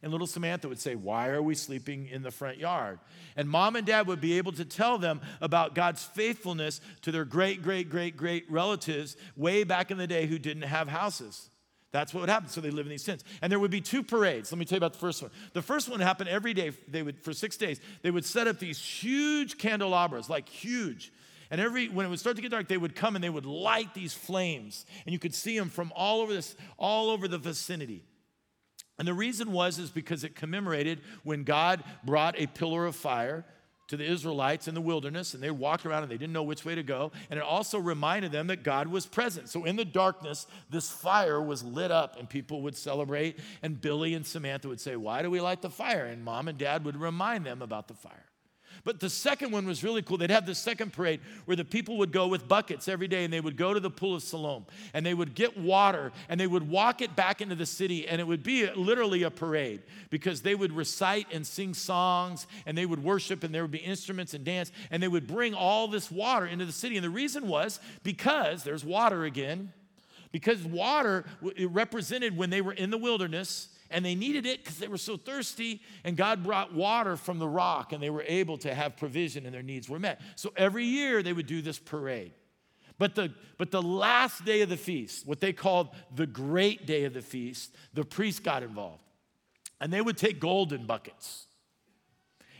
and 0.03 0.11
little 0.11 0.27
Samantha 0.27 0.67
would 0.67 0.79
say, 0.79 0.95
Why 0.95 1.29
are 1.29 1.41
we 1.41 1.53
sleeping 1.53 2.07
in 2.07 2.23
the 2.23 2.31
front 2.31 2.57
yard? 2.57 2.99
And 3.35 3.47
mom 3.47 3.75
and 3.75 3.85
dad 3.85 4.07
would 4.07 4.21
be 4.21 4.37
able 4.37 4.51
to 4.53 4.65
tell 4.65 4.97
them 4.97 5.21
about 5.41 5.75
God's 5.75 6.03
faithfulness 6.03 6.81
to 7.01 7.11
their 7.11 7.25
great, 7.25 7.61
great, 7.61 7.89
great, 7.89 8.17
great 8.17 8.49
relatives 8.49 9.15
way 9.35 9.63
back 9.63 9.91
in 9.91 9.97
the 9.97 10.07
day 10.07 10.25
who 10.25 10.39
didn't 10.39 10.63
have 10.63 10.87
houses. 10.87 11.49
That's 11.91 12.13
what 12.13 12.21
would 12.21 12.29
happen. 12.29 12.49
So 12.49 12.61
they 12.61 12.71
live 12.71 12.85
in 12.85 12.89
these 12.89 13.03
tents. 13.03 13.23
And 13.41 13.51
there 13.51 13.59
would 13.59 13.71
be 13.71 13.81
two 13.81 14.01
parades. 14.01 14.51
Let 14.51 14.59
me 14.59 14.65
tell 14.65 14.77
you 14.77 14.79
about 14.79 14.93
the 14.93 14.99
first 14.99 15.21
one. 15.21 15.29
The 15.53 15.61
first 15.61 15.89
one 15.89 15.99
happened 15.99 16.29
every 16.29 16.53
day. 16.53 16.71
They 16.87 17.03
would, 17.03 17.21
for 17.21 17.33
six 17.33 17.57
days, 17.57 17.79
they 18.01 18.11
would 18.11 18.25
set 18.25 18.47
up 18.47 18.59
these 18.59 18.79
huge 18.79 19.57
candelabras, 19.57 20.29
like 20.29 20.47
huge. 20.47 21.11
And 21.51 21.59
every 21.59 21.89
when 21.89 22.05
it 22.05 22.09
would 22.09 22.19
start 22.19 22.37
to 22.37 22.41
get 22.41 22.51
dark, 22.51 22.69
they 22.69 22.77
would 22.77 22.95
come 22.95 23.15
and 23.15 23.23
they 23.23 23.29
would 23.29 23.45
light 23.45 23.93
these 23.93 24.13
flames. 24.13 24.85
And 25.05 25.11
you 25.11 25.19
could 25.19 25.35
see 25.35 25.59
them 25.59 25.69
from 25.69 25.91
all 25.93 26.21
over 26.21 26.33
this, 26.33 26.55
all 26.77 27.09
over 27.09 27.27
the 27.27 27.37
vicinity. 27.37 28.05
And 28.99 29.07
the 29.07 29.13
reason 29.13 29.51
was 29.51 29.79
is 29.79 29.89
because 29.89 30.23
it 30.23 30.35
commemorated 30.35 31.01
when 31.23 31.43
God 31.43 31.83
brought 32.03 32.39
a 32.39 32.47
pillar 32.47 32.85
of 32.85 32.95
fire 32.95 33.45
to 33.91 33.97
the 33.97 34.09
Israelites 34.09 34.69
in 34.69 34.73
the 34.73 34.79
wilderness, 34.79 35.33
and 35.33 35.43
they 35.43 35.51
walked 35.51 35.85
around 35.85 36.03
and 36.03 36.11
they 36.11 36.17
didn't 36.17 36.31
know 36.31 36.43
which 36.43 36.63
way 36.63 36.75
to 36.75 36.83
go. 36.83 37.11
And 37.29 37.37
it 37.37 37.43
also 37.43 37.77
reminded 37.77 38.31
them 38.31 38.47
that 38.47 38.63
God 38.63 38.87
was 38.87 39.05
present. 39.05 39.49
So 39.49 39.65
in 39.65 39.75
the 39.75 39.83
darkness, 39.83 40.47
this 40.69 40.89
fire 40.89 41.41
was 41.41 41.61
lit 41.61 41.91
up, 41.91 42.17
and 42.17 42.29
people 42.29 42.61
would 42.61 42.77
celebrate. 42.77 43.39
And 43.61 43.81
Billy 43.81 44.13
and 44.13 44.25
Samantha 44.25 44.69
would 44.69 44.79
say, 44.79 44.95
Why 44.95 45.21
do 45.21 45.29
we 45.29 45.41
light 45.41 45.61
the 45.61 45.69
fire? 45.69 46.05
And 46.05 46.23
mom 46.23 46.47
and 46.47 46.57
dad 46.57 46.85
would 46.85 46.95
remind 46.95 47.45
them 47.45 47.61
about 47.61 47.89
the 47.89 47.93
fire. 47.93 48.30
But 48.83 48.99
the 48.99 49.09
second 49.09 49.51
one 49.51 49.65
was 49.67 49.83
really 49.83 50.01
cool. 50.01 50.17
They'd 50.17 50.31
have 50.31 50.45
the 50.45 50.55
second 50.55 50.93
parade 50.93 51.19
where 51.45 51.55
the 51.55 51.65
people 51.65 51.97
would 51.97 52.11
go 52.11 52.27
with 52.27 52.47
buckets 52.47 52.87
every 52.87 53.07
day 53.07 53.23
and 53.23 53.31
they 53.31 53.39
would 53.39 53.55
go 53.55 53.73
to 53.73 53.79
the 53.79 53.91
pool 53.91 54.15
of 54.15 54.23
Siloam 54.23 54.65
and 54.93 55.05
they 55.05 55.13
would 55.13 55.35
get 55.35 55.57
water 55.57 56.11
and 56.29 56.39
they 56.39 56.47
would 56.47 56.67
walk 56.67 57.01
it 57.01 57.15
back 57.15 57.41
into 57.41 57.53
the 57.53 57.65
city 57.65 58.07
and 58.07 58.19
it 58.19 58.25
would 58.25 58.43
be 58.43 58.69
literally 58.71 59.23
a 59.23 59.29
parade 59.29 59.83
because 60.09 60.41
they 60.41 60.55
would 60.55 60.73
recite 60.73 61.27
and 61.31 61.45
sing 61.45 61.73
songs 61.73 62.47
and 62.65 62.77
they 62.77 62.85
would 62.85 63.03
worship 63.03 63.43
and 63.43 63.53
there 63.53 63.61
would 63.61 63.71
be 63.71 63.77
instruments 63.77 64.33
and 64.33 64.43
dance 64.43 64.71
and 64.89 65.01
they 65.01 65.07
would 65.07 65.27
bring 65.27 65.53
all 65.53 65.87
this 65.87 66.09
water 66.09 66.45
into 66.45 66.65
the 66.65 66.71
city. 66.71 66.97
And 66.97 67.03
the 67.03 67.09
reason 67.09 67.47
was 67.47 67.79
because 68.03 68.63
there's 68.63 68.83
water 68.83 69.25
again, 69.25 69.73
because 70.31 70.63
water 70.63 71.25
it 71.55 71.69
represented 71.69 72.35
when 72.35 72.49
they 72.49 72.61
were 72.61 72.73
in 72.73 72.89
the 72.89 72.97
wilderness 72.97 73.67
and 73.91 74.03
they 74.03 74.15
needed 74.15 74.45
it 74.45 74.63
because 74.63 74.79
they 74.79 74.87
were 74.87 74.97
so 74.97 75.17
thirsty, 75.17 75.81
and 76.03 76.17
God 76.17 76.43
brought 76.43 76.73
water 76.73 77.15
from 77.15 77.39
the 77.39 77.47
rock, 77.47 77.93
and 77.93 78.01
they 78.01 78.09
were 78.09 78.25
able 78.27 78.57
to 78.59 78.73
have 78.73 78.97
provision 78.97 79.45
and 79.45 79.53
their 79.53 79.63
needs 79.63 79.89
were 79.89 79.99
met. 79.99 80.21
So 80.35 80.51
every 80.55 80.85
year 80.85 81.21
they 81.21 81.33
would 81.33 81.47
do 81.47 81.61
this 81.61 81.79
parade. 81.79 82.31
But 82.97 83.15
the, 83.15 83.33
but 83.57 83.71
the 83.71 83.81
last 83.81 84.45
day 84.45 84.61
of 84.61 84.69
the 84.69 84.77
feast, 84.77 85.25
what 85.25 85.39
they 85.39 85.53
called 85.53 85.89
the 86.13 86.27
great 86.27 86.85
day 86.85 87.05
of 87.05 87.13
the 87.13 87.21
feast, 87.21 87.75
the 87.93 88.03
priests 88.03 88.39
got 88.39 88.61
involved. 88.61 89.01
And 89.79 89.91
they 89.91 90.01
would 90.01 90.17
take 90.17 90.39
golden 90.39 90.85
buckets. 90.85 91.47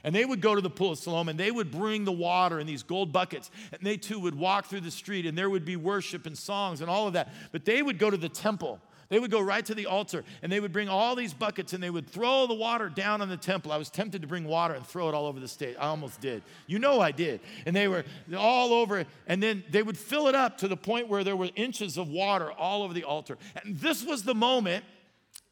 And 0.03 0.15
they 0.15 0.25
would 0.25 0.41
go 0.41 0.55
to 0.55 0.61
the 0.61 0.69
pool 0.69 0.93
of 0.93 0.97
Siloam 0.97 1.29
and 1.29 1.39
they 1.39 1.51
would 1.51 1.69
bring 1.69 2.05
the 2.05 2.11
water 2.11 2.59
in 2.59 2.65
these 2.65 2.81
gold 2.81 3.13
buckets. 3.13 3.51
And 3.71 3.81
they 3.83 3.97
too 3.97 4.19
would 4.19 4.33
walk 4.33 4.65
through 4.65 4.81
the 4.81 4.89
street 4.89 5.27
and 5.27 5.37
there 5.37 5.47
would 5.49 5.63
be 5.63 5.75
worship 5.75 6.25
and 6.25 6.35
songs 6.35 6.81
and 6.81 6.89
all 6.89 7.05
of 7.05 7.13
that. 7.13 7.31
But 7.51 7.65
they 7.65 7.83
would 7.83 7.99
go 7.99 8.09
to 8.09 8.17
the 8.17 8.29
temple 8.29 8.81
they 9.11 9.19
would 9.19 9.29
go 9.29 9.41
right 9.41 9.65
to 9.65 9.75
the 9.75 9.87
altar 9.87 10.23
and 10.41 10.49
they 10.49 10.61
would 10.61 10.71
bring 10.71 10.87
all 10.87 11.17
these 11.17 11.33
buckets 11.33 11.73
and 11.73 11.83
they 11.83 11.89
would 11.89 12.07
throw 12.07 12.47
the 12.47 12.53
water 12.53 12.87
down 12.87 13.21
on 13.21 13.27
the 13.27 13.35
temple. 13.35 13.73
I 13.73 13.77
was 13.77 13.89
tempted 13.89 14.21
to 14.21 14.27
bring 14.27 14.45
water 14.45 14.73
and 14.73 14.87
throw 14.87 15.09
it 15.09 15.13
all 15.13 15.25
over 15.25 15.37
the 15.37 15.49
stage. 15.49 15.75
I 15.77 15.87
almost 15.87 16.21
did. 16.21 16.43
You 16.65 16.79
know 16.79 17.01
I 17.01 17.11
did. 17.11 17.41
And 17.65 17.75
they 17.75 17.89
were 17.89 18.05
all 18.37 18.71
over 18.71 19.05
And 19.27 19.43
then 19.43 19.65
they 19.69 19.83
would 19.83 19.97
fill 19.97 20.29
it 20.29 20.35
up 20.35 20.59
to 20.59 20.69
the 20.69 20.77
point 20.77 21.09
where 21.09 21.25
there 21.25 21.35
were 21.35 21.49
inches 21.57 21.97
of 21.97 22.07
water 22.07 22.53
all 22.53 22.83
over 22.83 22.93
the 22.93 23.03
altar. 23.03 23.37
And 23.61 23.77
this 23.77 24.01
was 24.01 24.23
the 24.23 24.33
moment 24.33 24.85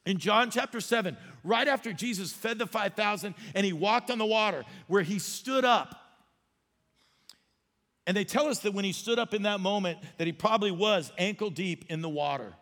in 0.06 0.20
John 0.20 0.52
chapter 0.52 0.80
7, 0.80 1.18
right 1.44 1.68
after 1.68 1.92
Jesus 1.92 2.32
fed 2.32 2.60
the 2.60 2.66
5,000 2.66 3.36
and 3.54 3.66
he 3.66 3.74
walked 3.74 4.10
on 4.10 4.20
the 4.20 4.26
water, 4.26 4.64
where 4.88 5.04
he 5.04 5.20
stood 5.20 5.66
up. 5.66 6.02
And 8.08 8.16
they 8.16 8.24
tell 8.24 8.48
us 8.48 8.60
that 8.60 8.74
when 8.74 8.86
he 8.86 8.94
stood 8.94 9.20
up 9.20 9.34
in 9.34 9.44
that 9.44 9.60
moment, 9.60 10.00
that 10.18 10.28
he 10.28 10.32
probably 10.32 10.72
was 10.72 11.12
ankle 11.18 11.50
deep 11.50 11.84
in 11.90 12.02
the 12.02 12.08
water. 12.08 12.54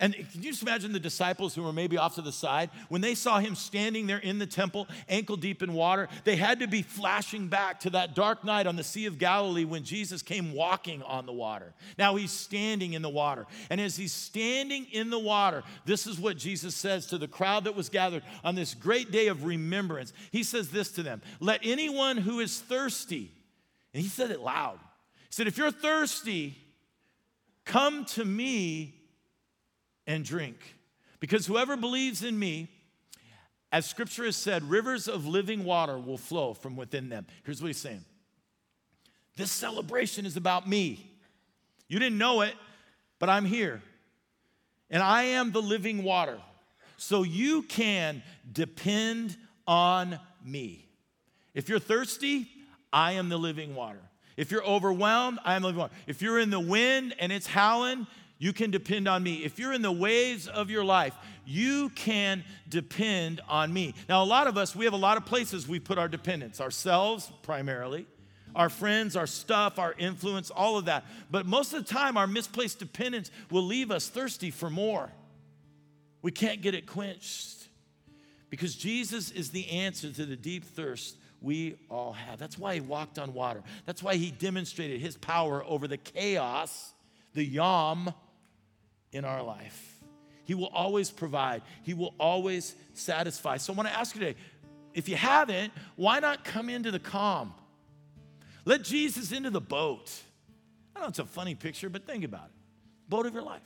And 0.00 0.14
can 0.14 0.42
you 0.42 0.50
just 0.50 0.62
imagine 0.62 0.92
the 0.92 1.00
disciples 1.00 1.54
who 1.54 1.62
were 1.62 1.72
maybe 1.72 1.96
off 1.96 2.14
to 2.16 2.22
the 2.22 2.32
side? 2.32 2.70
When 2.88 3.00
they 3.00 3.14
saw 3.14 3.38
him 3.38 3.54
standing 3.54 4.06
there 4.06 4.18
in 4.18 4.38
the 4.38 4.46
temple, 4.46 4.88
ankle 5.08 5.36
deep 5.36 5.62
in 5.62 5.72
water, 5.72 6.08
they 6.24 6.36
had 6.36 6.60
to 6.60 6.66
be 6.66 6.82
flashing 6.82 7.48
back 7.48 7.80
to 7.80 7.90
that 7.90 8.14
dark 8.14 8.44
night 8.44 8.66
on 8.66 8.76
the 8.76 8.84
Sea 8.84 9.06
of 9.06 9.18
Galilee 9.18 9.64
when 9.64 9.84
Jesus 9.84 10.22
came 10.22 10.52
walking 10.52 11.02
on 11.02 11.26
the 11.26 11.32
water. 11.32 11.72
Now 11.98 12.16
he's 12.16 12.30
standing 12.30 12.94
in 12.94 13.02
the 13.02 13.08
water. 13.08 13.46
And 13.70 13.80
as 13.80 13.96
he's 13.96 14.12
standing 14.12 14.86
in 14.92 15.10
the 15.10 15.18
water, 15.18 15.62
this 15.84 16.06
is 16.06 16.18
what 16.18 16.36
Jesus 16.36 16.74
says 16.74 17.06
to 17.06 17.18
the 17.18 17.28
crowd 17.28 17.64
that 17.64 17.76
was 17.76 17.88
gathered 17.88 18.22
on 18.42 18.54
this 18.54 18.74
great 18.74 19.10
day 19.10 19.28
of 19.28 19.44
remembrance. 19.44 20.12
He 20.30 20.42
says 20.42 20.70
this 20.70 20.90
to 20.92 21.02
them 21.02 21.22
Let 21.40 21.60
anyone 21.62 22.16
who 22.16 22.40
is 22.40 22.60
thirsty, 22.60 23.30
and 23.92 24.02
he 24.02 24.08
said 24.08 24.30
it 24.30 24.40
loud, 24.40 24.78
he 24.78 25.32
said, 25.32 25.46
If 25.46 25.58
you're 25.58 25.70
thirsty, 25.70 26.58
Come 27.64 28.04
to 28.06 28.24
me 28.24 28.94
and 30.06 30.24
drink. 30.24 30.56
Because 31.20 31.46
whoever 31.46 31.76
believes 31.76 32.22
in 32.22 32.38
me, 32.38 32.68
as 33.72 33.86
scripture 33.86 34.24
has 34.24 34.36
said, 34.36 34.62
rivers 34.62 35.08
of 35.08 35.26
living 35.26 35.64
water 35.64 35.98
will 35.98 36.18
flow 36.18 36.54
from 36.54 36.76
within 36.76 37.08
them. 37.08 37.26
Here's 37.44 37.60
what 37.60 37.68
he's 37.68 37.78
saying 37.78 38.04
this 39.36 39.50
celebration 39.50 40.26
is 40.26 40.36
about 40.36 40.68
me. 40.68 41.10
You 41.88 41.98
didn't 41.98 42.18
know 42.18 42.42
it, 42.42 42.54
but 43.18 43.28
I'm 43.28 43.44
here. 43.44 43.82
And 44.90 45.02
I 45.02 45.24
am 45.24 45.52
the 45.52 45.62
living 45.62 46.04
water. 46.04 46.38
So 46.96 47.22
you 47.22 47.62
can 47.62 48.22
depend 48.50 49.36
on 49.66 50.20
me. 50.44 50.86
If 51.52 51.68
you're 51.68 51.78
thirsty, 51.80 52.48
I 52.92 53.12
am 53.12 53.28
the 53.28 53.36
living 53.36 53.74
water. 53.74 54.00
If 54.36 54.50
you're 54.50 54.64
overwhelmed, 54.64 55.38
I 55.44 55.54
am 55.54 55.62
the 55.62 55.68
living 55.68 55.80
water. 55.80 55.94
If 56.06 56.22
you're 56.22 56.38
in 56.38 56.50
the 56.50 56.60
wind 56.60 57.14
and 57.18 57.32
it's 57.32 57.46
howling, 57.46 58.06
you 58.38 58.52
can 58.52 58.70
depend 58.70 59.08
on 59.08 59.22
me. 59.22 59.44
If 59.44 59.58
you're 59.58 59.72
in 59.72 59.82
the 59.82 59.92
waves 59.92 60.48
of 60.48 60.70
your 60.70 60.84
life, 60.84 61.14
you 61.46 61.90
can 61.90 62.44
depend 62.68 63.40
on 63.48 63.72
me. 63.72 63.94
Now, 64.08 64.22
a 64.22 64.26
lot 64.26 64.46
of 64.46 64.56
us, 64.56 64.74
we 64.74 64.84
have 64.84 64.94
a 64.94 64.98
lot 64.98 65.16
of 65.16 65.24
places 65.24 65.68
we 65.68 65.78
put 65.78 65.98
our 65.98 66.08
dependence 66.08 66.60
ourselves, 66.60 67.30
primarily, 67.42 68.06
our 68.54 68.68
friends, 68.68 69.16
our 69.16 69.26
stuff, 69.26 69.78
our 69.78 69.94
influence, 69.98 70.50
all 70.50 70.76
of 70.76 70.86
that. 70.86 71.04
But 71.30 71.46
most 71.46 71.72
of 71.72 71.86
the 71.86 71.92
time, 71.92 72.16
our 72.16 72.26
misplaced 72.26 72.78
dependence 72.78 73.30
will 73.50 73.64
leave 73.64 73.90
us 73.90 74.08
thirsty 74.08 74.50
for 74.50 74.70
more. 74.70 75.10
We 76.22 76.32
can't 76.32 76.62
get 76.62 76.74
it 76.74 76.86
quenched 76.86 77.68
because 78.50 78.74
Jesus 78.74 79.30
is 79.30 79.50
the 79.50 79.68
answer 79.70 80.10
to 80.10 80.24
the 80.24 80.36
deep 80.36 80.64
thirst 80.64 81.16
we 81.40 81.76
all 81.90 82.14
have. 82.14 82.38
That's 82.38 82.56
why 82.56 82.74
he 82.74 82.80
walked 82.80 83.18
on 83.18 83.34
water. 83.34 83.62
That's 83.84 84.02
why 84.02 84.16
he 84.16 84.30
demonstrated 84.30 85.00
his 85.00 85.16
power 85.18 85.62
over 85.64 85.86
the 85.86 85.98
chaos, 85.98 86.94
the 87.34 87.44
yam 87.44 88.14
in 89.14 89.24
our 89.24 89.42
life. 89.42 89.96
He 90.44 90.54
will 90.54 90.70
always 90.74 91.10
provide, 91.10 91.62
He 91.82 91.94
will 91.94 92.14
always 92.20 92.74
satisfy. 92.92 93.56
So 93.56 93.72
I 93.72 93.76
want 93.76 93.88
to 93.88 93.98
ask 93.98 94.14
you 94.14 94.20
today 94.20 94.38
if 94.92 95.08
you 95.08 95.16
haven't, 95.16 95.72
why 95.96 96.20
not 96.20 96.44
come 96.44 96.68
into 96.68 96.90
the 96.90 96.98
calm? 96.98 97.54
Let 98.64 98.84
Jesus 98.84 99.32
into 99.32 99.50
the 99.50 99.60
boat. 99.60 100.12
I 100.94 101.00
know 101.00 101.06
it's 101.06 101.18
a 101.18 101.24
funny 101.24 101.54
picture, 101.54 101.88
but 101.88 102.06
think 102.06 102.24
about 102.24 102.46
it. 102.46 103.10
Boat 103.10 103.26
of 103.26 103.34
your 103.34 103.42
life. 103.42 103.62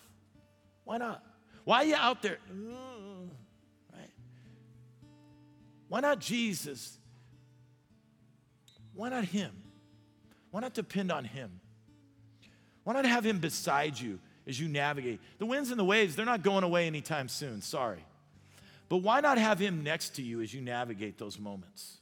Why 0.84 0.98
not? 0.98 1.22
Why 1.64 1.78
are 1.78 1.84
you 1.84 1.96
out 1.96 2.22
there? 2.22 2.38
Mm, 2.50 3.28
right? 3.92 4.10
Why 5.88 6.00
not 6.00 6.20
Jesus 6.20 6.98
why 8.98 9.10
not 9.10 9.26
Him? 9.26 9.52
Why 10.50 10.60
not 10.60 10.74
depend 10.74 11.12
on 11.12 11.24
Him? 11.24 11.60
Why 12.82 12.94
not 12.94 13.04
have 13.04 13.24
Him 13.24 13.38
beside 13.38 13.96
you 13.96 14.18
as 14.48 14.58
you 14.58 14.66
navigate? 14.66 15.20
The 15.38 15.46
winds 15.46 15.70
and 15.70 15.78
the 15.78 15.84
waves, 15.84 16.16
they're 16.16 16.26
not 16.26 16.42
going 16.42 16.64
away 16.64 16.86
anytime 16.86 17.28
soon, 17.28 17.62
sorry. 17.62 18.04
But 18.88 18.98
why 18.98 19.20
not 19.20 19.38
have 19.38 19.58
Him 19.58 19.84
next 19.84 20.16
to 20.16 20.22
you 20.22 20.40
as 20.40 20.52
you 20.52 20.60
navigate 20.60 21.18
those 21.18 21.38
moments? 21.38 21.98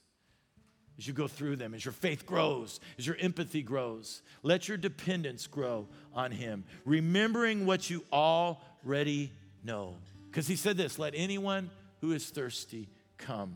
As 0.99 1.07
you 1.07 1.12
go 1.12 1.28
through 1.28 1.57
them, 1.57 1.74
as 1.74 1.84
your 1.84 1.92
faith 1.92 2.24
grows, 2.24 2.80
as 2.99 3.07
your 3.07 3.16
empathy 3.16 3.62
grows, 3.62 4.22
let 4.42 4.66
your 4.66 4.78
dependence 4.78 5.47
grow 5.47 5.88
on 6.14 6.30
Him, 6.30 6.64
remembering 6.86 7.66
what 7.66 7.90
you 7.90 8.03
already 8.12 9.32
know. 9.62 9.97
Because 10.30 10.47
He 10.47 10.57
said 10.57 10.76
this 10.76 10.99
let 10.99 11.12
anyone 11.16 11.70
who 12.01 12.12
is 12.12 12.26
thirsty 12.30 12.88
come. 13.18 13.55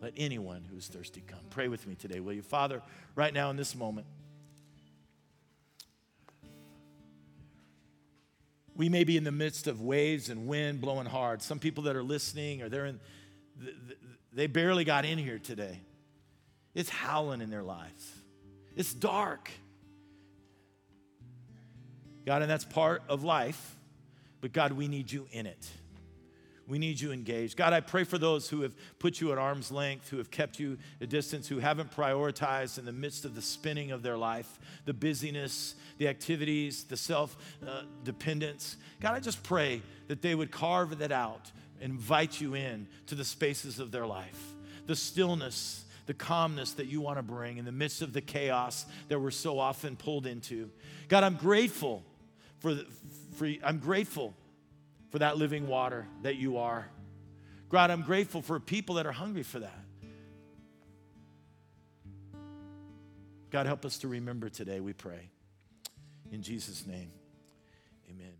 Let 0.00 0.12
anyone 0.16 0.64
who 0.70 0.76
is 0.76 0.86
thirsty 0.86 1.22
come. 1.26 1.40
Pray 1.50 1.68
with 1.68 1.86
me 1.86 1.94
today, 1.94 2.20
will 2.20 2.34
you? 2.34 2.42
Father, 2.42 2.82
right 3.16 3.32
now 3.32 3.50
in 3.50 3.56
this 3.56 3.74
moment, 3.74 4.06
we 8.76 8.88
may 8.88 9.04
be 9.04 9.16
in 9.16 9.24
the 9.24 9.32
midst 9.32 9.66
of 9.66 9.80
waves 9.80 10.28
and 10.28 10.46
wind 10.46 10.80
blowing 10.80 11.06
hard. 11.06 11.42
Some 11.42 11.58
people 11.58 11.84
that 11.84 11.96
are 11.96 12.02
listening 12.02 12.62
or 12.62 12.68
they're 12.68 12.86
in, 12.86 13.00
they 14.32 14.46
barely 14.46 14.84
got 14.84 15.04
in 15.04 15.18
here 15.18 15.38
today. 15.38 15.80
It's 16.74 16.90
howling 16.90 17.40
in 17.40 17.50
their 17.50 17.62
lives, 17.62 18.12
it's 18.76 18.92
dark. 18.92 19.50
God, 22.26 22.40
and 22.40 22.50
that's 22.50 22.64
part 22.64 23.02
of 23.06 23.22
life, 23.22 23.76
but 24.40 24.50
God, 24.52 24.72
we 24.72 24.88
need 24.88 25.12
you 25.12 25.26
in 25.30 25.44
it. 25.44 25.68
We 26.66 26.78
need 26.78 26.98
you 26.98 27.12
engaged. 27.12 27.56
God, 27.56 27.74
I 27.74 27.80
pray 27.80 28.04
for 28.04 28.16
those 28.16 28.48
who 28.48 28.62
have 28.62 28.74
put 28.98 29.20
you 29.20 29.32
at 29.32 29.38
arm's 29.38 29.70
length, 29.70 30.08
who 30.08 30.16
have 30.16 30.30
kept 30.30 30.58
you 30.58 30.78
a 31.00 31.06
distance, 31.06 31.46
who 31.46 31.58
haven't 31.58 31.90
prioritized 31.90 32.78
in 32.78 32.86
the 32.86 32.92
midst 32.92 33.26
of 33.26 33.34
the 33.34 33.42
spinning 33.42 33.90
of 33.90 34.02
their 34.02 34.16
life, 34.16 34.58
the 34.86 34.94
busyness, 34.94 35.74
the 35.98 36.08
activities, 36.08 36.84
the 36.84 36.96
self 36.96 37.36
uh, 37.66 37.82
dependence. 38.02 38.76
God, 39.00 39.14
I 39.14 39.20
just 39.20 39.42
pray 39.42 39.82
that 40.08 40.22
they 40.22 40.34
would 40.34 40.50
carve 40.50 40.98
that 40.98 41.12
out, 41.12 41.50
invite 41.80 42.40
you 42.40 42.54
in 42.54 42.88
to 43.08 43.14
the 43.14 43.24
spaces 43.24 43.78
of 43.78 43.90
their 43.90 44.06
life, 44.06 44.54
the 44.86 44.96
stillness, 44.96 45.84
the 46.06 46.14
calmness 46.14 46.72
that 46.72 46.86
you 46.86 47.02
want 47.02 47.18
to 47.18 47.22
bring 47.22 47.58
in 47.58 47.66
the 47.66 47.72
midst 47.72 48.00
of 48.00 48.14
the 48.14 48.20
chaos 48.22 48.86
that 49.08 49.18
we're 49.18 49.30
so 49.30 49.58
often 49.58 49.96
pulled 49.96 50.26
into. 50.26 50.70
God, 51.08 51.24
I'm 51.24 51.36
grateful 51.36 52.02
for, 52.60 52.76
for 53.36 53.50
I'm 53.62 53.78
grateful 53.78 54.34
for 55.14 55.20
that 55.20 55.38
living 55.38 55.68
water 55.68 56.08
that 56.22 56.34
you 56.34 56.56
are. 56.56 56.88
God, 57.68 57.92
I'm 57.92 58.02
grateful 58.02 58.42
for 58.42 58.58
people 58.58 58.96
that 58.96 59.06
are 59.06 59.12
hungry 59.12 59.44
for 59.44 59.60
that. 59.60 59.84
God, 63.50 63.66
help 63.66 63.84
us 63.84 63.98
to 63.98 64.08
remember 64.08 64.48
today, 64.48 64.80
we 64.80 64.92
pray. 64.92 65.30
In 66.32 66.42
Jesus' 66.42 66.84
name, 66.84 67.12
amen. 68.10 68.32